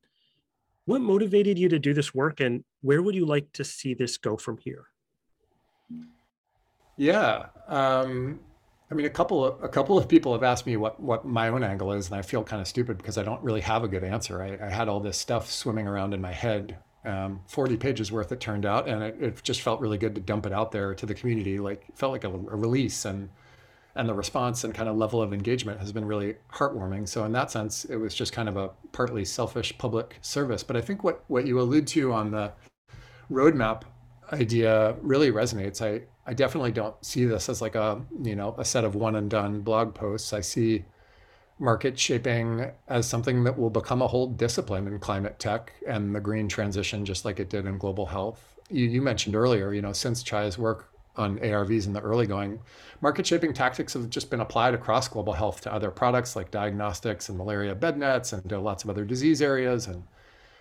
what 0.85 1.01
motivated 1.01 1.57
you 1.57 1.69
to 1.69 1.79
do 1.79 1.93
this 1.93 2.13
work 2.13 2.39
and 2.39 2.63
where 2.81 3.01
would 3.01 3.15
you 3.15 3.25
like 3.25 3.51
to 3.53 3.63
see 3.63 3.93
this 3.93 4.17
go 4.17 4.37
from 4.37 4.57
here? 4.57 4.85
Yeah 6.97 7.45
um, 7.67 8.39
i 8.91 8.93
mean 8.93 9.05
a 9.05 9.09
couple 9.09 9.43
of 9.43 9.63
a 9.63 9.69
couple 9.69 9.97
of 9.97 10.07
people 10.07 10.33
have 10.33 10.43
asked 10.43 10.67
me 10.67 10.77
what 10.77 10.99
what 10.99 11.25
my 11.25 11.47
own 11.49 11.63
angle 11.63 11.91
is 11.93 12.07
and 12.07 12.15
i 12.15 12.21
feel 12.21 12.43
kind 12.43 12.61
of 12.61 12.67
stupid 12.67 12.97
because 12.97 13.17
i 13.17 13.23
don't 13.23 13.41
really 13.41 13.61
have 13.61 13.83
a 13.83 13.87
good 13.87 14.03
answer. 14.03 14.43
I, 14.43 14.63
I 14.63 14.69
had 14.69 14.87
all 14.87 14.99
this 14.99 15.17
stuff 15.17 15.49
swimming 15.49 15.87
around 15.87 16.13
in 16.13 16.21
my 16.21 16.31
head 16.31 16.77
um, 17.05 17.41
40 17.47 17.77
pages 17.77 18.11
worth 18.11 18.31
it 18.31 18.39
turned 18.39 18.65
out 18.65 18.87
and 18.87 19.03
it, 19.03 19.17
it, 19.19 19.43
just 19.43 19.61
felt 19.61 19.81
really 19.81 19.97
good 19.97 20.15
to 20.15 20.21
dump 20.21 20.45
it 20.45 20.53
out 20.53 20.71
there 20.71 20.93
to 20.95 21.05
the 21.05 21.13
community 21.13 21.59
like 21.59 21.83
felt 21.95 22.11
like 22.11 22.23
a, 22.23 22.29
a 22.29 22.55
release 22.55 23.05
and 23.05 23.29
and 23.95 24.09
the 24.09 24.13
response 24.13 24.63
and 24.63 24.73
kind 24.73 24.89
of 24.89 24.97
level 24.97 25.21
of 25.21 25.33
engagement 25.33 25.79
has 25.79 25.91
been 25.91 26.05
really 26.05 26.35
heartwarming. 26.51 27.07
So 27.07 27.25
in 27.25 27.31
that 27.33 27.51
sense, 27.51 27.85
it 27.85 27.97
was 27.97 28.15
just 28.15 28.33
kind 28.33 28.49
of 28.49 28.57
a 28.57 28.71
partly 28.91 29.23
selfish 29.23 29.77
public 29.77 30.17
service. 30.21 30.63
But 30.63 30.77
I 30.77 30.81
think 30.81 31.03
what 31.03 31.23
what 31.27 31.45
you 31.45 31.59
allude 31.59 31.87
to 31.87 32.11
on 32.11 32.31
the 32.31 32.51
roadmap 33.31 33.83
idea 34.31 34.95
really 35.01 35.31
resonates. 35.31 35.81
I 35.81 36.05
I 36.25 36.33
definitely 36.33 36.71
don't 36.71 36.95
see 37.05 37.25
this 37.25 37.49
as 37.49 37.61
like 37.61 37.75
a 37.75 38.01
you 38.21 38.35
know 38.35 38.55
a 38.57 38.65
set 38.65 38.83
of 38.83 38.95
one 38.95 39.15
and 39.15 39.29
done 39.29 39.61
blog 39.61 39.93
posts. 39.93 40.33
I 40.33 40.41
see 40.41 40.85
market 41.59 41.97
shaping 41.99 42.71
as 42.87 43.07
something 43.07 43.43
that 43.43 43.57
will 43.57 43.69
become 43.69 44.01
a 44.01 44.07
whole 44.07 44.27
discipline 44.27 44.87
in 44.87 44.99
climate 44.99 45.39
tech 45.39 45.71
and 45.87 46.15
the 46.15 46.19
green 46.19 46.47
transition, 46.47 47.05
just 47.05 47.25
like 47.25 47.39
it 47.39 47.49
did 47.49 47.65
in 47.65 47.77
global 47.77 48.07
health. 48.07 48.55
You, 48.69 48.85
you 48.85 49.01
mentioned 49.01 49.35
earlier, 49.35 49.71
you 49.71 49.81
know, 49.81 49.93
since 49.93 50.23
CHAI's 50.23 50.57
work 50.57 50.89
on 51.15 51.37
ARVs 51.39 51.85
in 51.85 51.93
the 51.93 52.01
early 52.01 52.25
going, 52.25 52.59
market 53.01 53.25
shaping 53.25 53.53
tactics 53.53 53.93
have 53.93 54.09
just 54.09 54.29
been 54.29 54.39
applied 54.39 54.73
across 54.73 55.07
global 55.07 55.33
health 55.33 55.61
to 55.61 55.73
other 55.73 55.91
products 55.91 56.35
like 56.35 56.51
diagnostics 56.51 57.29
and 57.29 57.37
malaria 57.37 57.75
bed 57.75 57.97
nets 57.97 58.33
and 58.33 58.47
to 58.49 58.59
lots 58.59 58.83
of 58.83 58.89
other 58.89 59.05
disease 59.05 59.41
areas. 59.41 59.87
And 59.87 60.03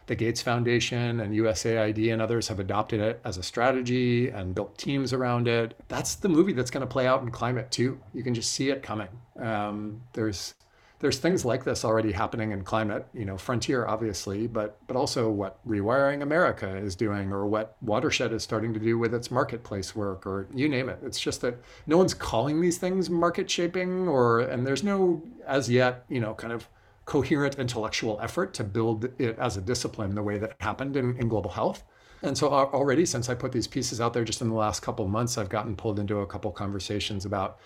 the 0.06 0.14
Gates 0.14 0.42
Foundation 0.42 1.20
and 1.20 1.34
USAID 1.34 2.12
and 2.12 2.20
others 2.20 2.48
have 2.48 2.58
adopted 2.58 3.00
it 3.00 3.20
as 3.24 3.38
a 3.38 3.42
strategy 3.42 4.28
and 4.28 4.54
built 4.54 4.76
teams 4.76 5.12
around 5.12 5.48
it. 5.48 5.78
That's 5.88 6.16
the 6.16 6.28
movie 6.28 6.52
that's 6.52 6.70
going 6.70 6.86
to 6.86 6.92
play 6.92 7.06
out 7.06 7.22
in 7.22 7.30
climate 7.30 7.70
too. 7.70 8.00
You 8.12 8.22
can 8.22 8.34
just 8.34 8.52
see 8.52 8.70
it 8.70 8.82
coming. 8.82 9.08
Um, 9.38 10.02
there's 10.12 10.54
there's 11.02 11.18
things 11.18 11.44
like 11.44 11.64
this 11.64 11.84
already 11.84 12.12
happening 12.12 12.52
in 12.52 12.62
climate, 12.62 13.04
you 13.12 13.24
know, 13.24 13.36
Frontier 13.36 13.84
obviously, 13.86 14.46
but 14.46 14.78
but 14.86 14.96
also 14.96 15.28
what 15.28 15.58
Rewiring 15.66 16.22
America 16.22 16.76
is 16.76 16.94
doing 16.94 17.32
or 17.32 17.44
what 17.44 17.76
Watershed 17.82 18.32
is 18.32 18.44
starting 18.44 18.72
to 18.72 18.78
do 18.78 18.96
with 18.96 19.12
its 19.12 19.28
marketplace 19.28 19.96
work 19.96 20.24
or 20.24 20.46
you 20.54 20.68
name 20.68 20.88
it. 20.88 21.00
It's 21.02 21.20
just 21.20 21.40
that 21.40 21.56
no 21.88 21.98
one's 21.98 22.14
calling 22.14 22.60
these 22.60 22.78
things 22.78 23.10
market 23.10 23.50
shaping 23.50 24.06
or 24.06 24.40
and 24.40 24.64
there's 24.64 24.84
no 24.84 25.20
as 25.44 25.68
yet, 25.68 26.04
you 26.08 26.20
know, 26.20 26.34
kind 26.34 26.52
of 26.52 26.68
coherent 27.04 27.58
intellectual 27.58 28.20
effort 28.22 28.54
to 28.54 28.62
build 28.62 29.06
it 29.18 29.36
as 29.40 29.56
a 29.56 29.60
discipline 29.60 30.14
the 30.14 30.22
way 30.22 30.38
that 30.38 30.54
happened 30.60 30.96
in, 30.96 31.16
in 31.16 31.26
global 31.26 31.50
health. 31.50 31.82
And 32.22 32.38
so 32.38 32.52
already 32.52 33.04
since 33.06 33.28
I 33.28 33.34
put 33.34 33.50
these 33.50 33.66
pieces 33.66 34.00
out 34.00 34.14
there 34.14 34.22
just 34.22 34.40
in 34.40 34.48
the 34.48 34.54
last 34.54 34.80
couple 34.82 35.04
of 35.04 35.10
months, 35.10 35.36
I've 35.36 35.48
gotten 35.48 35.74
pulled 35.74 35.98
into 35.98 36.18
a 36.18 36.26
couple 36.26 36.52
conversations 36.52 37.24
about 37.24 37.58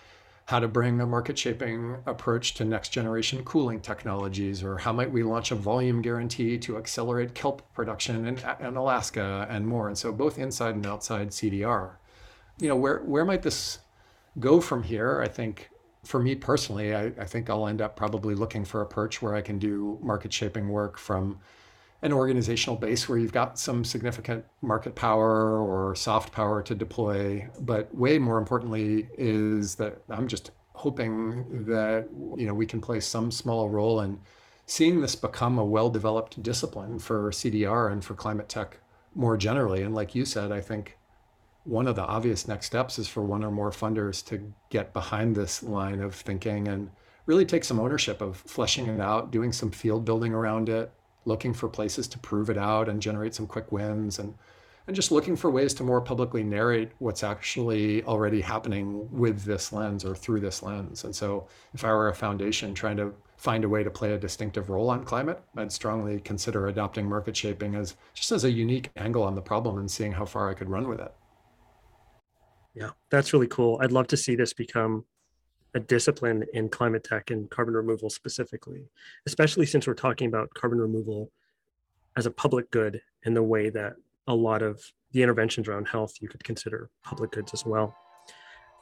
how 0.47 0.59
to 0.59 0.67
bring 0.67 1.01
a 1.01 1.05
market 1.05 1.37
shaping 1.37 1.97
approach 2.05 2.53
to 2.53 2.63
next 2.63 2.89
generation 2.89 3.43
cooling 3.43 3.81
technologies, 3.81 4.63
or 4.63 4.77
how 4.77 4.93
might 4.93 5.11
we 5.11 5.21
launch 5.21 5.51
a 5.51 5.55
volume 5.55 6.01
guarantee 6.01 6.57
to 6.57 6.77
accelerate 6.77 7.35
kelp 7.35 7.61
production 7.73 8.25
in, 8.25 8.39
in 8.61 8.77
Alaska 8.77 9.45
and 9.49 9.67
more. 9.67 9.89
And 9.89 9.97
so 9.97 10.13
both 10.13 10.39
inside 10.39 10.75
and 10.75 10.85
outside 10.85 11.31
CDR. 11.31 11.95
You 12.59 12.69
know, 12.69 12.77
where, 12.77 12.99
where 12.99 13.25
might 13.25 13.41
this 13.41 13.79
go 14.39 14.61
from 14.61 14.83
here? 14.83 15.21
I 15.21 15.27
think 15.27 15.69
for 16.05 16.19
me 16.21 16.33
personally, 16.33 16.95
I, 16.95 17.07
I 17.07 17.25
think 17.25 17.49
I'll 17.49 17.67
end 17.67 17.81
up 17.81 17.97
probably 17.97 18.33
looking 18.33 18.63
for 18.63 18.81
a 18.81 18.85
perch 18.85 19.21
where 19.21 19.35
I 19.35 19.41
can 19.41 19.59
do 19.59 19.99
market 20.01 20.31
shaping 20.31 20.69
work 20.69 20.97
from 20.97 21.39
an 22.01 22.13
organizational 22.13 22.75
base 22.75 23.09
where 23.09 23.17
you've 23.17 23.33
got 23.33 23.57
some 23.57 23.83
significant 23.83 24.45
market 24.61 24.95
power 24.95 25.59
or 25.59 25.95
soft 25.95 26.31
power 26.31 26.61
to 26.61 26.75
deploy. 26.75 27.49
But 27.59 27.93
way 27.93 28.19
more 28.19 28.37
importantly 28.37 29.09
is 29.17 29.75
that 29.75 30.01
I'm 30.09 30.27
just 30.27 30.51
hoping 30.73 31.65
that 31.65 32.07
you 32.37 32.45
know 32.45 32.53
we 32.53 32.67
can 32.67 32.79
play 32.79 32.99
some 32.99 33.31
small 33.31 33.67
role 33.67 34.01
in 34.01 34.19
seeing 34.67 35.01
this 35.01 35.15
become 35.15 35.57
a 35.57 35.65
well-developed 35.65 36.43
discipline 36.43 36.99
for 36.99 37.31
CDR 37.31 37.91
and 37.91 38.03
for 38.03 38.13
climate 38.13 38.49
tech 38.49 38.77
more 39.15 39.37
generally. 39.37 39.81
And 39.81 39.95
like 39.95 40.13
you 40.13 40.25
said, 40.25 40.51
I 40.51 40.61
think 40.61 40.97
one 41.63 41.87
of 41.87 41.95
the 41.95 42.03
obvious 42.03 42.47
next 42.47 42.67
steps 42.67 42.99
is 42.99 43.07
for 43.07 43.23
one 43.23 43.43
or 43.43 43.51
more 43.51 43.71
funders 43.71 44.23
to 44.25 44.53
get 44.69 44.93
behind 44.93 45.35
this 45.35 45.63
line 45.63 46.01
of 46.01 46.13
thinking 46.13 46.67
and 46.67 46.89
really 47.25 47.45
take 47.45 47.63
some 47.63 47.79
ownership 47.79 48.21
of 48.21 48.37
fleshing 48.37 48.87
it 48.87 49.01
out, 49.01 49.31
doing 49.31 49.51
some 49.51 49.71
field 49.71 50.05
building 50.05 50.33
around 50.33 50.69
it, 50.69 50.91
looking 51.27 51.53
for 51.53 51.67
places 51.67 52.07
to 52.07 52.19
prove 52.19 52.49
it 52.49 52.57
out 52.57 52.89
and 52.89 53.01
generate 53.01 53.35
some 53.35 53.45
quick 53.45 53.71
wins 53.71 54.17
and 54.19 54.33
and 54.87 54.95
just 54.95 55.11
looking 55.11 55.35
for 55.35 55.51
ways 55.51 55.73
to 55.73 55.83
more 55.83 55.99
publicly 55.99 56.43
narrate 56.43 56.91
what's 56.99 57.21
actually 57.21 58.01
already 58.05 58.39
happening 58.39 59.09
with 59.11 59.43
this 59.43 59.73
lens 59.73 60.05
or 60.05 60.15
through 60.15 60.39
this 60.39 60.63
lens. 60.63 61.03
And 61.03 61.13
so 61.13 61.47
if 61.73 61.83
I 61.83 61.91
were 61.91 62.07
a 62.07 62.15
foundation 62.15 62.73
trying 62.73 62.95
to 62.95 63.13
find 63.35 63.65
a 63.65 63.69
way 63.69 63.83
to 63.83 63.91
play 63.91 64.13
a 64.13 64.17
distinctive 64.17 64.69
role 64.69 64.89
on 64.89 65.03
climate, 65.03 65.43
I'd 65.57 65.73
strongly 65.73 66.21
consider 66.21 66.67
adopting 66.67 67.07
market 67.07 67.35
shaping 67.35 67.75
as 67.75 67.97
just 68.13 68.31
as 68.31 68.45
a 68.45 68.49
unique 68.49 68.89
angle 68.95 69.23
on 69.23 69.35
the 69.35 69.41
problem 69.41 69.77
and 69.77 69.91
seeing 69.91 70.13
how 70.13 70.23
far 70.25 70.49
I 70.49 70.53
could 70.53 70.69
run 70.69 70.87
with 70.87 71.01
it. 71.01 71.13
Yeah, 72.73 72.91
that's 73.11 73.33
really 73.33 73.47
cool. 73.47 73.79
I'd 73.81 73.91
love 73.91 74.07
to 74.07 74.17
see 74.17 74.37
this 74.37 74.53
become 74.53 75.03
a 75.77 75.79
discipline 75.79 76.43
in 76.53 76.67
climate 76.67 77.03
tech 77.03 77.29
and 77.29 77.49
carbon 77.51 77.75
removal 77.75 78.09
specifically, 78.09 78.89
especially 79.27 79.65
since 79.65 79.85
we're 79.85 79.93
talking 79.93 80.27
about 80.27 80.51
carbon 80.55 80.79
removal 80.79 81.31
as 82.17 82.25
a 82.25 82.31
public 82.31 82.69
good 82.71 82.99
in 83.23 83.35
the 83.35 83.43
way 83.43 83.69
that 83.69 83.93
a 84.27 84.33
lot 84.33 84.63
of 84.63 84.81
the 85.11 85.21
interventions 85.21 85.67
around 85.67 85.87
health 85.87 86.15
you 86.19 86.27
could 86.27 86.43
consider 86.43 86.89
public 87.03 87.31
goods 87.31 87.53
as 87.53 87.63
well. 87.63 87.95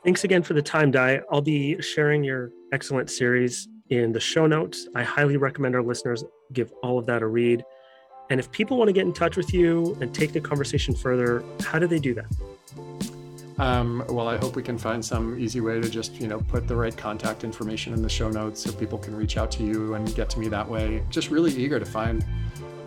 Thanks 0.06 0.24
again 0.24 0.42
for 0.42 0.54
the 0.54 0.62
time, 0.62 0.90
Dai. 0.90 1.20
I'll 1.30 1.42
be 1.42 1.82
sharing 1.82 2.24
your 2.24 2.52
excellent 2.72 3.10
series 3.10 3.68
in 3.90 4.14
the 4.14 4.20
show 4.20 4.48
notes. 4.48 4.88
I 4.96 5.04
highly 5.04 5.36
recommend 5.36 5.76
our 5.76 5.84
listeners 5.84 6.24
give 6.54 6.72
all 6.82 6.98
of 6.98 7.06
that 7.08 7.22
a 7.22 7.28
read. 7.28 7.66
And 8.30 8.40
if 8.40 8.50
people 8.52 8.78
want 8.78 8.88
to 8.88 8.94
get 8.94 9.06
in 9.06 9.14
touch 9.14 9.36
with 9.36 9.54
you 9.54 9.98
and 10.00 10.16
take 10.16 10.32
the 10.32 10.40
conversation 10.40 10.96
further, 10.96 11.44
how 11.62 11.78
do 11.78 11.88
they 11.88 12.00
do 12.00 12.14
that? 12.14 12.28
Um, 13.58 14.04
well, 14.10 14.28
I 14.28 14.38
hope 14.38 14.56
we 14.56 14.64
can 14.64 14.78
find 14.78 15.04
some 15.04 15.40
easy 15.40 15.62
way 15.62 15.80
to 15.80 15.90
just, 15.90 16.20
you 16.20 16.28
know, 16.28 16.40
put 16.40 16.68
the 16.68 16.76
right 16.76 16.96
contact 16.96 17.44
information 17.44 17.94
in 17.94 18.02
the 18.02 18.10
show 18.10 18.30
notes 18.30 18.62
so 18.62 18.72
people 18.74 18.98
can 18.98 19.16
reach 19.16 19.38
out 19.38 19.50
to 19.52 19.64
you 19.64 19.94
and 19.94 20.14
get 20.16 20.30
to 20.32 20.40
me 20.40 20.48
that 20.50 20.68
way. 20.68 21.04
Just 21.10 21.30
really 21.30 21.54
eager 21.54 21.80
to 21.80 21.86
find 21.86 22.26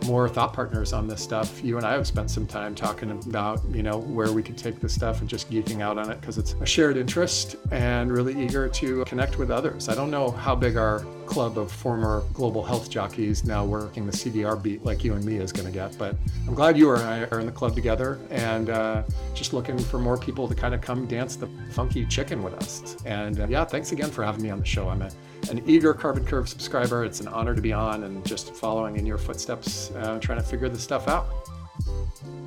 more 0.07 0.29
thought 0.29 0.53
partners 0.53 0.93
on 0.93 1.09
this 1.09 1.23
stuff. 1.23 1.63
You 1.65 1.77
and 1.77 1.87
I 1.87 1.93
have 1.93 2.07
spent 2.07 2.31
some 2.31 2.47
time 2.47 2.75
talking 2.75 3.11
about, 3.11 3.61
you 3.71 3.83
know, 3.83 3.99
where 3.99 4.33
we 4.33 4.43
could 4.43 4.57
take 4.57 4.81
this 4.81 4.95
stuff 4.95 5.21
and 5.21 5.29
just 5.29 5.51
geeking 5.51 5.81
out 5.81 5.99
on 5.99 6.11
it 6.11 6.21
because 6.21 6.39
it's 6.39 6.55
a 6.61 6.67
shared 6.67 6.97
interest 6.97 7.57
and 7.73 8.13
really 8.13 8.41
eager 8.41 8.69
to 8.69 9.05
connect 9.07 9.39
with 9.39 9.51
others. 9.51 9.89
I 9.89 9.95
don't 9.95 10.11
know 10.11 10.31
how 10.31 10.55
big 10.55 10.77
our 10.77 11.05
club 11.29 11.59
of 11.59 11.71
former 11.71 12.23
global 12.33 12.63
health 12.65 12.91
jockeys 12.91 13.45
now 13.45 13.65
working 13.65 14.07
the 14.07 14.13
CDR 14.13 14.61
beat 14.61 14.85
like 14.85 15.05
you 15.05 15.13
and 15.13 15.25
me 15.25 15.37
is 15.37 15.53
going 15.53 15.67
to 15.67 15.73
get, 15.73 15.97
but 15.99 16.17
I'm 16.47 16.55
glad 16.55 16.79
you 16.79 16.91
and 16.93 17.03
I 17.03 17.25
are 17.27 17.39
in 17.39 17.47
the 17.47 17.53
club 17.53 17.75
together 17.75 18.19
and 18.31 18.71
uh, 18.71 19.03
just 19.35 19.53
looking 19.53 19.79
for 19.79 19.99
more 19.99 20.17
people 20.17 20.49
to 20.49 20.55
kind 20.55 20.75
of 20.75 20.81
come 20.81 21.07
dance 21.07 21.37
the 21.37 21.49
funky 21.73 22.07
chicken 22.07 22.43
with 22.43 22.55
us. 22.55 22.97
And 23.05 23.41
uh, 23.41 23.47
yeah, 23.49 23.65
thanks 23.65 23.93
again 23.93 24.11
for 24.11 24.25
having 24.25 24.43
me 24.43 24.51
on 24.51 24.59
the 24.59 24.65
show. 24.65 24.89
I'm 24.89 25.03
a 25.03 25.11
an 25.51 25.63
eager 25.67 25.95
Carbon 25.95 26.25
Curve 26.25 26.49
subscriber. 26.49 27.05
It's 27.05 27.21
an 27.21 27.29
honor 27.29 27.55
to 27.55 27.63
be 27.63 27.73
on 27.73 28.05
and 28.05 28.25
just 28.27 28.55
following 28.55 28.97
in 28.97 29.07
your 29.07 29.19
footsteps, 29.19 29.91
uh, 29.93 30.19
trying 30.21 30.39
to 30.39 30.45
figure 30.45 30.69
this 30.69 30.83
stuff 30.83 31.09
out. 31.09 31.27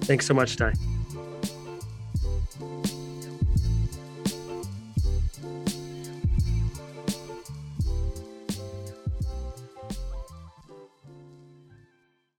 Thanks 0.02 0.26
so 0.26 0.34
much, 0.34 0.58
Dai. 0.58 0.74